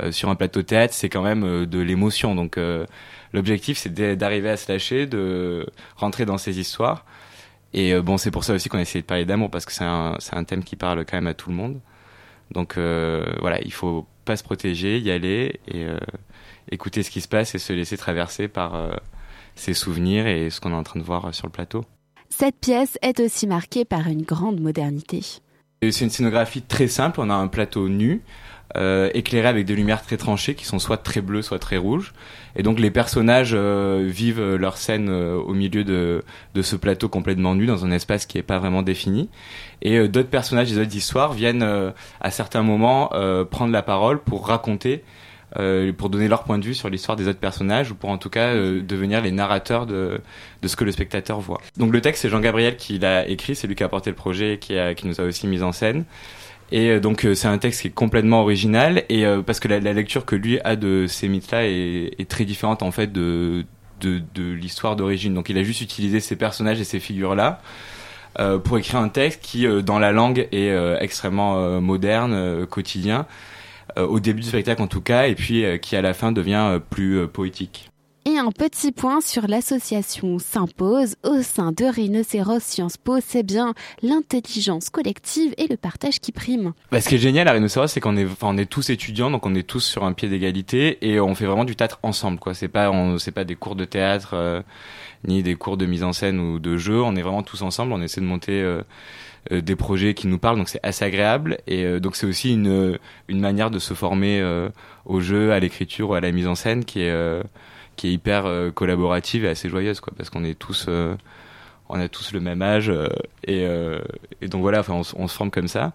euh, 0.00 0.10
sur 0.10 0.30
un 0.30 0.36
plateau 0.36 0.60
de 0.60 0.66
théâtre, 0.66 0.94
c'est 0.94 1.10
quand 1.10 1.22
même 1.22 1.44
euh, 1.44 1.66
de 1.66 1.80
l'émotion. 1.80 2.34
Donc 2.34 2.56
euh, 2.56 2.86
l'objectif, 3.32 3.78
c'est 3.78 3.92
d'a- 3.92 4.16
d'arriver 4.16 4.50
à 4.50 4.56
se 4.56 4.70
lâcher, 4.70 5.06
de 5.06 5.66
rentrer 5.96 6.24
dans 6.24 6.38
ces 6.38 6.58
histoires. 6.58 7.04
Et 7.74 7.92
euh, 7.92 8.02
bon, 8.02 8.16
c'est 8.16 8.30
pour 8.30 8.44
ça 8.44 8.54
aussi 8.54 8.68
qu'on 8.68 8.78
a 8.78 8.82
essayé 8.82 9.02
de 9.02 9.06
parler 9.06 9.24
d'amour 9.24 9.50
parce 9.50 9.64
que 9.64 9.72
c'est 9.72 9.84
un, 9.84 10.44
thème 10.44 10.64
qui 10.64 10.76
parle 10.76 11.04
quand 11.04 11.16
même 11.16 11.26
à 11.26 11.34
tout 11.34 11.50
le 11.50 11.56
monde. 11.56 11.80
Donc 12.50 12.78
euh, 12.78 13.26
voilà, 13.40 13.60
il 13.62 13.72
faut 13.72 14.06
pas 14.24 14.36
se 14.36 14.42
protéger, 14.42 14.98
y 14.98 15.10
aller 15.10 15.60
et 15.68 15.84
euh, 15.84 15.98
écouter 16.70 17.02
ce 17.02 17.10
qui 17.10 17.20
se 17.20 17.28
passe 17.28 17.54
et 17.54 17.58
se 17.58 17.72
laisser 17.72 17.96
traverser 17.98 18.48
par 18.48 18.90
ses 19.54 19.74
souvenirs 19.74 20.26
et 20.26 20.50
ce 20.50 20.60
qu'on 20.60 20.70
est 20.70 20.74
en 20.74 20.82
train 20.82 21.00
de 21.00 21.04
voir 21.04 21.34
sur 21.34 21.46
le 21.46 21.52
plateau. 21.52 21.84
Cette 22.30 22.58
pièce 22.60 22.98
est 23.02 23.20
aussi 23.20 23.46
marquée 23.46 23.84
par 23.84 24.06
une 24.06 24.22
grande 24.22 24.60
modernité. 24.60 25.22
C'est 25.82 26.04
une 26.04 26.10
scénographie 26.10 26.62
très 26.62 26.88
simple. 26.88 27.20
On 27.20 27.30
a 27.30 27.34
un 27.34 27.48
plateau 27.48 27.88
nu, 27.88 28.22
euh, 28.76 29.10
éclairé 29.14 29.48
avec 29.48 29.64
des 29.64 29.74
lumières 29.74 30.02
très 30.02 30.16
tranchées 30.16 30.54
qui 30.54 30.64
sont 30.66 30.78
soit 30.78 30.98
très 30.98 31.20
bleues, 31.20 31.42
soit 31.42 31.58
très 31.58 31.78
rouges. 31.78 32.12
Et 32.54 32.62
donc 32.62 32.80
les 32.80 32.90
personnages 32.90 33.52
euh, 33.54 34.04
vivent 34.06 34.40
euh, 34.40 34.58
leur 34.58 34.76
scène 34.76 35.08
euh, 35.08 35.36
au 35.36 35.54
milieu 35.54 35.84
de, 35.84 36.22
de 36.54 36.62
ce 36.62 36.76
plateau 36.76 37.08
complètement 37.08 37.54
nu, 37.54 37.66
dans 37.66 37.84
un 37.84 37.90
espace 37.90 38.26
qui 38.26 38.36
n'est 38.36 38.42
pas 38.42 38.58
vraiment 38.58 38.82
défini. 38.82 39.30
Et 39.80 39.96
euh, 39.96 40.08
d'autres 40.08 40.28
personnages 40.28 40.70
des 40.70 40.78
autres 40.78 40.94
histoires 40.94 41.32
viennent 41.32 41.62
euh, 41.62 41.92
à 42.20 42.30
certains 42.30 42.62
moments 42.62 43.10
prendre 43.50 43.72
la 43.72 43.82
parole 43.82 44.18
pour 44.20 44.46
raconter, 44.48 45.02
pour 45.96 46.10
donner 46.10 46.28
leur 46.28 46.44
point 46.44 46.58
de 46.58 46.64
vue 46.64 46.74
sur 46.74 46.90
l'histoire 46.90 47.16
des 47.16 47.26
autres 47.26 47.38
personnages, 47.38 47.90
ou 47.90 47.94
pour 47.94 48.10
en 48.10 48.18
tout 48.18 48.28
cas 48.28 48.54
devenir 48.54 49.22
les 49.22 49.30
narrateurs 49.30 49.86
de, 49.86 50.20
de 50.62 50.68
ce 50.68 50.76
que 50.76 50.84
le 50.84 50.92
spectateur 50.92 51.40
voit. 51.40 51.60
Donc 51.76 51.92
le 51.92 52.00
texte, 52.00 52.22
c'est 52.22 52.28
Jean-Gabriel 52.28 52.76
qui 52.76 52.98
l'a 52.98 53.26
écrit, 53.26 53.54
c'est 53.54 53.66
lui 53.66 53.74
qui 53.74 53.82
a 53.82 53.88
porté 53.88 54.10
le 54.10 54.16
projet 54.16 54.54
et 54.54 54.58
qui, 54.58 54.78
a, 54.78 54.94
qui 54.94 55.06
nous 55.06 55.20
a 55.20 55.24
aussi 55.24 55.46
mis 55.46 55.62
en 55.62 55.72
scène. 55.72 56.04
Et 56.70 56.90
euh, 56.90 57.00
donc 57.00 57.24
euh, 57.24 57.34
c'est 57.34 57.48
un 57.48 57.58
texte 57.58 57.82
qui 57.82 57.88
est 57.88 57.92
complètement 57.92 58.42
original 58.42 59.04
et 59.08 59.24
euh, 59.24 59.42
parce 59.42 59.58
que 59.60 59.68
la, 59.68 59.80
la 59.80 59.92
lecture 59.92 60.26
que 60.26 60.36
lui 60.36 60.60
a 60.60 60.76
de 60.76 61.06
ces 61.06 61.28
mythes-là 61.28 61.66
est, 61.66 62.14
est 62.18 62.28
très 62.28 62.44
différente 62.44 62.82
en 62.82 62.90
fait 62.90 63.10
de 63.10 63.64
de, 64.00 64.22
de 64.34 64.52
l'histoire 64.52 64.96
d'origine. 64.96 65.34
Donc 65.34 65.48
il 65.48 65.58
a 65.58 65.62
juste 65.62 65.80
utilisé 65.80 66.20
ces 66.20 66.36
personnages 66.36 66.80
et 66.80 66.84
ces 66.84 67.00
figures-là 67.00 67.60
euh, 68.38 68.58
pour 68.58 68.78
écrire 68.78 69.00
un 69.00 69.08
texte 69.08 69.42
qui 69.42 69.66
euh, 69.66 69.82
dans 69.82 69.98
la 69.98 70.12
langue 70.12 70.46
est 70.52 70.70
euh, 70.70 70.96
extrêmement 71.00 71.80
moderne, 71.80 72.66
quotidien 72.66 73.26
au 73.96 74.20
début 74.20 74.42
du 74.42 74.46
spectacle 74.46 74.82
en 74.82 74.86
tout 74.86 75.00
cas 75.00 75.26
et 75.26 75.34
puis 75.34 75.64
qui 75.80 75.96
à 75.96 76.02
la 76.02 76.14
fin 76.14 76.30
devient 76.30 76.78
plus 76.90 77.26
poétique. 77.26 77.90
Et 78.30 78.36
un 78.36 78.52
petit 78.52 78.92
point 78.92 79.22
sur 79.22 79.48
l'association 79.48 80.38
s'impose 80.38 81.16
au 81.24 81.40
sein 81.40 81.72
de 81.72 81.86
Rhinocéros 81.86 82.60
Sciences 82.60 82.98
Po, 82.98 83.20
c'est 83.26 83.42
bien 83.42 83.72
l'intelligence 84.02 84.90
collective 84.90 85.54
et 85.56 85.66
le 85.66 85.78
partage 85.78 86.20
qui 86.20 86.30
priment. 86.30 86.74
Bah, 86.92 87.00
ce 87.00 87.08
qui 87.08 87.14
est 87.14 87.18
génial 87.18 87.48
à 87.48 87.52
Rhinocéros, 87.52 87.86
c'est 87.86 88.00
qu'on 88.00 88.18
est, 88.18 88.26
enfin, 88.26 88.48
on 88.50 88.58
est 88.58 88.66
tous 88.68 88.90
étudiants, 88.90 89.30
donc 89.30 89.46
on 89.46 89.54
est 89.54 89.66
tous 89.66 89.80
sur 89.80 90.04
un 90.04 90.12
pied 90.12 90.28
d'égalité 90.28 90.98
et 91.00 91.20
on 91.20 91.34
fait 91.34 91.46
vraiment 91.46 91.64
du 91.64 91.74
théâtre 91.74 92.00
ensemble, 92.02 92.38
quoi. 92.38 92.52
C'est 92.52 92.68
pas, 92.68 92.90
on, 92.90 93.16
c'est 93.16 93.32
pas 93.32 93.44
des 93.44 93.54
cours 93.54 93.76
de 93.76 93.86
théâtre 93.86 94.32
euh, 94.34 94.60
ni 95.26 95.42
des 95.42 95.54
cours 95.54 95.78
de 95.78 95.86
mise 95.86 96.04
en 96.04 96.12
scène 96.12 96.38
ou 96.38 96.58
de 96.58 96.76
jeu. 96.76 97.00
On 97.00 97.16
est 97.16 97.22
vraiment 97.22 97.42
tous 97.42 97.62
ensemble. 97.62 97.94
On 97.94 98.02
essaie 98.02 98.20
de 98.20 98.26
monter 98.26 98.60
euh, 98.60 98.82
euh, 99.52 99.62
des 99.62 99.74
projets 99.74 100.12
qui 100.12 100.26
nous 100.26 100.38
parlent, 100.38 100.58
donc 100.58 100.68
c'est 100.68 100.80
assez 100.82 101.02
agréable. 101.02 101.56
Et 101.66 101.98
donc 101.98 102.14
c'est 102.14 102.26
aussi 102.26 102.52
une 102.52 102.98
une 103.28 103.40
manière 103.40 103.70
de 103.70 103.78
se 103.78 103.94
former 103.94 104.46
au 105.06 105.20
jeu, 105.20 105.52
à 105.52 105.60
l'écriture 105.60 106.10
ou 106.10 106.14
à 106.14 106.20
la 106.20 106.30
mise 106.30 106.46
en 106.46 106.54
scène 106.54 106.84
qui 106.84 107.00
est 107.00 107.42
qui 107.98 108.08
est 108.08 108.12
hyper 108.12 108.46
euh, 108.46 108.70
collaborative 108.70 109.44
et 109.44 109.48
assez 109.50 109.68
joyeuse, 109.68 110.00
quoi, 110.00 110.14
parce 110.16 110.30
qu'on 110.30 110.44
est 110.44 110.58
tous 110.58 110.86
euh, 110.88 111.14
on 111.90 112.00
a 112.00 112.08
tous 112.08 112.32
le 112.32 112.40
même 112.40 112.62
âge 112.62 112.90
euh, 112.90 113.08
et, 114.40 114.48
donc 114.48 114.62
voilà, 114.62 114.80
enfin 114.80 114.94
on, 114.94 115.02
se- 115.28 115.34
forme 115.34 115.50
comme 115.50 115.68
ça. 115.68 115.92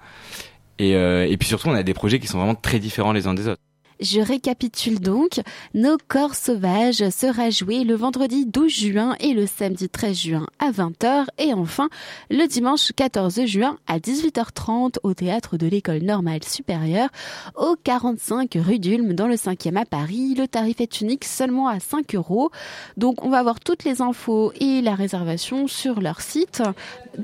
Et, 0.79 0.91
et 0.93 1.37
puis 1.37 1.47
surtout, 1.47 1.69
on 1.69 1.73
a 1.75 1.83
des 1.83 1.93
projets 1.93 2.19
qui 2.19 2.27
sont 2.27 2.39
vraiment 2.39 2.55
très 2.55 2.79
différents 2.79 3.13
les 3.13 3.27
uns 3.27 3.33
des 3.35 3.47
autres. 3.47 3.61
Je 4.03 4.19
récapitule 4.19 4.99
donc. 4.99 5.39
Nos 5.73 5.97
corps 6.09 6.35
sauvages 6.35 7.09
sera 7.09 7.49
joué 7.49 7.85
le 7.85 7.95
vendredi 7.95 8.45
12 8.45 8.69
juin 8.69 9.15
et 9.21 9.33
le 9.33 9.47
samedi 9.47 9.87
13 9.87 10.17
juin 10.17 10.45
à 10.59 10.71
20h 10.71 11.27
et 11.37 11.53
enfin 11.53 11.87
le 12.29 12.45
dimanche 12.45 12.91
14 12.93 13.45
juin 13.45 13.77
à 13.87 13.99
18h30 13.99 14.95
au 15.03 15.13
théâtre 15.13 15.55
de 15.55 15.67
l'école 15.67 16.01
normale 16.01 16.43
supérieure 16.43 17.07
au 17.55 17.77
45 17.81 18.57
rue 18.59 18.77
d'Ulm 18.77 19.13
dans 19.13 19.29
le 19.29 19.35
5e 19.35 19.77
à 19.77 19.85
Paris. 19.85 20.35
Le 20.37 20.49
tarif 20.49 20.81
est 20.81 20.99
unique 20.99 21.23
seulement 21.23 21.69
à 21.69 21.79
5 21.79 22.13
euros. 22.15 22.51
Donc 22.97 23.23
on 23.23 23.29
va 23.29 23.39
avoir 23.39 23.61
toutes 23.61 23.85
les 23.85 24.01
infos 24.01 24.51
et 24.59 24.81
la 24.81 24.95
réservation 24.95 25.67
sur 25.67 26.01
leur 26.01 26.19
site 26.19 26.61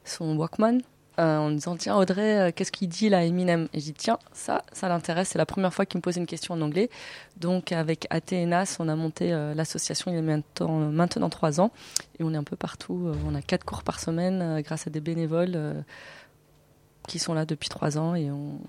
son 0.05 0.35
Walkman. 0.37 0.79
euh, 1.19 1.37
en 1.37 1.51
disant 1.51 1.75
tiens 1.77 1.95
Audrey 1.95 2.39
euh, 2.39 2.51
qu'est-ce 2.55 2.71
qu'il 2.71 2.89
dit 2.89 3.07
là 3.07 3.23
Eminem? 3.23 3.67
Et 3.73 3.79
j'ai 3.79 3.91
dit 3.91 3.97
tiens 3.99 4.17
ça 4.31 4.63
ça 4.71 4.89
l'intéresse 4.89 5.29
c'est 5.29 5.37
la 5.37 5.45
première 5.45 5.71
fois 5.73 5.85
qu'il 5.85 5.99
me 5.99 6.01
pose 6.01 6.17
une 6.17 6.25
question 6.25 6.55
en 6.55 6.61
anglais 6.61 6.89
donc 7.37 7.71
avec 7.71 8.07
AT 8.09 8.31
et 8.31 8.45
NAS 8.47 8.77
on 8.79 8.89
a 8.89 8.95
monté 8.95 9.31
euh, 9.31 9.53
l'association 9.53 10.09
il 10.11 10.15
y 10.15 10.17
a 10.17 10.21
maintenant, 10.23 10.79
maintenant 10.91 11.29
trois 11.29 11.61
ans 11.61 11.69
et 12.19 12.23
on 12.23 12.33
est 12.33 12.37
un 12.37 12.43
peu 12.43 12.55
partout 12.55 13.03
Euh, 13.09 13.13
on 13.27 13.35
a 13.35 13.41
quatre 13.43 13.63
cours 13.63 13.83
par 13.83 13.99
semaine 13.99 14.41
euh, 14.41 14.61
grâce 14.61 14.87
à 14.87 14.89
des 14.89 15.01
bénévoles 15.01 15.53
euh, 15.55 15.73
qui 17.07 17.19
sont 17.19 17.33
là 17.33 17.45
depuis 17.45 17.67
trois 17.69 17.97
ans 17.97 18.15
et 18.15 18.31
on, 18.31 18.59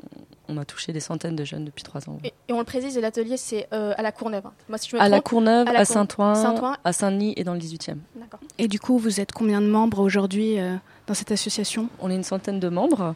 on 0.48 0.58
a 0.58 0.64
touché 0.64 0.92
des 0.92 0.98
centaines 1.00 1.36
de 1.36 1.44
jeunes 1.44 1.64
depuis 1.64 1.84
trois 1.84 2.08
ans 2.10 2.18
Et, 2.24 2.34
et 2.48 2.52
on 2.52 2.58
le 2.58 2.64
précise, 2.64 2.98
l'atelier, 2.98 3.36
c'est 3.36 3.68
euh, 3.72 3.94
à 3.96 4.02
la 4.02 4.10
Courneuve. 4.10 4.44
hein. 4.44 4.52
Moi, 4.68 4.76
si 4.76 4.90
je 4.90 4.96
me 4.96 5.00
à 5.00 5.08
la 5.08 5.18
trompe, 5.20 5.24
Courneuve, 5.30 5.66
la 5.66 5.78
à 5.80 5.84
Cour- 5.86 5.94
Saint-Ouen, 5.94 6.34
Saint-Ouen. 6.34 6.76
à 6.82 6.92
Saint-Denis 6.92 7.34
et 7.36 7.44
dans 7.44 7.54
le 7.54 7.60
18e. 7.60 7.96
D'accord. 8.16 8.40
Et 8.58 8.66
du 8.66 8.80
coup, 8.80 8.98
vous 8.98 9.20
êtes 9.20 9.30
combien 9.30 9.60
de 9.60 9.68
membres 9.68 10.00
aujourd'hui 10.00 10.58
euh, 10.58 10.74
dans 11.06 11.14
cette 11.14 11.30
association 11.32 11.88
On 12.00 12.10
est 12.10 12.14
une 12.14 12.22
centaine 12.24 12.60
de 12.60 12.68
membres 12.68 13.14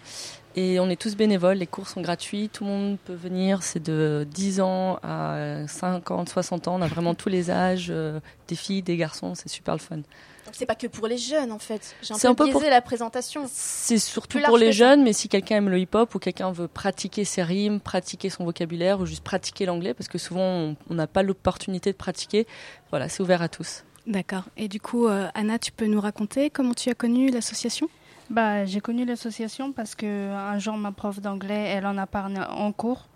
et 0.56 0.80
on 0.80 0.88
est 0.90 1.00
tous 1.00 1.16
bénévoles. 1.16 1.58
Les 1.58 1.66
cours 1.66 1.88
sont 1.88 2.00
gratuits, 2.00 2.48
tout 2.52 2.64
le 2.64 2.70
monde 2.70 2.98
peut 3.04 3.14
venir. 3.14 3.62
C'est 3.62 3.82
de 3.82 4.26
10 4.30 4.60
ans 4.60 4.98
à 5.02 5.66
50, 5.66 6.28
60 6.28 6.68
ans. 6.68 6.76
On 6.78 6.82
a 6.82 6.86
vraiment 6.88 7.14
tous 7.14 7.28
les 7.28 7.50
âges, 7.50 7.88
euh, 7.90 8.18
des 8.48 8.56
filles, 8.56 8.82
des 8.82 8.96
garçons. 8.96 9.34
C'est 9.34 9.48
super 9.48 9.74
le 9.74 9.80
fun. 9.80 9.96
Donc 9.96 10.54
c'est 10.54 10.66
pas 10.66 10.74
que 10.74 10.86
pour 10.86 11.06
les 11.06 11.18
jeunes 11.18 11.52
en 11.52 11.58
fait. 11.58 11.94
J'ai 12.02 12.14
un 12.14 12.30
un 12.30 12.34
peu 12.34 12.44
biaisé 12.44 12.58
pour- 12.58 12.70
la 12.70 12.80
présentation. 12.80 13.44
C'est 13.52 13.98
surtout 13.98 14.38
pour 14.40 14.56
les 14.56 14.72
jeunes, 14.72 15.02
mais 15.02 15.12
si 15.12 15.28
quelqu'un 15.28 15.56
aime 15.56 15.68
le 15.68 15.78
hip-hop 15.78 16.14
ou 16.14 16.18
quelqu'un 16.18 16.50
veut 16.52 16.68
pratiquer 16.68 17.24
ses 17.26 17.42
rimes, 17.42 17.80
pratiquer 17.80 18.30
son 18.30 18.44
vocabulaire 18.44 18.98
ou 18.98 19.04
juste 19.06 19.22
pratiquer 19.22 19.66
l'anglais, 19.66 19.92
parce 19.92 20.08
que 20.08 20.16
souvent 20.16 20.74
on 20.88 20.94
n'a 20.94 21.06
pas 21.06 21.22
l'opportunité 21.22 21.92
de 21.92 21.96
pratiquer, 21.98 22.46
voilà, 22.90 23.10
c'est 23.10 23.22
ouvert 23.22 23.42
à 23.42 23.48
tous. 23.50 23.84
D'accord. 24.08 24.44
Et 24.56 24.68
du 24.68 24.80
coup, 24.80 25.06
euh, 25.06 25.28
Anna, 25.34 25.58
tu 25.58 25.70
peux 25.70 25.86
nous 25.86 26.00
raconter 26.00 26.50
comment 26.50 26.74
tu 26.74 26.88
as 26.88 26.94
connu 26.94 27.30
l'association? 27.30 27.88
Bah, 28.30 28.64
j'ai 28.64 28.80
connu 28.80 29.04
l'association 29.04 29.72
parce 29.72 29.94
que 29.94 30.32
un 30.32 30.58
jour 30.58 30.76
ma 30.76 30.92
prof 30.92 31.20
d'anglais, 31.20 31.72
elle 31.74 31.86
en 31.86 31.96
a 31.96 32.06
parlé 32.06 32.40
en 32.50 32.72
cours. 32.72 33.06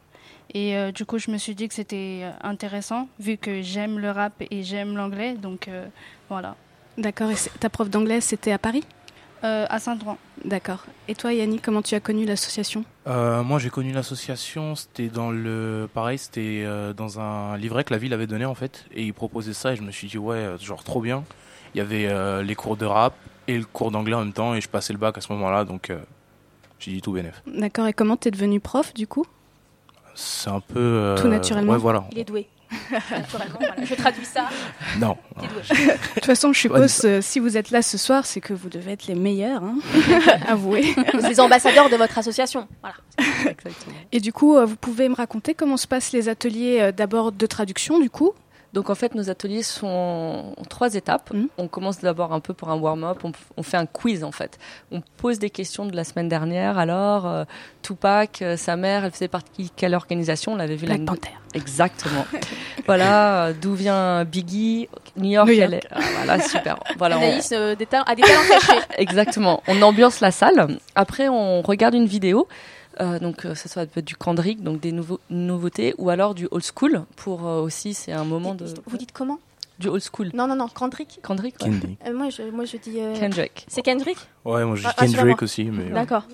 Et 0.55 0.77
euh, 0.77 0.93
du 0.93 1.05
coup, 1.05 1.19
je 1.19 1.31
me 1.31 1.39
suis 1.39 1.55
dit 1.55 1.69
que 1.69 1.75
c'était 1.75 2.21
euh, 2.23 2.31
intéressant 2.43 3.09
vu 3.19 3.37
que 3.37 3.63
j'aime 3.63 3.99
le 3.99 4.11
rap 4.11 4.35
et 4.51 4.63
j'aime 4.63 4.97
l'anglais. 4.97 5.35
Donc 5.35 5.69
euh, 5.69 5.87
voilà. 6.29 6.57
D'accord. 6.99 7.31
Et 7.31 7.37
ta 7.59 7.71
prof 7.71 7.89
d'anglais, 7.89 8.21
c'était 8.21 8.53
à 8.53 8.59
Paris? 8.59 8.85
Euh, 9.45 9.67
À 9.69 9.79
Saint-Ouen. 9.81 10.17
D'accord. 10.45 10.85
Et 11.09 11.15
toi, 11.15 11.33
Yannick, 11.33 11.63
comment 11.63 11.83
tu 11.83 11.95
as 11.95 12.01
connu 12.01 12.25
l'association? 12.25 12.85
Euh, 13.09 13.43
moi, 13.43 13.59
j'ai 13.59 13.71
connu 13.71 13.93
l'association. 13.93 14.75
C'était 14.77 15.09
dans 15.09 15.31
le, 15.31 15.89
pareil, 15.93 16.19
c'était 16.19 16.63
euh, 16.65 16.93
dans 16.93 17.19
un 17.19 17.57
livret 17.57 17.83
que 17.85 17.93
la 17.93 17.99
ville 17.99 18.13
avait 18.13 18.27
donné 18.29 18.45
en 18.45 18.55
fait, 18.55 18.85
et 18.93 19.03
ils 19.05 19.15
proposaient 19.15 19.53
ça, 19.53 19.73
et 19.73 19.77
je 19.77 19.83
me 19.83 19.91
suis 19.91 20.07
dit 20.09 20.19
ouais, 20.19 20.55
genre 20.61 20.85
trop 20.85 21.01
bien. 21.01 21.25
Il 21.75 21.79
y 21.79 21.81
avait 21.81 22.07
euh, 22.07 22.43
les 22.43 22.55
cours 22.55 22.77
de 22.77 22.85
rap 22.87 23.15
et 23.49 23.59
le 23.59 23.65
cours 23.65 23.91
d'anglais 23.91 24.15
en 24.15 24.21
même 24.21 24.33
temps, 24.33 24.55
et 24.55 24.61
je 24.61 24.69
passais 24.69 24.93
le 24.93 24.99
bac 24.99 25.19
à 25.19 25.21
ce 25.21 25.33
moment-là, 25.33 25.65
donc 25.65 25.91
euh, 25.91 25.99
j'ai 26.79 26.93
dit 26.93 27.01
tout 27.01 27.13
bénef. 27.13 27.43
D'accord. 27.47 27.87
Et 27.89 27.93
comment 27.93 28.17
tu 28.17 28.29
es 28.29 28.31
devenu 28.31 28.61
prof, 28.61 28.95
du 28.95 29.07
coup? 29.07 29.25
C'est 30.15 30.51
un 30.51 30.61
peu 30.61 30.79
euh, 30.79 31.17
Tout 31.17 31.29
naturellement 31.29 31.73
Ouais, 31.73 31.79
voilà. 31.79 32.05
Il 32.13 32.19
est 32.19 32.25
doué. 32.25 32.47
Voilà. 33.31 33.75
Je 33.83 33.95
traduis 33.95 34.25
ça. 34.25 34.49
Non. 34.99 35.17
De 35.41 36.15
toute 36.15 36.25
façon, 36.25 36.53
je 36.53 36.61
suppose, 36.61 37.01
euh, 37.05 37.21
si 37.21 37.39
vous 37.39 37.57
êtes 37.57 37.71
là 37.71 37.83
ce 37.83 37.99
soir, 37.99 38.27
c'est 38.27 38.41
que 38.41 38.53
vous 38.53 38.69
devez 38.69 38.93
être 38.93 39.07
les 39.07 39.15
meilleurs, 39.15 39.63
hein 39.63 39.77
avouez. 40.49 40.95
Vous 41.13 41.21
êtes 41.21 41.29
les 41.29 41.41
ambassadeurs 41.41 41.91
de 41.91 41.97
votre 41.97 42.19
association. 42.19 42.69
Voilà. 42.81 42.97
Et 44.13 44.21
du 44.21 44.33
coup, 44.33 44.57
euh, 44.57 44.65
vous 44.65 44.77
pouvez 44.77 45.09
me 45.09 45.15
raconter 45.15 45.55
comment 45.55 45.77
se 45.77 45.87
passent 45.87 46.13
les 46.13 46.29
ateliers 46.29 46.79
euh, 46.81 46.93
d'abord 46.93 47.33
de 47.33 47.47
traduction, 47.47 47.99
du 47.99 48.11
coup? 48.11 48.33
Donc 48.73 48.89
en 48.89 48.95
fait, 48.95 49.15
nos 49.15 49.29
ateliers 49.29 49.63
sont 49.63 50.55
en 50.57 50.65
trois 50.65 50.95
étapes. 50.95 51.31
On 51.59 51.69
commence 51.69 52.01
d'abord 52.01 52.33
un 52.33 52.41
peu 52.41 52.55
pour 52.55 52.71
un 52.71 52.77
warm-up, 52.77 53.19
on, 53.23 53.33
on 53.59 53.63
fait 53.63 53.77
un 53.77 53.85
quiz 53.85 54.25
en 54.25 54.33
fait. 54.33 54.59
On 54.91 55.03
pose 55.19 55.39
des 55.39 55.51
questions 55.51 55.85
de 55.85 55.95
la 55.95 56.05
semaine 56.05 56.29
dernière. 56.29 56.79
Alors, 56.79 57.27
euh, 57.27 57.45
Tupac, 57.83 58.41
euh, 58.41 58.57
sa 58.57 58.77
mère, 58.77 59.05
elle 59.05 59.11
faisait 59.11 59.29
partie 59.29 59.65
de 59.65 59.71
quelle 59.77 59.95
organisation? 59.95 60.53
On 60.53 60.57
l'avait 60.57 60.77
vu 60.77 60.87
la 60.87 60.97
Panther. 60.99 61.33
Exactement. 61.53 62.25
voilà, 62.87 63.47
euh, 63.49 63.53
d'où 63.61 63.75
vient 63.75 64.25
Biggie? 64.25 64.89
New 65.19 65.31
York, 65.31 65.49
New 65.49 65.55
York. 65.55 65.71
elle 65.71 65.75
est- 65.75 65.87
ah, 65.91 66.01
voilà, 66.17 66.41
super. 66.41 66.79
Voilà, 66.97 67.19
on- 67.19 67.23
Anaïs 67.23 67.51
des 67.51 67.87
ta- 67.87 68.03
a 68.07 68.15
des 68.15 68.23
talents 68.23 68.41
cachés. 68.49 68.81
Exactement. 68.97 69.63
On 69.69 69.83
ambiance 69.83 70.21
la 70.21 70.31
salle. 70.31 70.79
Après, 70.95 71.29
on 71.29 71.61
regarde 71.61 71.95
une 71.95 72.07
vidéo. 72.07 72.49
Euh, 73.01 73.19
donc, 73.19 73.45
euh, 73.47 73.55
ça 73.55 73.69
soit 73.69 73.87
peut 73.87 74.01
être 74.01 74.07
du 74.07 74.17
Kendrick, 74.17 74.63
donc 74.63 74.81
des 74.81 74.93
nouveaux, 74.93 75.21
nouveautés, 75.31 75.95
ou 75.99 76.11
alors 76.11 76.35
du 76.35 76.47
old 76.51 76.65
school. 76.65 77.05
Pour 77.17 77.47
euh, 77.47 77.61
aussi, 77.63 77.95
c'est 77.95 78.13
un 78.13 78.25
moment 78.25 78.55
de. 78.55 78.67
Vous 78.87 78.97
dites 78.97 79.13
comment 79.13 79.39
Du 79.79 79.89
old 79.89 80.03
school. 80.03 80.31
Non, 80.35 80.47
non, 80.47 80.57
non, 80.57 80.69
Kendrick. 80.69 81.21
Kendrick, 81.23 81.55
ouais. 81.63 81.71
Kendrick. 81.71 81.99
Euh, 82.07 82.13
moi, 82.15 82.29
je, 82.31 82.43
moi, 82.51 82.65
je 82.65 82.77
dis. 82.77 83.01
euh, 83.01 83.15
Kendrick. 83.19 83.65
C'est 83.69 83.83
Kendrick 83.83 84.19
Ouais, 84.45 84.65
moi 84.65 84.77
je 84.77 84.83
dis 84.83 84.89
Ah, 84.91 84.95
Kendrick 84.99 85.17
rassure-moi. 85.17 85.43
aussi, 85.43 85.65
mais. 85.65 85.91
D'accord. 85.91 86.25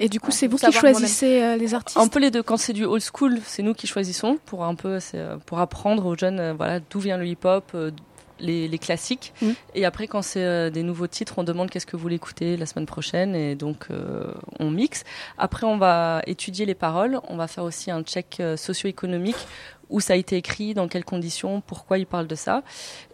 Et 0.00 0.08
du 0.08 0.20
coup, 0.20 0.30
c'est 0.30 0.46
vous 0.46 0.56
qui 0.56 0.72
choisissez 0.72 1.42
euh, 1.42 1.56
les 1.56 1.74
artistes 1.74 1.98
Un 1.98 2.08
peu 2.08 2.18
les 2.18 2.30
deux. 2.30 2.42
Quand 2.42 2.56
c'est 2.56 2.72
du 2.72 2.84
old 2.86 3.02
school, 3.02 3.38
c'est 3.44 3.62
nous 3.62 3.74
qui 3.74 3.86
choisissons 3.86 4.38
pour 4.46 4.64
un 4.64 4.74
peu, 4.74 4.98
pour 5.44 5.58
apprendre 5.60 6.06
aux 6.06 6.16
jeunes, 6.16 6.40
euh, 6.40 6.54
voilà, 6.54 6.80
d'où 6.80 6.98
vient 6.98 7.18
le 7.18 7.26
hip-hop, 7.26 7.64
euh, 7.74 7.90
les, 8.40 8.68
les 8.68 8.78
classiques. 8.78 9.32
Mm. 9.42 9.50
Et 9.74 9.84
après, 9.84 10.06
quand 10.06 10.22
c'est 10.22 10.44
euh, 10.44 10.70
des 10.70 10.82
nouveaux 10.82 11.06
titres, 11.06 11.34
on 11.38 11.44
demande 11.44 11.70
qu'est-ce 11.70 11.86
que 11.86 11.96
vous 11.96 12.02
voulez 12.02 12.16
écouter 12.16 12.56
la 12.56 12.66
semaine 12.66 12.86
prochaine, 12.86 13.34
et 13.34 13.54
donc 13.54 13.86
euh, 13.90 14.32
on 14.58 14.70
mixe. 14.70 15.04
Après, 15.38 15.66
on 15.66 15.78
va 15.78 16.22
étudier 16.26 16.66
les 16.66 16.74
paroles. 16.74 17.20
On 17.28 17.36
va 17.36 17.46
faire 17.46 17.64
aussi 17.64 17.90
un 17.90 18.02
check 18.02 18.38
euh, 18.40 18.56
socio-économique 18.56 19.36
où 19.90 20.00
ça 20.00 20.14
a 20.14 20.16
été 20.16 20.36
écrit, 20.36 20.74
dans 20.74 20.88
quelles 20.88 21.04
conditions, 21.04 21.60
pourquoi 21.60 21.98
il 21.98 22.06
parle 22.06 22.26
de 22.26 22.34
ça. 22.34 22.62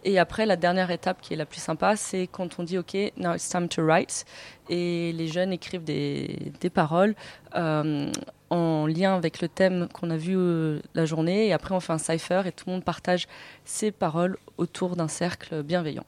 Et 0.03 0.17
après, 0.17 0.45
la 0.45 0.55
dernière 0.55 0.89
étape 0.89 1.21
qui 1.21 1.33
est 1.33 1.37
la 1.37 1.45
plus 1.45 1.59
sympa, 1.59 1.95
c'est 1.95 2.27
quand 2.27 2.59
on 2.59 2.63
dit 2.63 2.77
OK, 2.77 2.95
now 3.17 3.33
it's 3.33 3.49
time 3.49 3.67
to 3.67 3.83
write. 3.83 4.25
Et 4.73 5.11
les 5.13 5.27
jeunes 5.27 5.51
écrivent 5.51 5.83
des, 5.83 6.53
des 6.61 6.69
paroles 6.69 7.13
euh, 7.55 8.09
en 8.49 8.87
lien 8.87 9.15
avec 9.15 9.41
le 9.41 9.49
thème 9.49 9.87
qu'on 9.93 10.09
a 10.09 10.15
vu 10.17 10.33
euh, 10.37 10.79
la 10.95 11.05
journée. 11.05 11.47
Et 11.47 11.53
après, 11.53 11.75
on 11.75 11.81
fait 11.81 11.91
un 11.93 11.97
cipher 11.97 12.43
et 12.45 12.51
tout 12.53 12.63
le 12.67 12.73
monde 12.73 12.83
partage 12.85 13.27
ses 13.65 13.91
paroles 13.91 14.37
autour 14.57 14.95
d'un 14.95 15.09
cercle 15.09 15.61
bienveillant. 15.61 16.05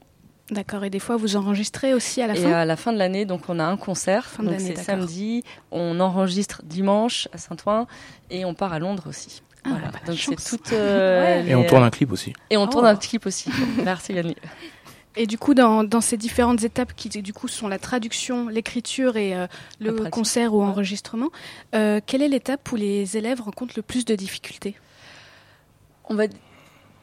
D'accord. 0.50 0.82
Et 0.84 0.90
des 0.90 0.98
fois, 0.98 1.16
vous 1.16 1.36
enregistrez 1.36 1.92
aussi 1.94 2.22
à 2.22 2.26
la 2.26 2.34
et 2.34 2.42
fin 2.42 2.52
à 2.52 2.64
la 2.64 2.76
fin 2.76 2.92
de 2.92 2.98
l'année, 2.98 3.24
donc 3.26 3.42
on 3.48 3.58
a 3.58 3.64
un 3.64 3.76
concert. 3.76 4.24
Fin 4.26 4.42
de 4.42 4.48
donc 4.48 4.58
l'année, 4.58 4.74
c'est 4.76 4.82
samedi. 4.82 5.42
On 5.70 6.00
enregistre 6.00 6.62
dimanche 6.64 7.28
à 7.32 7.38
Saint-Ouen 7.38 7.86
et 8.30 8.44
on 8.46 8.54
part 8.54 8.72
à 8.72 8.78
Londres 8.78 9.04
aussi. 9.08 9.42
Ah, 9.66 9.70
voilà. 9.70 9.88
bah, 9.88 9.98
donc 10.06 10.18
c'est 10.18 10.36
toute. 10.50 10.72
euh, 10.74 11.42
Et 11.48 11.54
on 11.54 11.64
tourne 11.64 11.82
un 11.82 11.88
clip 11.90 12.12
aussi. 12.12 12.34
Et 12.50 12.56
on 12.58 12.64
Oh. 12.64 12.66
tourne 12.66 12.84
un 12.86 12.96
clip 12.96 13.24
aussi. 13.26 13.50
Merci 13.82 14.12
Yannick. 14.12 14.36
Et 15.16 15.26
du 15.26 15.38
coup, 15.38 15.54
dans, 15.54 15.84
dans 15.84 16.00
ces 16.00 16.16
différentes 16.16 16.64
étapes 16.64 16.92
qui, 16.96 17.08
du 17.08 17.32
coup, 17.32 17.46
sont 17.46 17.68
la 17.68 17.78
traduction, 17.78 18.48
l'écriture 18.48 19.16
et 19.16 19.34
euh, 19.34 19.46
le 19.78 20.10
concert 20.10 20.54
ou 20.54 20.62
enregistrement, 20.62 21.30
euh, 21.74 22.00
quelle 22.04 22.20
est 22.20 22.28
l'étape 22.28 22.72
où 22.72 22.76
les 22.76 23.16
élèves 23.16 23.40
rencontrent 23.40 23.74
le 23.76 23.82
plus 23.82 24.04
de 24.04 24.16
difficultés? 24.16 24.74
On 26.08 26.14
va 26.14 26.24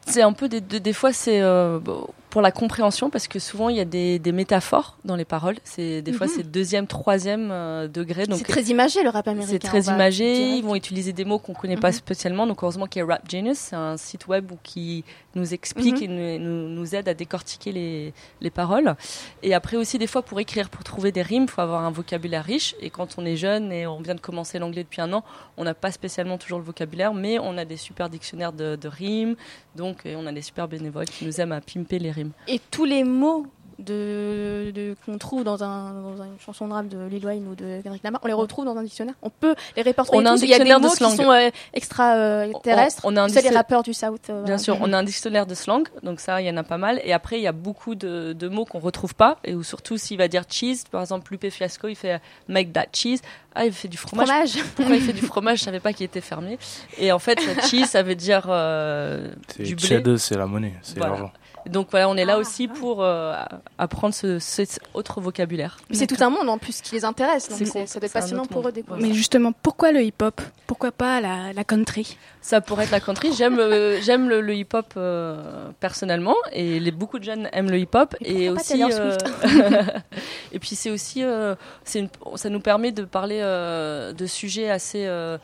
C'est 0.06 0.22
un 0.22 0.34
peu 0.34 0.48
des, 0.48 0.60
des, 0.60 0.78
des 0.80 0.92
fois 0.92 1.12
c'est 1.12 1.40
euh, 1.40 1.78
bon, 1.78 2.06
pour 2.32 2.40
la 2.40 2.50
compréhension 2.50 3.10
parce 3.10 3.28
que 3.28 3.38
souvent 3.38 3.68
il 3.68 3.76
y 3.76 3.80
a 3.80 3.84
des, 3.84 4.18
des 4.18 4.32
métaphores 4.32 4.96
dans 5.04 5.16
les 5.16 5.26
paroles. 5.26 5.56
C'est 5.64 6.00
des 6.00 6.14
fois 6.14 6.26
Mhm. 6.26 6.32
c'est 6.34 6.50
deuxième, 6.50 6.86
troisième 6.86 7.50
euh, 7.52 7.88
degré. 7.88 8.24
Donc 8.24 8.38
C'est 8.38 8.44
très 8.44 8.62
imagé 8.62 9.02
le 9.02 9.10
rap 9.10 9.28
américain. 9.28 9.52
c'est 9.52 9.58
très 9.58 9.82
imagé. 9.92 10.56
Ils 10.56 10.64
vont 10.64 10.74
utiliser 10.74 11.12
des 11.12 11.26
mots 11.26 11.38
qu'on 11.38 11.52
connaît 11.52 11.76
pas 11.76 11.88
Mhm. 11.90 11.94
spécialement. 11.96 12.46
Donc 12.46 12.62
heureusement 12.62 12.86
qu'il 12.86 13.00
y 13.00 13.02
a 13.02 13.06
Rap 13.06 13.30
Genius, 13.30 13.58
c'est 13.58 13.76
un 13.76 13.98
site 13.98 14.28
web 14.28 14.50
où 14.50 14.56
qui 14.62 15.04
nous 15.34 15.52
explique 15.52 15.96
Mhm. 15.96 16.02
et 16.02 16.38
nous, 16.38 16.44
nous, 16.44 16.68
nous 16.70 16.94
aide 16.94 17.06
à 17.06 17.12
décortiquer 17.12 17.70
les, 17.70 18.14
les 18.40 18.50
paroles. 18.50 18.96
Et 19.42 19.52
après 19.52 19.76
aussi 19.76 19.98
des 19.98 20.06
fois 20.06 20.22
pour 20.22 20.40
écrire, 20.40 20.70
pour 20.70 20.84
trouver 20.84 21.12
des 21.12 21.20
rimes, 21.22 21.48
faut 21.48 21.60
avoir 21.60 21.84
un 21.84 21.90
vocabulaire 21.90 22.44
riche. 22.46 22.74
Et 22.80 22.88
quand 22.88 23.16
on 23.18 23.26
est 23.26 23.36
jeune 23.36 23.70
et 23.72 23.86
on 23.86 24.00
vient 24.00 24.14
de 24.14 24.20
commencer 24.20 24.58
l'anglais 24.58 24.84
depuis 24.84 25.02
un 25.02 25.12
an, 25.12 25.22
on 25.58 25.64
n'a 25.64 25.74
pas 25.74 25.90
spécialement 25.92 26.38
toujours 26.38 26.60
le 26.60 26.64
vocabulaire, 26.64 27.12
mais 27.12 27.38
on 27.38 27.58
a 27.58 27.66
des 27.66 27.76
super 27.76 28.08
dictionnaires 28.08 28.54
de, 28.54 28.76
de 28.76 28.88
rimes. 28.88 29.36
Donc 29.76 30.04
on 30.06 30.26
a 30.26 30.32
des 30.32 30.40
super 30.42 30.66
bénévoles 30.66 31.04
qui 31.06 31.26
nous 31.26 31.38
aiment 31.38 31.52
à 31.52 31.60
pimper 31.60 31.98
les 31.98 32.10
rimes. 32.10 32.21
Et 32.48 32.60
tous 32.70 32.84
les 32.84 33.04
mots 33.04 33.46
de, 33.78 34.70
de- 34.72 34.94
qu'on 35.04 35.18
trouve 35.18 35.42
dans, 35.42 35.64
un, 35.64 35.92
dans 36.16 36.22
une 36.22 36.38
chanson 36.38 36.68
de 36.68 36.72
rap 36.72 36.86
de 36.86 37.04
Lil 37.08 37.24
Wayne 37.26 37.48
ou 37.48 37.54
de 37.56 37.80
Kendrick 37.82 38.02
Lamar, 38.04 38.20
on 38.22 38.28
les 38.28 38.32
retrouve 38.32 38.64
dans 38.64 38.76
un 38.76 38.82
dictionnaire. 38.84 39.14
On 39.22 39.30
peut 39.30 39.56
les 39.76 39.82
répertorier 39.82 40.22
On 40.22 40.26
a 40.26 40.30
un 40.30 40.34
tous. 40.36 40.42
Il 40.42 40.50
y 40.50 40.54
a 40.54 40.58
des 40.58 40.64
dictionnaire 40.64 40.78
de 40.78 40.84
mots 40.86 40.90
qui 40.92 40.96
slang. 40.98 41.16
sont 41.16 41.30
euh, 41.32 41.50
extra 41.74 42.14
euh. 42.14 42.52
On- 42.52 43.12
on 43.12 43.16
a 43.16 43.22
un 43.22 43.26
Tu 43.26 43.32
sais, 43.32 43.40
les 43.40 43.42
dictionnaire- 43.42 43.54
rappeurs 43.58 43.82
du 43.82 43.92
South. 43.92 44.20
euh, 44.30 44.44
Bien 44.44 44.58
sûr, 44.58 44.78
on 44.80 44.92
a 44.92 44.98
un 44.98 45.02
dictionnaire 45.02 45.46
de 45.46 45.54
slang, 45.54 45.88
donc 46.04 46.20
ça, 46.20 46.40
il 46.40 46.46
y 46.46 46.50
en 46.50 46.56
a 46.58 46.62
pas 46.62 46.78
mal. 46.78 47.00
Et 47.04 47.12
après, 47.12 47.38
il 47.38 47.42
y 47.42 47.48
a 47.48 47.52
beaucoup 47.52 47.96
de, 47.96 48.34
de 48.34 48.48
mots 48.48 48.66
qu'on 48.66 48.78
retrouve 48.78 49.14
pas, 49.16 49.38
et 49.42 49.54
où 49.54 49.64
surtout 49.64 49.96
s'il 49.96 50.18
va 50.18 50.28
dire 50.28 50.44
cheese, 50.48 50.84
par 50.90 51.00
exemple, 51.00 51.32
Lupe 51.32 51.50
Fiasco, 51.50 51.88
il 51.88 51.96
fait 51.96 52.20
make 52.48 52.72
that 52.72 52.86
cheese. 52.92 53.20
Ah, 53.54 53.66
il 53.66 53.72
fait 53.72 53.88
du 53.88 53.96
fromage. 53.96 54.28
Fromage. 54.28 54.62
Pourquoi 54.76 54.94
il 54.96 55.02
fait 55.02 55.12
du 55.12 55.22
fromage? 55.22 55.58
Je 55.58 55.64
savais 55.64 55.80
pas 55.80 55.92
qu'il 55.92 56.06
était 56.06 56.20
fermé. 56.20 56.56
Et 56.98 57.10
en 57.10 57.18
fait, 57.18 57.38
cheese, 57.68 57.86
ça 57.86 58.02
veut 58.04 58.14
dire 58.14 58.44
euh, 58.48 59.28
C'est 59.48 59.64
du 59.64 59.74
blé. 59.74 59.86
cheddar, 59.88 60.18
c'est 60.20 60.36
la 60.36 60.46
monnaie, 60.46 60.74
c'est 60.82 60.98
Voilà. 60.98 61.32
Donc 61.66 61.88
voilà, 61.90 62.08
on 62.08 62.16
est 62.16 62.24
là 62.24 62.38
aussi 62.38 62.68
pour 62.68 63.02
euh, 63.02 63.34
apprendre 63.78 64.14
ce, 64.14 64.38
cet 64.38 64.80
autre 64.94 65.20
vocabulaire. 65.20 65.78
Mais 65.90 65.96
c'est 65.96 66.06
tout 66.06 66.22
un 66.22 66.30
monde 66.30 66.48
en 66.48 66.58
plus 66.58 66.80
qui 66.80 66.94
les 66.94 67.04
intéresse. 67.04 67.48
Donc 67.48 67.66
ça 67.66 67.72
doit 67.72 67.82
être 67.82 68.16
un 68.16 68.20
passionnant 68.20 68.46
pour 68.46 68.68
eux 68.68 68.72
d'écouter. 68.72 69.00
Mais 69.00 69.12
justement, 69.12 69.52
pourquoi 69.52 69.92
le 69.92 70.02
hip-hop? 70.02 70.40
Pourquoi 70.66 70.90
pas 70.92 71.20
la, 71.20 71.52
la 71.52 71.64
country? 71.64 72.16
Ça 72.40 72.60
pourrait 72.60 72.84
être 72.84 72.90
la 72.90 73.00
country. 73.00 73.32
J'aime 73.32 73.56
le, 73.56 73.98
j'aime 74.02 74.28
le, 74.28 74.40
le 74.40 74.54
hip-hop 74.54 74.94
euh, 74.96 75.70
personnellement, 75.80 76.34
et 76.52 76.80
les, 76.80 76.90
beaucoup 76.90 77.18
de 77.18 77.24
jeunes 77.24 77.48
aiment 77.52 77.70
le 77.70 77.78
hip-hop. 77.78 78.16
Et, 78.22 78.46
pas 78.46 78.54
aussi, 78.54 78.82
euh, 78.82 79.16
et 80.52 80.58
puis 80.58 80.74
c'est 80.74 80.90
aussi, 80.90 81.22
euh, 81.22 81.54
c'est 81.84 82.08
ça 82.36 82.48
nous 82.48 82.60
permet 82.60 82.92
de 82.92 83.04
parler 83.04 83.40
euh, 83.42 84.12
de 84.12 84.26
sujets 84.26 84.70
assez 84.70 85.04
euh, 85.06 85.38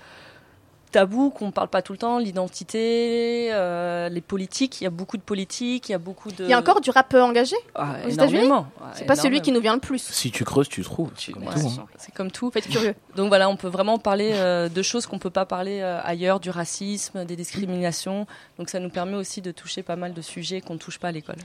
tabous 0.91 1.31
qu'on 1.31 1.51
parle 1.51 1.69
pas 1.69 1.83
tout 1.83 1.93
le 1.93 1.99
temps, 1.99 2.19
l'identité, 2.19 3.49
euh, 3.53 4.09
les 4.09 4.21
politiques. 4.21 4.81
Il 4.81 4.85
y 4.85 4.87
a 4.87 4.91
beaucoup 4.91 5.17
de 5.17 5.23
politique, 5.23 5.89
il 5.89 5.93
y 5.93 5.95
a 5.95 5.99
beaucoup 5.99 6.31
de. 6.31 6.45
Il 6.45 6.51
y 6.51 6.53
a 6.53 6.59
encore 6.59 6.81
du 6.81 6.91
rap 6.91 7.13
euh, 7.15 7.21
engagé 7.23 7.57
Ah, 7.75 7.97
aux 8.07 8.11
États-Unis 8.11 8.45
énormément. 8.45 8.67
C'est 8.95 9.05
pas 9.05 9.17
celui 9.17 9.41
qui 9.41 9.53
nous 9.53 9.61
vient 9.61 9.75
le 9.75 9.81
plus. 9.81 10.03
Si 10.03 10.31
tu 10.31 10.45
creuses, 10.45 10.69
tu 10.69 10.83
trouves. 10.83 11.11
C'est 11.17 11.33
comme 11.33 11.45
Ouais, 11.45 11.55
hein. 11.55 11.87
Comme 12.15 12.31
tout. 12.31 12.51
Faites 12.51 12.69
curieux. 12.69 12.95
Donc 13.17 13.29
voilà, 13.29 13.49
on 13.49 13.57
peut 13.57 13.69
vraiment 13.69 13.99
parler 13.99 14.31
euh, 14.35 14.69
de 14.69 14.83
choses 14.83 15.07
qu'on 15.07 15.19
peut 15.19 15.31
pas 15.31 15.47
parler 15.47 15.81
euh, 15.81 16.01
ailleurs, 16.03 16.41
du 16.41 16.51
racisme, 16.51 17.25
des 17.25 17.37
discriminations. 17.37 18.27
Donc 18.59 18.71
ça 18.71 18.81
nous 18.81 18.91
permet 18.91 19.15
aussi 19.15 19.41
de 19.43 19.51
toucher 19.51 19.83
pas 19.83 19.97
mal 19.97 20.13
de 20.15 20.23
sujets 20.23 20.61
qu'on 20.61 20.75
ne 20.75 20.79
touche 20.79 20.99
pas 20.99 21.09
à 21.09 21.13
l'école. 21.13 21.37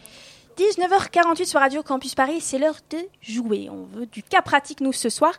19h48 0.57 1.45
sur 1.45 1.59
Radio 1.59 1.81
Campus 1.83 2.15
Paris, 2.15 2.39
c'est 2.41 2.57
l'heure 2.59 2.75
de 2.91 2.97
jouer. 3.21 3.69
On 3.71 3.85
veut 3.97 4.05
du 4.05 4.21
cas 4.23 4.41
pratique, 4.41 4.81
nous, 4.81 4.93
ce 4.93 5.09
soir. 5.09 5.33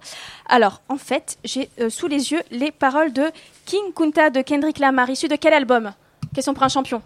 Alors, 0.49 0.81
en 0.89 0.97
fait, 0.97 1.37
j'ai 1.45 1.69
euh, 1.81 1.89
sous 1.91 2.09
les 2.09 2.33
yeux 2.33 2.43
les 2.51 2.71
paroles 2.73 3.12
de 3.12 3.31
King 3.65 3.93
Kunta 3.95 4.31
de 4.31 4.41
Kendrick 4.43 4.79
Lamar, 4.79 5.09
issu 5.11 5.29
de 5.29 5.37
quel 5.37 5.53
album? 5.53 5.93
Question 6.35 6.53
pour 6.55 6.65
un 6.65 6.69
champion, 6.69 7.01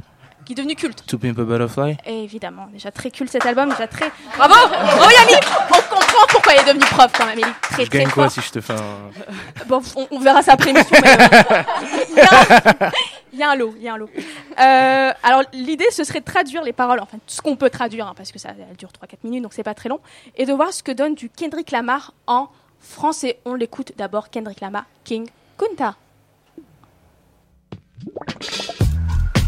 qui 0.46 0.52
est 0.52 0.56
devenu 0.56 0.74
culte. 0.74 1.04
To 1.06 1.18
Pimp 1.18 1.38
a 1.38 1.42
Butterfly? 1.42 1.96
Et 2.06 2.24
évidemment, 2.24 2.66
déjà 2.72 2.90
très 2.90 3.10
culte 3.10 3.30
cet 3.30 3.44
album, 3.44 3.68
déjà 3.70 3.86
très... 3.86 4.10
Bravo 4.38 4.54
Bravo 4.54 5.10
Yannick 5.10 5.44
On 5.70 5.94
comprend 5.94 6.26
pourquoi 6.30 6.54
il 6.54 6.60
est 6.60 6.64
devenu 6.64 6.84
prof 6.86 7.12
quand 7.14 7.26
même, 7.26 7.38
il 7.38 7.44
est 7.46 7.60
très 7.60 7.84
Je 7.84 7.90
très 7.90 7.98
gagne 7.98 8.08
quoi 8.10 8.24
fort. 8.30 8.32
si 8.32 8.40
je 8.40 8.52
te 8.52 8.60
fais 8.62 8.72
un. 8.72 9.64
Bon, 9.66 9.82
on, 9.96 10.06
on 10.10 10.18
verra 10.20 10.40
ça 10.42 10.52
après 10.54 10.72
mais, 10.72 10.80
euh, 10.80 12.22
il, 13.38 13.40
y 13.40 13.44
a, 13.44 13.50
un 13.50 13.54
lot, 13.54 13.72
il 13.76 13.82
y 13.82 13.88
a 13.88 13.94
un 13.94 13.98
lot. 13.98 14.10
Euh, 14.58 15.12
alors 15.22 15.42
l'idée, 15.52 15.86
ce 15.92 16.02
serait 16.02 16.18
de 16.18 16.24
traduire 16.24 16.64
les 16.64 16.72
paroles, 16.72 16.98
enfin 17.00 17.18
tout 17.18 17.34
ce 17.34 17.40
qu'on 17.40 17.54
peut 17.54 17.70
traduire, 17.70 18.08
hein, 18.08 18.14
parce 18.16 18.32
que 18.32 18.38
ça 18.40 18.50
elle 18.68 18.76
dure 18.76 18.90
3-4 18.90 19.18
minutes, 19.22 19.42
donc 19.44 19.52
c'est 19.52 19.62
pas 19.62 19.74
très 19.74 19.88
long, 19.88 20.00
et 20.36 20.44
de 20.44 20.52
voir 20.52 20.72
ce 20.72 20.82
que 20.82 20.90
donne 20.90 21.14
du 21.14 21.30
Kendrick 21.30 21.70
Lamar 21.70 22.12
en 22.26 22.48
français. 22.80 23.38
On 23.44 23.54
l'écoute 23.54 23.92
d'abord, 23.96 24.30
Kendrick 24.30 24.60
Lamar, 24.60 24.84
King 25.04 25.28
Kunta. 25.56 25.94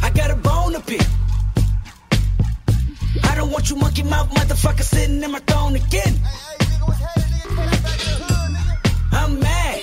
I 0.03 0.11
got 0.15 0.31
a 0.31 0.37
bone 0.37 0.75
to 0.75 0.81
pick. 0.81 1.03
I 3.25 3.35
don't 3.35 3.51
want 3.51 3.69
you 3.69 3.77
monkey 3.77 4.05
mouth 4.05 4.31
motherfucker 4.31 4.83
sitting 4.83 5.21
in 5.21 5.33
my 5.33 5.41
throne 5.41 5.75
again. 5.75 6.15
I'm 9.13 9.41
mad, 9.41 9.81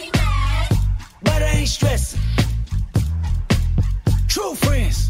but 1.21 1.41
I 1.43 1.57
ain't 1.57 1.67
stressing. 1.67 2.21
True 4.37 4.53
friends, 4.53 5.09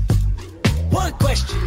one 0.90 1.12
question. 1.20 1.60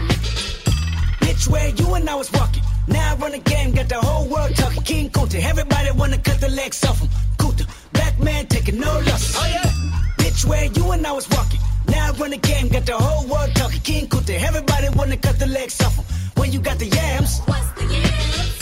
Bitch, 1.21 1.47
where 1.47 1.69
you 1.69 1.93
and 1.93 2.09
I 2.09 2.15
was 2.15 2.33
walking. 2.33 2.63
Now 2.89 3.13
I 3.13 3.17
run 3.17 3.33
the 3.33 3.39
game, 3.39 3.73
got 3.73 3.87
the 3.87 4.01
whole 4.01 4.27
world 4.29 4.57
talking. 4.57 4.83
King 4.83 5.11
Kunta, 5.11 5.39
everybody 5.45 5.91
wanna 5.91 6.17
cut 6.17 6.41
the 6.41 6.49
legs 6.49 6.83
off 6.87 7.01
him. 7.01 7.11
Kunta, 7.37 7.69
black 7.93 8.19
man 8.19 8.47
taking 8.47 8.81
no 8.81 8.91
losses. 9.01 9.37
Oh 9.39 9.47
yeah. 9.47 9.71
Bitch, 10.17 10.47
where 10.47 10.65
you 10.65 10.91
and 10.93 11.07
I 11.07 11.13
was 11.13 11.29
walking. 11.29 11.61
Now 11.87 12.09
I 12.09 12.11
run 12.13 12.31
the 12.31 12.39
game, 12.39 12.69
got 12.69 12.87
the 12.87 12.97
whole 12.97 13.27
world 13.29 13.55
talking. 13.55 13.83
King 13.83 14.07
Kunta, 14.07 14.41
everybody 14.41 14.89
wanna 14.97 15.19
cut 15.19 15.39
the 15.39 15.47
legs 15.47 15.83
off 15.83 15.97
him. 15.97 16.07
When 16.37 16.53
you 16.53 16.61
got 16.61 16.79
the 16.79 16.87
yams. 16.87 17.41
What's 17.41 17.73
the 17.73 17.85
yams? 17.95 18.59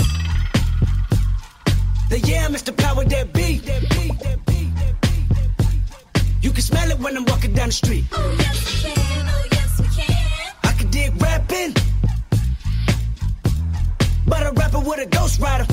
The 2.11 2.19
yam 2.19 2.53
is 2.57 2.63
the 2.65 2.73
power 2.73 3.05
that 3.05 3.33
be. 3.33 3.59
That 3.59 3.83
be, 3.91 4.09
that 4.25 4.45
be, 4.45 4.48
You 6.49 6.55
can 6.55 6.63
smell 6.63 6.91
it 6.91 6.99
when 6.99 7.15
I'm 7.15 7.27
walking 7.27 7.53
down 7.53 7.67
the 7.67 7.73
street. 7.73 8.07
Oh 8.11 8.37
yes 8.39 8.83
we 8.83 8.91
can, 8.91 9.27
oh 9.29 9.45
yes 9.53 9.81
we 9.81 9.87
can. 9.89 10.53
I 10.65 10.73
can 10.79 10.89
dig 10.89 11.13
rapping. 11.21 11.75
But 14.27 14.47
a 14.47 14.53
rapper 14.53 14.81
with 14.81 14.99
a 14.99 15.05
ghost 15.05 15.41
rider. 15.41 15.67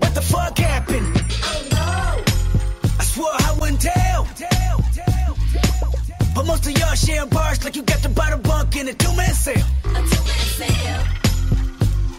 What 0.00 0.16
the 0.16 0.22
fuck 0.22 0.58
happened? 0.58 1.06
Oh 1.44 1.68
no. 1.70 2.98
I 2.98 3.04
swore 3.04 3.30
I 3.30 3.56
wouldn't 3.60 3.80
tell. 3.80 4.24
tell, 4.34 4.78
tell, 4.98 5.36
tell. 5.36 5.94
But 6.34 6.44
most 6.44 6.66
of 6.66 6.76
y'all 6.76 6.96
share 6.96 7.24
bars 7.26 7.62
like 7.62 7.76
you 7.76 7.84
got 7.84 8.02
the 8.02 8.08
bottom 8.08 8.42
bunk 8.42 8.74
in 8.74 8.88
a 8.88 8.94
two-man 8.94 9.32
sale. 9.32 9.64
A 9.84 9.94
two-man 9.94 10.46
sale. 10.58 11.04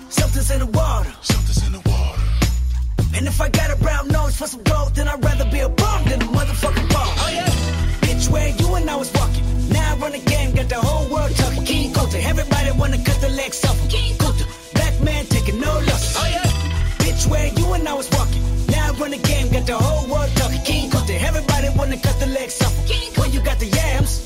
Something's 0.08 0.50
in 0.50 0.60
the 0.60 0.66
water. 0.68 1.12
Something's 1.24 1.68
in 1.68 1.74
the 1.74 1.90
water. 1.90 2.22
And 3.18 3.28
if 3.28 3.42
I 3.42 3.50
got 3.50 3.70
a 3.70 3.76
brown 3.76 4.08
nose 4.08 4.38
for 4.38 4.48
some 4.48 4.64
gold, 4.64 4.96
then 4.96 5.10
I'd 5.10 5.22
rather 5.22 5.52
be 5.52 5.60
a 5.60 5.68
bum 5.68 6.06
than 6.06 6.22
a 6.22 6.26
motherfucking 6.26 6.90
bum. 6.94 7.10
Oh 7.20 7.32
yeah. 7.34 7.77
Bitch, 8.18 8.32
where 8.32 8.50
you 8.50 8.74
and 8.74 8.90
I 8.90 8.96
was 8.96 9.14
walking. 9.14 9.44
Now 9.70 9.94
I 9.94 9.98
run 9.98 10.12
the 10.12 10.18
game, 10.18 10.56
got 10.56 10.68
the 10.70 10.82
whole 10.82 11.08
world 11.08 11.36
talking. 11.36 11.64
King 11.66 11.94
Kunta, 11.94 12.20
everybody 12.24 12.72
wanna 12.72 12.98
cut 12.98 13.22
the 13.22 13.30
legs 13.30 13.64
off. 13.64 13.78
King 13.90 14.16
Kunta, 14.16 14.46
black 14.74 15.00
man 15.02 15.26
taking 15.28 15.60
no 15.62 15.72
losses. 15.72 16.16
Oh 16.18 16.26
yeah. 16.26 16.50
Bitch, 16.98 17.28
where 17.30 17.48
you 17.54 17.74
and 17.74 17.88
I 17.88 17.94
was 17.94 18.10
walking. 18.10 18.42
Now 18.72 18.88
I 18.88 18.92
run 18.98 19.12
the 19.12 19.18
game, 19.18 19.52
got 19.52 19.68
the 19.68 19.78
whole 19.78 20.10
world 20.10 20.32
talking. 20.36 20.64
King 20.64 20.90
Kunta, 20.90 21.14
everybody 21.22 21.70
wanna 21.78 21.98
cut 21.98 22.20
the 22.20 22.26
legs 22.26 22.60
off 22.64 22.76
him. 22.90 23.14
When 23.22 23.32
you 23.32 23.40
got 23.42 23.60
the 23.60 23.68
yams. 23.68 24.26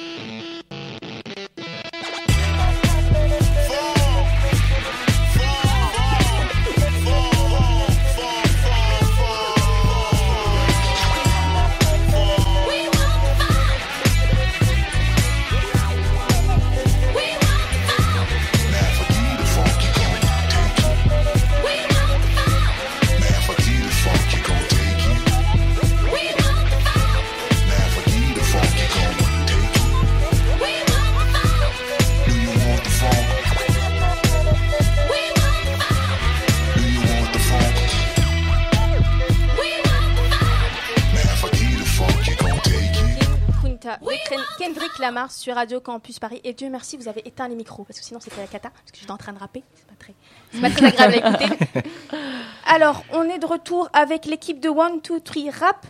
Lamar 45.01 45.31
sur 45.31 45.55
Radio 45.55 45.79
Campus 45.81 46.19
Paris. 46.19 46.39
Et 46.43 46.53
Dieu 46.53 46.69
merci, 46.69 46.95
vous 46.95 47.07
avez 47.07 47.27
éteint 47.27 47.47
les 47.47 47.55
micros 47.55 47.83
parce 47.83 47.99
que 47.99 48.05
sinon 48.05 48.19
c'était 48.19 48.39
la 48.39 48.47
cata. 48.47 48.69
Parce 48.69 48.91
que 48.91 48.97
j'étais 48.99 49.11
en 49.11 49.17
train 49.17 49.33
de 49.33 49.39
rapper. 49.39 49.63
C'est 49.75 49.87
pas 49.87 49.95
très, 49.99 50.13
c'est 50.53 50.61
pas 50.61 50.69
très 50.69 50.85
agréable 50.85 51.13
à 51.13 51.45
écouter. 51.45 51.67
Alors, 52.65 53.03
on 53.11 53.23
est 53.23 53.39
de 53.39 53.45
retour 53.45 53.89
avec 53.91 54.25
l'équipe 54.25 54.59
de 54.59 54.69
One, 54.69 55.01
Two, 55.01 55.19
Three 55.19 55.49
Rap. 55.49 55.85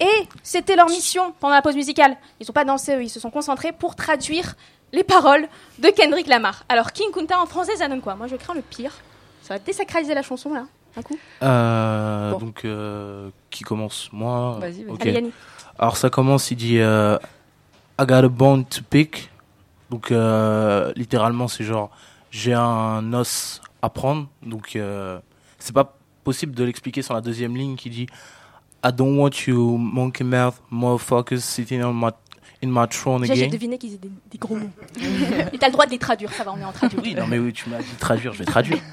Et 0.00 0.26
c'était 0.42 0.74
leur 0.74 0.88
mission 0.88 1.32
pendant 1.38 1.54
la 1.54 1.62
pause 1.62 1.76
musicale. 1.76 2.16
Ils 2.40 2.46
n'ont 2.48 2.52
pas 2.52 2.64
dansé, 2.64 2.96
eux, 2.96 3.04
ils 3.04 3.08
se 3.10 3.20
sont 3.20 3.30
concentrés 3.30 3.70
pour 3.72 3.94
traduire 3.94 4.54
les 4.92 5.04
paroles 5.04 5.46
de 5.78 5.88
Kendrick 5.90 6.26
Lamar. 6.26 6.64
Alors, 6.68 6.92
King 6.92 7.10
Kunta 7.12 7.38
en 7.40 7.46
français, 7.46 7.76
ça 7.76 7.86
donne 7.88 8.00
quoi? 8.00 8.14
Moi, 8.16 8.26
je 8.26 8.36
crains 8.36 8.54
le 8.54 8.62
pire. 8.62 8.92
Ça 9.42 9.54
va 9.54 9.58
désacraliser 9.60 10.14
la 10.14 10.22
chanson, 10.22 10.52
là, 10.54 10.64
un 10.96 11.02
coup. 11.02 11.18
Euh, 11.42 12.32
Bon. 12.32 12.38
Donc, 12.38 12.64
euh, 12.64 13.30
qui 13.50 13.62
commence? 13.64 14.08
Moi? 14.12 14.56
Vas-y, 14.60 14.84
vas-y. 14.84 15.16
Allez. 15.16 15.30
Alors, 15.78 15.96
ça 15.96 16.10
commence, 16.10 16.50
il 16.50 16.56
dit 16.56 16.78
euh, 16.78 17.18
I 18.00 18.04
got 18.06 18.24
a 18.24 18.28
bone 18.28 18.64
to 18.66 18.82
pick. 18.82 19.30
Donc, 19.90 20.10
euh, 20.10 20.92
littéralement, 20.96 21.48
c'est 21.48 21.64
genre 21.64 21.90
j'ai 22.30 22.54
un 22.54 23.12
os 23.12 23.60
à 23.82 23.90
prendre. 23.90 24.28
Donc, 24.42 24.76
euh, 24.76 25.18
c'est 25.58 25.74
pas 25.74 25.96
possible 26.24 26.54
de 26.54 26.64
l'expliquer 26.64 27.02
sur 27.02 27.14
la 27.14 27.20
deuxième 27.20 27.56
ligne 27.56 27.76
qui 27.76 27.90
dit 27.90 28.06
I 28.84 28.90
don't 28.92 29.18
want 29.18 29.30
you, 29.46 29.76
monkey 29.76 30.24
mouth, 30.24 30.54
motherfuckers 30.70 31.40
sitting 31.40 31.82
on 31.84 31.92
my, 31.92 32.10
in 32.64 32.68
my 32.68 32.88
throne 32.88 33.20
Déjà, 33.20 33.34
j'ai 33.34 33.42
again. 33.42 33.52
deviné 33.52 33.78
qu'ils 33.78 33.94
étaient 33.94 34.08
des, 34.08 34.14
des 34.32 34.38
gros 34.38 34.56
mots. 34.56 34.70
Et 35.52 35.58
t'as 35.58 35.66
le 35.66 35.72
droit 35.72 35.86
de 35.86 35.90
les 35.92 35.98
traduire, 35.98 36.32
ça 36.32 36.42
va, 36.42 36.52
on 36.52 36.58
est 36.58 36.64
en 36.64 36.72
traduction. 36.72 37.02
Oui, 37.02 37.14
non, 37.14 37.26
mais 37.28 37.38
oui, 37.38 37.52
tu 37.52 37.68
m'as 37.68 37.78
dit 37.78 37.94
traduire, 38.00 38.32
je 38.32 38.38
vais 38.38 38.44
traduire. 38.44 38.78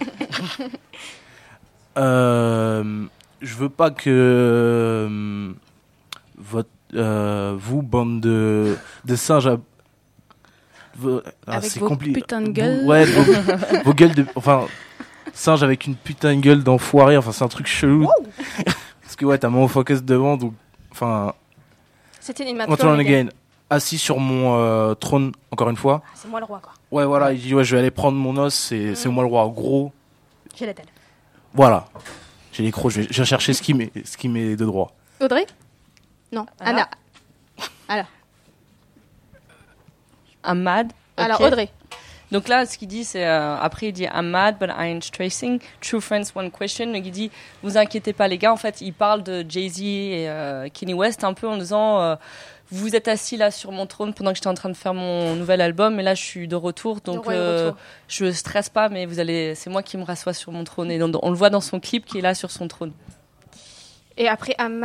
Euh, 1.97 3.05
je 3.41 3.55
veux 3.55 3.67
pas 3.67 3.89
que 3.91 4.09
euh, 4.09 5.51
votre, 6.37 6.69
euh, 6.95 7.55
vous, 7.57 7.81
bande 7.81 8.21
de, 8.21 8.75
de 9.05 9.15
singes, 9.15 9.47
à- 9.47 9.57
ah, 11.01 11.21
Avec 11.47 11.71
c'est 11.71 11.79
vos 11.79 11.87
compli- 11.89 12.13
putains 12.13 12.41
de 12.41 12.47
vous- 12.47 12.53
gueules. 12.53 12.85
Ouais, 12.85 13.05
vos, 13.05 13.23
vos 13.85 13.93
gueules 13.93 14.13
de. 14.15 14.25
Enfin, 14.35 14.65
singe 15.33 15.63
avec 15.63 15.85
une 15.87 15.95
putain 15.95 16.35
de 16.35 16.41
gueule 16.41 16.63
d'enfoiré, 16.63 17.15
enfin, 17.17 17.31
c'est 17.31 17.43
un 17.43 17.47
truc 17.47 17.67
chelou. 17.67 18.07
Parce 19.01 19.15
que, 19.15 19.25
ouais, 19.25 19.37
t'as 19.37 19.49
mon 19.49 19.67
focus 19.67 20.03
devant, 20.03 20.35
donc. 20.37 20.53
Enfin. 20.91 21.33
C'était 22.19 22.49
une 22.49 22.59
again. 22.59 22.99
again, 22.99 23.27
assis 23.69 23.97
sur 23.97 24.19
mon 24.19 24.57
euh, 24.57 24.93
trône, 24.93 25.31
encore 25.51 25.69
une 25.69 25.77
fois. 25.77 26.01
C'est 26.15 26.27
moi 26.27 26.39
le 26.39 26.45
roi, 26.45 26.59
quoi. 26.61 26.73
Ouais, 26.91 27.05
voilà, 27.05 27.31
il 27.31 27.39
dit, 27.39 27.55
ouais, 27.55 27.63
je 27.63 27.75
vais 27.75 27.79
aller 27.79 27.91
prendre 27.91 28.17
mon 28.17 28.35
os, 28.37 28.53
c'est 28.53 28.93
c'est 28.95 29.09
moi 29.09 29.23
le 29.23 29.29
roi. 29.29 29.47
Gros, 29.55 29.93
J'ai 30.55 30.65
la 30.65 30.73
tête. 30.73 30.87
voilà. 31.53 31.85
J'ai 32.51 32.63
les 32.63 32.71
crocs, 32.71 32.91
je 32.91 33.01
vais, 33.01 33.07
je 33.09 33.21
vais 33.21 33.25
chercher 33.25 33.53
ce 33.53 33.61
qui 33.61 33.73
m'est 33.73 33.91
ce 34.05 34.17
qui 34.17 34.27
m'est 34.27 34.55
de 34.57 34.65
droit. 34.65 34.91
Audrey? 35.21 35.45
Non, 36.31 36.45
Anna. 36.59 36.89
Alors, 37.87 38.05
I'm 40.45 40.61
mad. 40.61 40.93
Alors. 41.17 41.41
Audrey. 41.41 41.69
Donc 42.31 42.47
là, 42.47 42.67
ce 42.67 42.77
qu'il 42.77 42.87
dit, 42.87 43.03
c'est 43.03 43.25
euh, 43.25 43.57
après 43.57 43.87
il 43.87 43.91
dit 43.91 44.03
I'm 44.03 44.29
mad, 44.29 44.57
but 44.59 44.69
I 44.69 44.91
ain't 44.91 45.11
tracing. 45.11 45.59
True 45.81 45.99
friends, 45.99 46.25
one 46.35 46.51
question. 46.51 46.85
Donc 46.85 47.03
il 47.03 47.11
dit 47.11 47.31
vous 47.63 47.77
inquiétez 47.77 48.13
pas 48.13 48.27
les 48.27 48.37
gars. 48.37 48.53
En 48.53 48.57
fait, 48.57 48.81
il 48.81 48.93
parle 48.93 49.23
de 49.23 49.43
Jay 49.49 49.67
Z 49.67 49.81
et 49.81 50.29
euh, 50.29 50.69
Kanye 50.69 50.93
West 50.93 51.23
un 51.23 51.33
peu 51.33 51.47
en 51.47 51.57
disant 51.57 51.99
euh, 51.99 52.15
vous 52.71 52.95
êtes 52.95 53.07
assis 53.07 53.35
là 53.35 53.49
sur 53.49 53.71
mon 53.71 53.87
trône 53.87 54.13
pendant 54.13 54.31
que 54.31 54.37
j'étais 54.37 54.47
en 54.47 54.53
train 54.53 54.69
de 54.69 54.75
faire 54.75 54.93
mon 54.93 55.35
nouvel 55.35 55.61
album, 55.61 55.99
et 55.99 56.03
là 56.03 56.13
je 56.13 56.21
suis 56.21 56.47
de 56.47 56.55
retour, 56.55 57.01
donc 57.01 57.27
de 57.27 57.33
euh, 57.33 57.65
retour. 57.67 57.79
je 58.07 58.31
stresse 58.31 58.69
pas, 58.69 58.89
mais 58.89 59.05
vous 59.05 59.19
allez, 59.19 59.55
c'est 59.55 59.69
moi 59.69 59.81
qui 59.81 59.97
me 59.97 60.03
rassois 60.03 60.33
sur 60.33 60.51
mon 60.51 60.63
trône. 60.63 60.91
Et 60.91 60.99
donc, 60.99 61.15
on 61.23 61.31
le 61.31 61.35
voit 61.35 61.49
dans 61.49 61.61
son 61.61 61.79
clip 61.79 62.05
qui 62.05 62.19
est 62.19 62.21
là 62.21 62.35
sur 62.35 62.51
son 62.51 62.67
trône. 62.67 62.91
Et 64.17 64.27
après, 64.27 64.55
I'm 64.59 64.79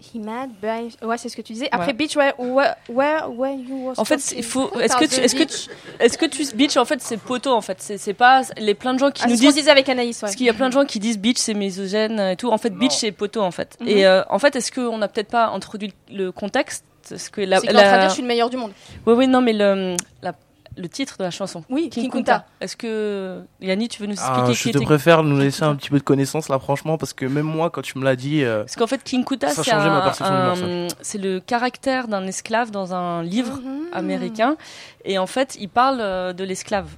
mad. 0.00 0.14
He 0.14 0.18
mad, 0.18 0.50
but 0.60 0.68
I- 1.02 1.04
Ouais, 1.06 1.18
c'est 1.18 1.28
ce 1.28 1.36
que 1.36 1.42
tu 1.42 1.52
disais. 1.52 1.68
Après, 1.72 1.88
Ouais. 1.88 1.92
Beach, 1.92 2.16
where, 2.16 2.32
where, 2.38 2.74
where, 2.88 3.30
where 3.30 3.54
you 3.54 3.86
was 3.88 3.94
En 3.98 4.04
fait, 4.04 4.32
il 4.36 4.42
faut. 4.42 4.70
Est-ce 4.80 4.96
que 4.96 5.04
the 5.04 5.08
tu, 5.08 5.20
est-ce 5.20 5.34
que 5.34 5.42
tu, 5.44 5.70
est-ce 5.98 6.18
que 6.18 6.26
tu 6.26 6.44
beach 6.56 6.76
en 6.76 6.84
fait 6.84 7.00
c'est 7.02 7.16
poteau 7.18 7.52
en 7.52 7.60
fait. 7.60 7.76
C'est 7.80 7.98
c'est 7.98 8.14
pas 8.14 8.42
les 8.58 8.74
plein 8.74 8.94
de 8.94 8.98
gens 8.98 9.10
qui 9.10 9.22
Ah, 9.24 9.28
nous 9.28 9.32
c'est 9.34 9.38
ce 9.38 9.42
qu'on 9.42 9.48
disent. 9.48 9.56
disait 9.62 9.70
avec 9.70 9.88
Anaïs, 9.88 10.16
ouais. 10.16 10.20
Parce 10.22 10.34
qu'il 10.36 10.46
y 10.46 10.50
a 10.50 10.54
plein 10.54 10.68
de 10.68 10.72
gens 10.74 10.84
qui 10.84 10.98
disent 10.98 11.18
beach 11.18 11.38
c'est 11.38 11.54
misogène 11.54 12.18
et 12.20 12.36
tout. 12.36 12.50
En 12.50 12.58
fait, 12.58 12.70
beach 12.70 12.92
c'est 12.92 13.12
poteau 13.12 13.42
en 13.42 13.50
fait. 13.50 13.76
Mhm. 13.80 13.88
Et 13.88 14.06
euh, 14.06 14.22
en 14.30 14.38
fait, 14.38 14.56
est-ce 14.56 14.72
qu'on 14.72 14.98
n'a 14.98 15.08
peut-être 15.08 15.30
pas 15.30 15.46
introduit 15.48 15.92
le 16.10 16.32
contexte? 16.32 16.84
Parce 17.08 17.28
que 17.28 17.40
la, 17.40 17.58
C'est 17.60 17.66
est 17.66 17.70
en 17.70 17.80
train 17.80 17.94
de 17.96 18.00
dire, 18.00 18.08
je 18.10 18.14
suis 18.14 18.22
le 18.22 18.28
meilleur 18.28 18.50
du 18.50 18.56
monde. 18.56 18.72
Oui, 19.06 19.14
oui, 19.14 19.26
non, 19.26 19.40
mais 19.40 19.52
le, 19.54 19.96
la- 20.22 20.34
le 20.76 20.88
titre 20.88 21.16
de 21.18 21.24
la 21.24 21.30
chanson. 21.30 21.64
Oui, 21.68 21.90
King, 21.90 22.04
King 22.04 22.10
Kunta. 22.12 22.32
Kunta. 22.38 22.46
Est-ce 22.60 22.76
que 22.76 23.42
Yanni, 23.60 23.88
tu 23.88 24.00
veux 24.00 24.06
nous 24.06 24.12
expliquer 24.14 24.40
Ah, 24.42 24.46
qui 24.48 24.54
je 24.54 24.64
te 24.64 24.68
était 24.76 24.84
préfère 24.84 25.22
nous 25.22 25.38
laisser 25.38 25.62
un 25.64 25.74
petit 25.74 25.90
peu 25.90 25.98
de 25.98 26.02
connaissance 26.04 26.48
là, 26.48 26.58
franchement, 26.58 26.96
parce 26.98 27.12
que 27.12 27.26
même 27.26 27.44
moi, 27.46 27.70
quand 27.70 27.82
tu 27.82 27.98
me 27.98 28.04
l'as 28.04 28.16
dit. 28.16 28.42
euh, 28.44 28.60
Parce 28.62 28.76
qu'en 28.76 28.86
fait, 28.86 29.02
King 29.02 29.24
Kuta, 29.24 29.48
Ça 29.48 29.62
c'est 29.62 29.70
changeait 29.70 29.88
ma 29.88 29.98
un- 29.98 30.02
perception 30.02 30.34
du 30.34 30.40
un- 30.40 30.46
morceau. 30.46 30.96
c'est 31.02 31.18
le 31.18 31.40
caractère 31.40 32.08
d'un 32.08 32.26
esclave 32.26 32.70
dans 32.70 32.94
un 32.94 33.22
livre 33.22 33.56
Mhm. 33.62 33.86
américain. 33.92 34.56
Et 35.04 35.18
en 35.18 35.26
fait, 35.26 35.56
il 35.60 35.68
parle 35.68 35.98
euh, 36.00 36.32
de 36.32 36.44
l'esclave. 36.44 36.88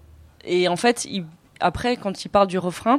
Et 0.45 0.69
en 0.69 0.77
fait, 0.77 1.05
il- 1.07 1.25
après, 1.61 1.97
quand 1.97 2.25
il 2.25 2.29
parle 2.29 2.49
du 2.49 2.59
refrain, 2.59 2.99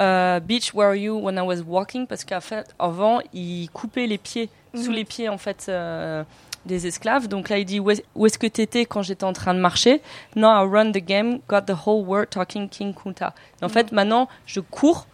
euh, 0.00 0.40
Beach, 0.40 0.72
where 0.74 0.88
are 0.88 0.94
you 0.96 1.18
when 1.18 1.36
I 1.36 1.40
was 1.40 1.60
walking? 1.66 2.06
Parce 2.06 2.24
qu'en 2.24 2.40
fait, 2.40 2.66
avant, 2.78 3.20
il 3.34 3.68
coupait 3.70 4.06
les 4.06 4.18
pieds, 4.18 4.48
sous 4.74 4.90
Mhm. 4.90 4.96
les 4.96 5.04
pieds, 5.04 5.28
en 5.28 5.38
fait. 5.38 5.66
Euh, 6.68 6.74
des 6.74 6.86
esclaves. 6.86 7.28
Donc 7.28 7.48
là, 7.48 7.58
il 7.58 7.64
dit 7.64 7.80
où 7.80 7.90
est- 7.90 8.04
est-ce 8.24 8.38
que 8.38 8.46
t'étais 8.46 8.84
quand 8.84 9.02
j'étais 9.02 9.24
en 9.24 9.32
train 9.32 9.54
de 9.54 9.60
marcher? 9.60 10.00
Now 10.36 10.48
I 10.64 10.68
run 10.70 10.92
the 10.92 10.98
game, 11.04 11.40
got 11.48 11.62
the 11.62 11.74
whole 11.86 12.04
world 12.06 12.30
talking 12.30 12.68
King 12.68 12.94
Kunta. 12.94 13.34
Et 13.60 13.64
en 13.64 13.68
fait, 13.68 13.92
maintenant, 13.92 14.28
je 14.46 14.60
cours 14.60 15.06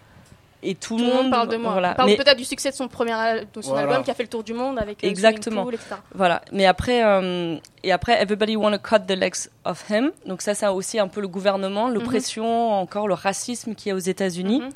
et 0.67 0.75
tout, 0.75 0.97
Tout 0.97 1.05
le 1.05 1.13
monde 1.13 1.31
parle 1.31 1.49
de 1.49 1.59
moi. 1.59 1.73
Voilà. 1.73 1.95
Parle 1.95 2.09
Mais- 2.09 2.17
peut-être 2.17 2.39
du 2.39 2.45
succès 2.45 2.71
de 2.71 2.75
son 2.75 2.89
premier 2.89 3.13
al- 3.13 3.47
de 3.53 3.61
son 3.61 3.71
Voilà. 3.73 3.87
album 3.89 4.03
qui 4.03 4.11
a 4.11 4.15
fait 4.15 4.23
le 4.23 4.31
tour 4.31 4.43
du 4.43 4.55
monde 4.55 4.79
avec 4.79 5.05
euh, 5.05 5.09
Exactement. 5.09 5.63
Pool, 5.65 5.75
etc. 5.75 5.97
Voilà. 6.15 6.41
Mais 6.53 6.65
après, 6.65 7.05
euh, 7.05 7.57
et 7.83 7.93
après, 7.93 8.21
everybody 8.23 8.57
wanna 8.57 8.79
cut 8.79 9.01
the 9.07 9.11
legs 9.13 9.49
of 9.67 9.85
him. 9.91 10.11
Donc 10.25 10.41
ça, 10.41 10.55
ça 10.55 10.69
a 10.69 10.73
aussi 10.73 10.99
un 10.99 11.09
peu 11.09 11.21
le 11.21 11.29
gouvernement, 11.29 11.89
l'oppression, 11.91 12.73
encore 12.73 13.09
le 13.09 13.15
racisme 13.15 13.75
qu'il 13.75 13.91
y 13.91 13.93
a 13.93 13.95
aux 13.95 13.99
États-Unis. 13.99 14.61
Mhm. 14.61 14.71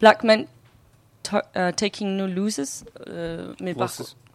Black 0.00 0.24
men 0.24 0.44
ta- 1.22 1.44
uh, 1.56 1.72
taking 1.74 2.16
no 2.18 2.26
loses. 2.26 2.84
Euh, 3.08 3.54
mais 3.60 3.72
par 3.72 3.90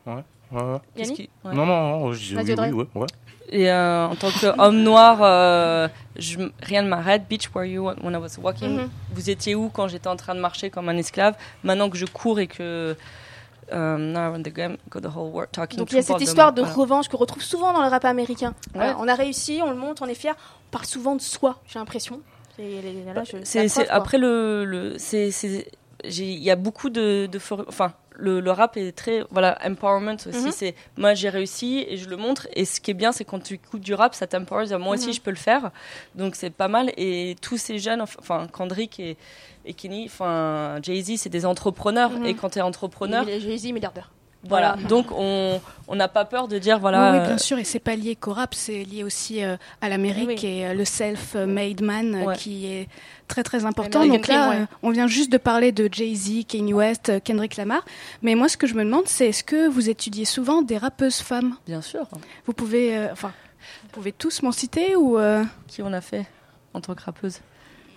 ouais, 0.07 0.23
ouais, 0.51 0.61
ouais. 0.61 0.77
Qu'est-ce 0.95 1.13
qui- 1.13 1.29
ouais. 1.43 1.53
Non, 1.53 1.65
non, 1.65 1.89
non, 1.99 2.13
je 2.13 2.35
oui, 2.37 2.43
oui, 2.57 2.71
ouais, 2.71 2.87
ouais. 3.01 3.07
Et 3.49 3.71
euh, 3.71 4.07
en 4.07 4.15
tant 4.15 4.29
qu'homme 4.31 4.81
noir, 4.81 5.19
euh, 5.21 5.87
je, 6.15 6.39
rien 6.63 6.81
ne 6.81 6.87
m'arrête. 6.89 7.27
Beach, 7.29 7.49
where 7.53 7.65
you 7.65 7.83
when 8.01 8.13
I 8.13 8.17
was 8.17 8.39
walking? 8.41 8.77
Mhm. 8.79 8.89
Vous 9.13 9.29
étiez 9.29 9.53
où 9.53 9.69
quand 9.69 9.87
j'étais 9.87 10.07
en 10.07 10.15
train 10.15 10.33
de 10.33 10.39
marcher 10.39 10.71
comme 10.71 10.89
un 10.89 10.97
esclave? 10.97 11.35
Maintenant 11.63 11.89
que 11.91 11.97
je 11.97 12.05
cours 12.07 12.39
et 12.39 12.47
que 12.47 12.95
euh, 13.71 13.97
now 13.97 14.19
I 14.19 14.27
run 14.31 14.41
the 14.43 14.49
game, 14.53 14.77
got 14.89 15.01
the 15.01 15.05
whole 15.15 15.31
world 15.31 15.51
talking. 15.51 15.77
Donc 15.77 15.91
il 15.91 15.95
y 15.95 15.99
a 15.99 16.01
cette 16.01 16.21
histoire 16.21 16.53
de. 16.53 16.61
Voilà. 16.61 16.75
revanche 16.75 17.07
qu'on 17.07 17.17
retrouve 17.17 17.43
souvent 17.43 17.71
dans 17.71 17.83
le 17.83 17.87
rap 17.89 18.03
américain. 18.05 18.49
Ouais. 18.73 18.81
Voilà, 18.81 18.97
on 18.99 19.07
a 19.07 19.13
réussi, 19.15 19.59
on 19.63 19.69
le 19.69 19.75
monte, 19.77 20.01
on 20.01 20.07
est 20.07 20.15
fier. 20.15 20.33
On 20.67 20.71
parle 20.71 20.85
souvent 20.85 21.15
de 21.15 21.21
soi, 21.21 21.59
j'ai 21.67 21.77
l'impression. 21.77 22.21
Après 23.89 24.17
le, 24.17 24.65
le 24.65 24.95
il 26.07 26.43
y 26.43 26.51
a 26.51 26.55
beaucoup 26.55 26.89
de, 26.89 27.27
de 27.31 27.39
for- 27.39 27.65
enfin 27.67 27.93
le, 28.17 28.39
le 28.39 28.51
rap 28.51 28.77
est 28.77 28.91
très 28.95 29.23
voilà 29.29 29.57
empowerment 29.65 30.15
aussi. 30.27 30.45
Mhm. 30.45 30.51
C'est 30.51 30.75
moi 30.97 31.13
j'ai 31.13 31.29
réussi 31.29 31.85
et 31.87 31.97
je 31.97 32.07
le 32.09 32.17
montre. 32.17 32.47
Et 32.53 32.65
ce 32.65 32.79
qui 32.81 32.91
est 32.91 32.95
bien, 32.95 33.11
c'est 33.11 33.25
quand 33.25 33.39
tu 33.41 33.55
écoutes 33.55 33.81
du 33.81 33.93
rap, 33.93 34.15
ça 34.15 34.27
t'empower. 34.27 34.65
Moi 34.77 34.95
aussi, 34.95 35.07
Mhm. 35.07 35.13
je 35.13 35.21
peux 35.21 35.31
le 35.31 35.35
faire. 35.37 35.71
Donc 36.15 36.35
c'est 36.35 36.49
pas 36.49 36.67
mal. 36.67 36.91
Et 36.97 37.35
tous 37.41 37.57
ces 37.57 37.79
jeunes, 37.79 38.01
enfin, 38.01 38.47
Kendrick 38.51 38.99
et, 38.99 39.17
et 39.65 39.73
Kenny, 39.73 40.05
enfin 40.05 40.77
Jay 40.81 41.01
Z, 41.01 41.17
c'est 41.17 41.29
des 41.29 41.45
entrepreneurs. 41.45 42.11
Mhm. 42.11 42.25
Et 42.25 42.33
quand 42.35 42.49
tu 42.51 42.59
es 42.59 42.61
entrepreneur, 42.61 43.27
est 43.27 43.39
Jay-Z 43.39 43.71
milliardaire. 43.73 44.11
Voilà. 44.47 44.75
Donc 44.89 45.07
on 45.11 45.59
on 45.87 45.95
n'a 45.95 46.07
pas 46.07 46.25
peur 46.25 46.47
de 46.47 46.57
dire 46.57 46.79
voilà. 46.79 47.11
oui, 47.11 47.17
oui, 47.19 47.25
bien 47.25 47.35
euh, 47.35 47.37
sûr, 47.37 47.57
et 47.59 47.63
c'est 47.63 47.79
pas 47.79 47.95
lié 47.95 48.15
qu'au 48.15 48.33
rap, 48.33 48.53
c'est 48.55 48.83
lié 48.83 49.03
aussi 49.03 49.43
euh, 49.43 49.55
à 49.81 49.89
l'Amérique 49.89 50.39
Oui. 50.41 50.45
et 50.49 50.65
euh, 50.67 50.73
le 50.73 50.83
self-made 50.85 51.81
man 51.81 52.15
euh, 52.15 52.25
Ouais. 52.25 52.35
qui 52.35 52.65
est 52.67 52.87
très 53.27 53.43
très 53.43 53.65
important. 53.65 54.05
Donc 54.05 54.27
là, 54.27 54.49
ouais. 54.49 54.55
euh, 54.61 54.65
on 54.83 54.89
vient 54.89 55.07
juste 55.07 55.31
de 55.31 55.37
parler 55.37 55.71
de 55.71 55.87
Jay-Z, 55.91 56.45
Kanye 56.47 56.73
West, 56.73 57.09
euh, 57.09 57.19
Kendrick 57.19 57.55
Lamar, 57.57 57.83
mais 58.21 58.33
moi 58.35 58.49
ce 58.49 58.57
que 58.57 58.65
je 58.67 58.73
me 58.73 58.83
demande, 58.83 59.07
c'est 59.07 59.27
est-ce 59.29 59.43
que 59.43 59.67
vous 59.67 59.89
étudiez 59.89 60.25
souvent 60.25 60.61
des 60.63 60.77
rappeuses 60.77 61.17
femmes? 61.21 61.55
Bien 61.67 61.81
sûr. 61.81 62.07
Vous 62.45 62.53
pouvez, 62.53 62.97
euh, 62.97 63.07
enfin, 63.11 63.31
vous 63.83 63.89
pouvez 63.91 64.11
tous 64.11 64.41
m'en 64.41 64.51
citer 64.51 64.95
ou 64.95 65.17
euh, 65.19 65.43
Qui 65.67 65.81
on 65.83 65.93
a 65.93 66.01
fait 66.01 66.25
en 66.73 66.81
tant 66.81 66.93
que 66.95 67.03
rappeuse? 67.03 67.39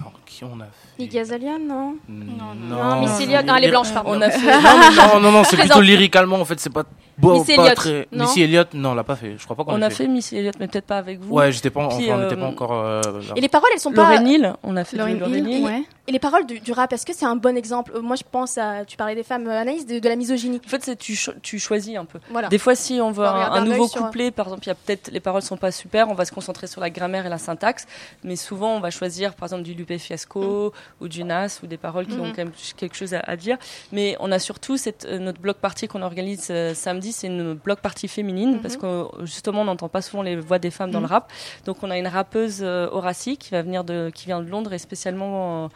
Alors, 0.01 0.13
qui 0.27 0.45
on 0.45 0.61
a 0.61 0.65
fait 0.65 1.59
non 1.59 1.97
Non, 2.09 2.55
Non, 2.55 3.07
Elliott, 3.21 3.45
non, 3.45 3.57
elle 3.57 3.65
est 3.65 3.71
blanche, 3.71 3.93
pardon. 3.93 4.11
On 4.13 4.21
a 4.21 4.31
fait. 4.31 4.61
Non, 4.61 4.79
non, 5.15 5.21
non, 5.21 5.33
non, 5.33 5.45
c'est 5.45 5.57
plutôt 5.59 5.81
lyricalement 5.81 6.41
en 6.41 6.45
fait, 6.45 6.61
c'est 6.61 6.73
pas 6.73 6.85
pas 7.27 7.63
Elliott, 7.65 7.75
très. 7.75 8.09
non 8.13 8.25
Missy 8.25 8.43
Elliott, 8.43 8.69
non, 8.75 8.91
on 8.91 8.95
l'a 8.95 9.05
pas 9.05 9.17
fait. 9.17 9.35
Je 9.39 9.45
crois 9.45 9.57
pas 9.57 9.65
qu'on 9.65 9.73
On 9.75 9.83
a 9.83 9.91
fait 9.91 10.07
Missy 10.07 10.37
Elliott, 10.37 10.55
mais 10.61 10.69
peut-être 10.69 10.87
pas 10.87 10.99
avec 10.99 11.21
vous. 11.21 11.35
Ouais, 11.35 11.51
j'étais 11.53 11.71
pas, 11.71 11.89
Puis, 11.89 12.05
enfin, 12.11 12.15
on 12.15 12.19
euh, 12.21 12.23
n'était 12.25 12.41
pas 12.41 12.47
encore. 12.47 12.73
euh. 12.73 13.01
Et 13.37 13.41
les 13.41 13.49
paroles, 13.49 13.69
elles 13.75 13.81
sont 13.81 13.93
pas. 13.93 14.17
Hill, 14.23 14.55
on 14.63 14.77
a 14.77 14.85
fait 14.85 14.97
Lauryn 14.97 15.17
Hill, 15.17 15.49
Hill. 15.49 15.65
ouais. 15.65 15.83
Et 16.07 16.13
les 16.13 16.19
paroles 16.19 16.47
du, 16.47 16.59
du 16.61 16.73
rap, 16.73 16.91
est-ce 16.93 17.05
que 17.05 17.13
c'est 17.15 17.27
un 17.27 17.37
bon 17.37 17.55
exemple? 17.57 17.93
Euh, 17.95 18.01
Moi, 18.01 18.17
je 18.17 18.23
pense 18.31 18.57
à. 18.57 18.85
Tu 18.87 18.97
parlais 18.97 19.15
des 19.15 19.23
femmes, 19.23 19.47
euh, 19.47 19.61
Anaïs, 19.61 19.85
de, 19.85 19.99
de 19.99 20.09
la 20.09 20.17
misogynie. 20.17 20.61
En 20.65 20.69
fait, 20.69 20.83
c'est 20.83 20.97
tu, 20.97 21.15
cho- 21.15 21.33
tu 21.43 21.59
choisis 21.59 21.97
un 21.97 22.05
peu. 22.07 22.19
Voilà. 22.31 22.49
Des 22.49 22.57
fois, 22.59 22.75
si 22.75 22.99
on 23.03 23.11
veut 23.11 23.27
un, 23.27 23.63
nouveau 23.65 23.87
sur- 23.89 24.03
couplet, 24.07 24.31
par 24.31 24.47
exemple, 24.47 24.65
il 24.65 24.69
y 24.69 24.73
a 24.73 24.75
peut-être 24.75 25.11
les 25.13 25.21
paroles 25.21 25.43
sont 25.43 25.57
pas 25.59 25.71
super, 25.71 26.09
on 26.09 26.15
va 26.15 26.25
se 26.25 26.33
concentrer 26.33 26.67
sur 26.67 26.81
la 26.81 26.89
grammaire 26.91 27.27
et 27.27 27.29
la 27.29 27.37
syntaxe, 27.39 27.87
mais 28.25 28.37
souvent 28.37 28.75
on 28.77 28.81
va 28.81 28.91
choisir 28.91 29.35
par 29.35 29.47
exemple 29.49 29.63
du 29.65 29.75
Lupe 29.75 29.97
Fiasco 29.99 30.73
ou 31.01 31.09
du 31.09 31.25
Nas 31.25 31.59
ou 31.63 31.67
des 31.67 31.77
paroles 31.77 32.07
qui 32.07 32.15
ont 32.19 32.25
Mhm. 32.27 32.31
quand 32.33 32.45
même 32.45 32.53
quelque 32.77 32.97
chose 32.97 33.15
à, 33.15 33.21
à 33.21 33.37
dire. 33.37 33.57
Mais 33.93 34.17
on 34.21 34.33
a 34.33 34.39
surtout 34.39 34.77
cette, 34.77 35.05
euh, 35.05 35.19
notre 35.19 35.41
bloc 35.41 35.59
party 35.59 35.89
qu'on 35.89 36.03
organise 36.03 36.49
euh, 36.51 36.75
samedi, 36.75 37.08
c'est 37.13 37.27
une 37.29 37.55
bloc 37.55 37.81
party 37.81 38.09
féminine 38.09 38.61
parce 38.61 38.77
que 38.77 38.87
euh, 38.87 39.05
justement 39.25 39.63
on 39.63 39.65
n'entend 39.65 39.89
pas 39.89 40.03
souvent 40.03 40.23
les 40.23 40.37
voix 40.37 40.59
des 40.59 40.71
femmes 40.71 40.91
dans 40.91 41.01
le 41.01 41.07
Mhm. 41.07 41.13
rap. 41.13 41.33
Donc 41.65 41.79
on 41.83 41.91
a 41.91 41.99
une 41.99 42.07
rappeuse 42.09 42.61
euh, 42.63 42.89
Horacie 42.91 43.37
qui 43.37 43.51
va 43.51 43.63
venir 43.63 43.85
de, 43.85 44.11
qui 44.15 44.27
vient 44.27 44.41
de 44.41 44.49
Londres 44.51 44.73
et 44.73 44.79
spécialement 44.79 45.65
euh, 45.65 45.69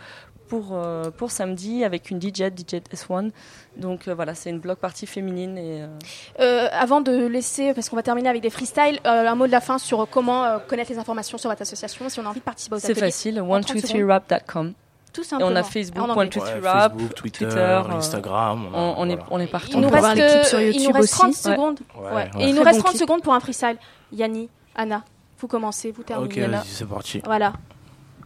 pour, 0.49 0.71
euh, 0.73 1.11
pour 1.11 1.31
samedi 1.31 1.83
avec 1.83 2.11
une 2.11 2.21
DJ, 2.21 2.51
DJ 2.55 2.83
S1. 2.93 3.31
Donc 3.79 4.09
voilà, 4.09 4.35
c'est 4.35 4.51
une 4.51 4.59
bloc 4.61 4.79
party 4.79 5.07
féminine 5.07 5.57
et 5.57 5.83
avant 6.73 7.01
de 7.01 7.27
laisser, 7.27 7.73
parce 7.73 7.89
qu'on 7.89 7.97
va 7.97 8.03
terminer 8.03 8.29
avec 8.29 8.43
des 8.43 8.51
freestyles, 8.51 9.01
un 9.05 9.35
mot 9.35 9.47
de 9.47 9.53
la 9.53 9.61
fin 9.63 9.79
sur 9.79 10.07
comment 10.11 10.59
connaître 10.69 10.91
les 10.93 10.99
informations 10.99 11.39
sur 11.39 11.49
votre 11.49 11.63
association 11.63 12.07
si 12.11 12.21
on 12.21 12.27
a 12.27 12.29
envie 12.29 12.41
de 12.41 12.45
participer 12.45 12.79
c'est 12.81 12.95
facile, 12.95 13.41
En 13.41 13.47
30 13.61 13.79
secondes. 13.81 14.03
123rap.com. 14.03 14.75
Tout 15.13 15.21
Et 15.21 15.25
simplement. 15.25 15.51
on 15.53 15.57
a 15.57 15.63
Facebook, 15.63 16.09
anglais. 16.09 16.29
123rap, 16.31 16.93
Ouais, 16.95 16.99
Facebook, 16.99 17.15
Twitter, 17.15 17.45
euh, 17.51 17.83
Instagram, 17.91 18.69
on 18.73 18.75
a- 18.75 18.79
on, 18.79 18.95
on 18.99 19.11
est, 19.11 19.19
on 19.31 19.41
est 19.41 19.47
partout. 19.47 19.69
Il 19.75 19.81
nous, 19.81 19.89
On 19.89 19.91
peut 19.91 19.99
voir 19.99 20.15
reste, 20.15 20.33
clips 20.35 20.45
sur 20.47 20.59
euh, 20.59 20.63
il 20.63 20.67
nous 20.69 20.73
YouTube 20.79 20.97
reste 20.97 21.13
30 21.13 21.31
aussi. 21.31 21.43
secondes. 21.43 21.81
Ouais, 21.99 22.05
Ouais. 22.07 22.15
ouais. 22.15 22.31
Et 22.45 22.49
il 22.49 22.55
nous 22.55 22.63
reste 22.63 22.79
bon 22.79 22.83
30 22.85 22.93
clip. 22.93 23.01
secondes 23.03 23.23
pour 23.23 23.35
un 23.35 23.41
freestyle. 23.41 23.77
Yanni, 24.13 24.49
Anna, 24.75 25.03
vous 25.39 25.49
commencez, 25.49 25.91
vous 25.91 26.03
terminez. 26.03 26.45
Ok, 26.47 26.51
c'est 26.65 26.89
parti. 26.89 27.21
Voilà. 27.25 27.53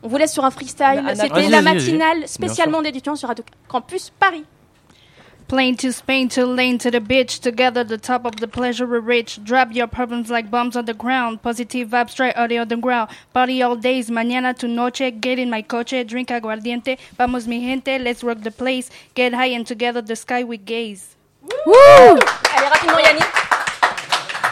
On 0.03 0.09
vous 0.09 0.17
laisse 0.17 0.33
sur 0.33 0.45
un 0.45 0.51
freestyle. 0.51 0.85
Anna, 0.85 1.15
C'était 1.17 1.49
la 1.49 1.63
matinale 1.63 2.29
spécialement 2.29 2.83
d'étudiants 2.83 3.17
sur 3.17 3.29
Radio 3.29 3.45
Campus 3.67 4.13
Paris. 4.21 4.45
Plane 5.49 5.77
to 5.77 5.93
Spain 5.93 6.29
to 6.31 6.45
lane 6.45 6.77
to 6.79 6.91
the 6.91 7.01
bitch. 7.01 7.41
Together, 7.41 7.85
the 7.85 7.99
top 7.99 8.25
of 8.25 8.37
the 8.37 8.49
pleasure 8.49 8.85
we're 8.85 8.99
rich. 8.99 9.39
Drop 9.45 9.73
your 9.73 9.87
problems 9.87 10.29
like 10.29 10.51
bombs 10.51 10.75
on 10.75 10.87
the 10.87 10.95
ground. 10.95 11.41
Positive 11.41 11.89
vibes 11.89 12.11
straight 12.11 12.37
out 12.37 12.51
of 12.51 12.69
the 12.69 12.77
ground. 12.77 13.11
Party 13.33 13.63
all 13.63 13.77
days, 13.77 14.11
mañana 14.11 14.59
to 14.59 14.67
noche. 14.67 15.21
Get 15.21 15.39
in 15.39 15.49
my 15.49 15.63
coche, 15.63 16.05
drink 16.05 16.31
aguardiente. 16.31 16.99
Vamos 17.17 17.47
mi 17.47 17.61
gente, 17.61 17.97
let's 18.01 18.25
rock 18.25 18.43
the 18.43 18.51
place. 18.51 18.91
Get 19.15 19.35
high 19.35 19.55
and 19.55 19.65
together 19.65 20.03
the 20.03 20.17
sky 20.17 20.43
we 20.43 20.57
gaze. 20.57 21.15
Allez, 21.65 22.21
rapidement, 22.53 23.05
Yanni. 23.05 23.56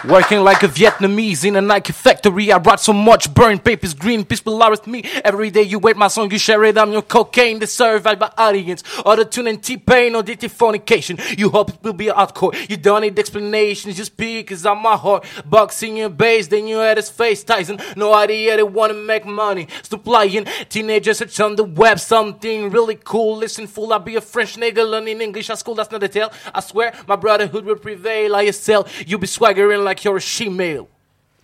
Working 0.08 0.40
like 0.40 0.62
a 0.62 0.68
Vietnamese 0.68 1.46
in 1.46 1.56
a 1.56 1.62
Nike 1.62 1.94
factory. 1.94 2.52
I 2.52 2.58
brought 2.58 2.78
so 2.78 2.92
much 2.92 3.32
burned 3.32 3.64
papers, 3.64 3.94
green 3.94 4.22
people 4.26 4.62
are 4.62 4.70
with 4.70 4.86
me. 4.86 5.02
Every 5.24 5.50
day 5.50 5.62
you 5.62 5.78
wait 5.78 5.96
my 5.96 6.08
song, 6.08 6.30
you 6.30 6.38
share 6.38 6.62
it. 6.64 6.76
I'm 6.76 6.92
your 6.92 7.00
cocaine, 7.00 7.58
the 7.58 7.66
survived 7.66 8.20
by 8.20 8.30
audience. 8.36 8.84
Auto 9.02 9.24
tune 9.24 9.46
and 9.46 9.62
T-Pain 9.62 10.14
or 10.14 10.22
DT 10.22 10.50
fornication. 10.50 11.16
You 11.38 11.48
hope 11.48 11.70
it 11.70 11.82
will 11.82 11.94
be 11.94 12.06
hardcore. 12.06 12.52
You 12.68 12.76
don't 12.76 13.00
need 13.00 13.18
explanations, 13.18 13.96
just 13.96 14.12
speak 14.12 14.52
on 14.66 14.82
my 14.82 14.94
heart. 14.94 15.24
Boxing 15.46 15.96
your 15.96 16.10
base, 16.10 16.48
then 16.48 16.66
you 16.66 16.76
had 16.76 16.98
his 16.98 17.08
face 17.08 17.42
Tyson. 17.42 17.80
No 17.96 18.12
idea 18.12 18.56
they 18.58 18.62
wanna 18.62 18.92
make 18.92 19.24
money. 19.24 19.68
Stop 19.82 20.06
lying. 20.06 20.46
Teenagers 20.68 21.16
search 21.16 21.40
on 21.40 21.56
the 21.56 21.64
web 21.64 21.98
something 21.98 22.68
really 22.68 22.98
cool. 23.02 23.38
Listen, 23.38 23.66
fool, 23.66 23.90
I'll 23.94 24.00
be 24.00 24.16
a 24.16 24.20
French 24.20 24.56
nigga 24.56 24.86
learning 24.86 25.22
English 25.22 25.48
at 25.48 25.58
school. 25.60 25.74
That's 25.74 25.90
not 25.90 26.02
a 26.02 26.08
tale. 26.08 26.30
I 26.54 26.60
swear, 26.60 26.92
my 27.08 27.16
brotherhood 27.16 27.64
will 27.64 27.76
prevail. 27.76 28.36
I 28.36 28.50
sell. 28.50 28.86
You 29.06 29.16
be 29.16 29.26
swaggering 29.26 29.82
like 29.82 29.93
you're 30.02 30.16
a 30.16 30.20
she-male. 30.20 30.86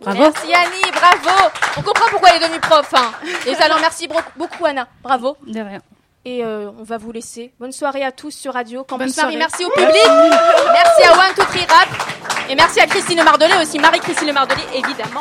Merci 0.05 0.49
Yanni, 0.49 0.81
bravo. 0.95 1.51
On 1.77 1.83
comprend 1.83 2.07
pourquoi 2.11 2.31
elle 2.31 2.37
est 2.43 2.47
devenue 2.47 2.61
prof. 2.61 2.89
Hein. 2.95 3.13
Et 3.47 3.55
alors 3.57 3.79
merci 3.81 4.09
beaucoup 4.37 4.65
Anna, 4.65 4.89
bravo. 5.03 5.37
De 5.47 5.61
rien. 5.61 5.81
Et 6.25 6.43
euh, 6.45 6.71
on 6.79 6.83
va 6.83 6.97
vous 6.99 7.13
laisser. 7.13 7.53
Bonne 7.61 7.73
soirée 7.73 8.03
à 8.05 8.13
tous 8.13 8.31
sur 8.31 8.53
Radio 8.55 8.83
Campus 8.85 9.15
Bonne 9.15 9.15
Paris. 9.15 9.15
soirée. 9.15 9.37
Merci 9.37 9.65
au 9.65 9.71
public. 9.71 10.07
merci 10.73 11.03
à 11.05 11.13
One 11.13 11.35
Two 11.35 11.45
Three 11.45 11.67
Rap. 11.69 11.89
Et 12.49 12.55
merci 12.55 12.81
à 12.81 12.87
Christine 12.87 13.23
Mardelet 13.23 13.57
aussi, 13.63 13.79
Marie-Christine 13.79 14.33
Mardelet 14.33 14.65
évidemment. 14.75 15.21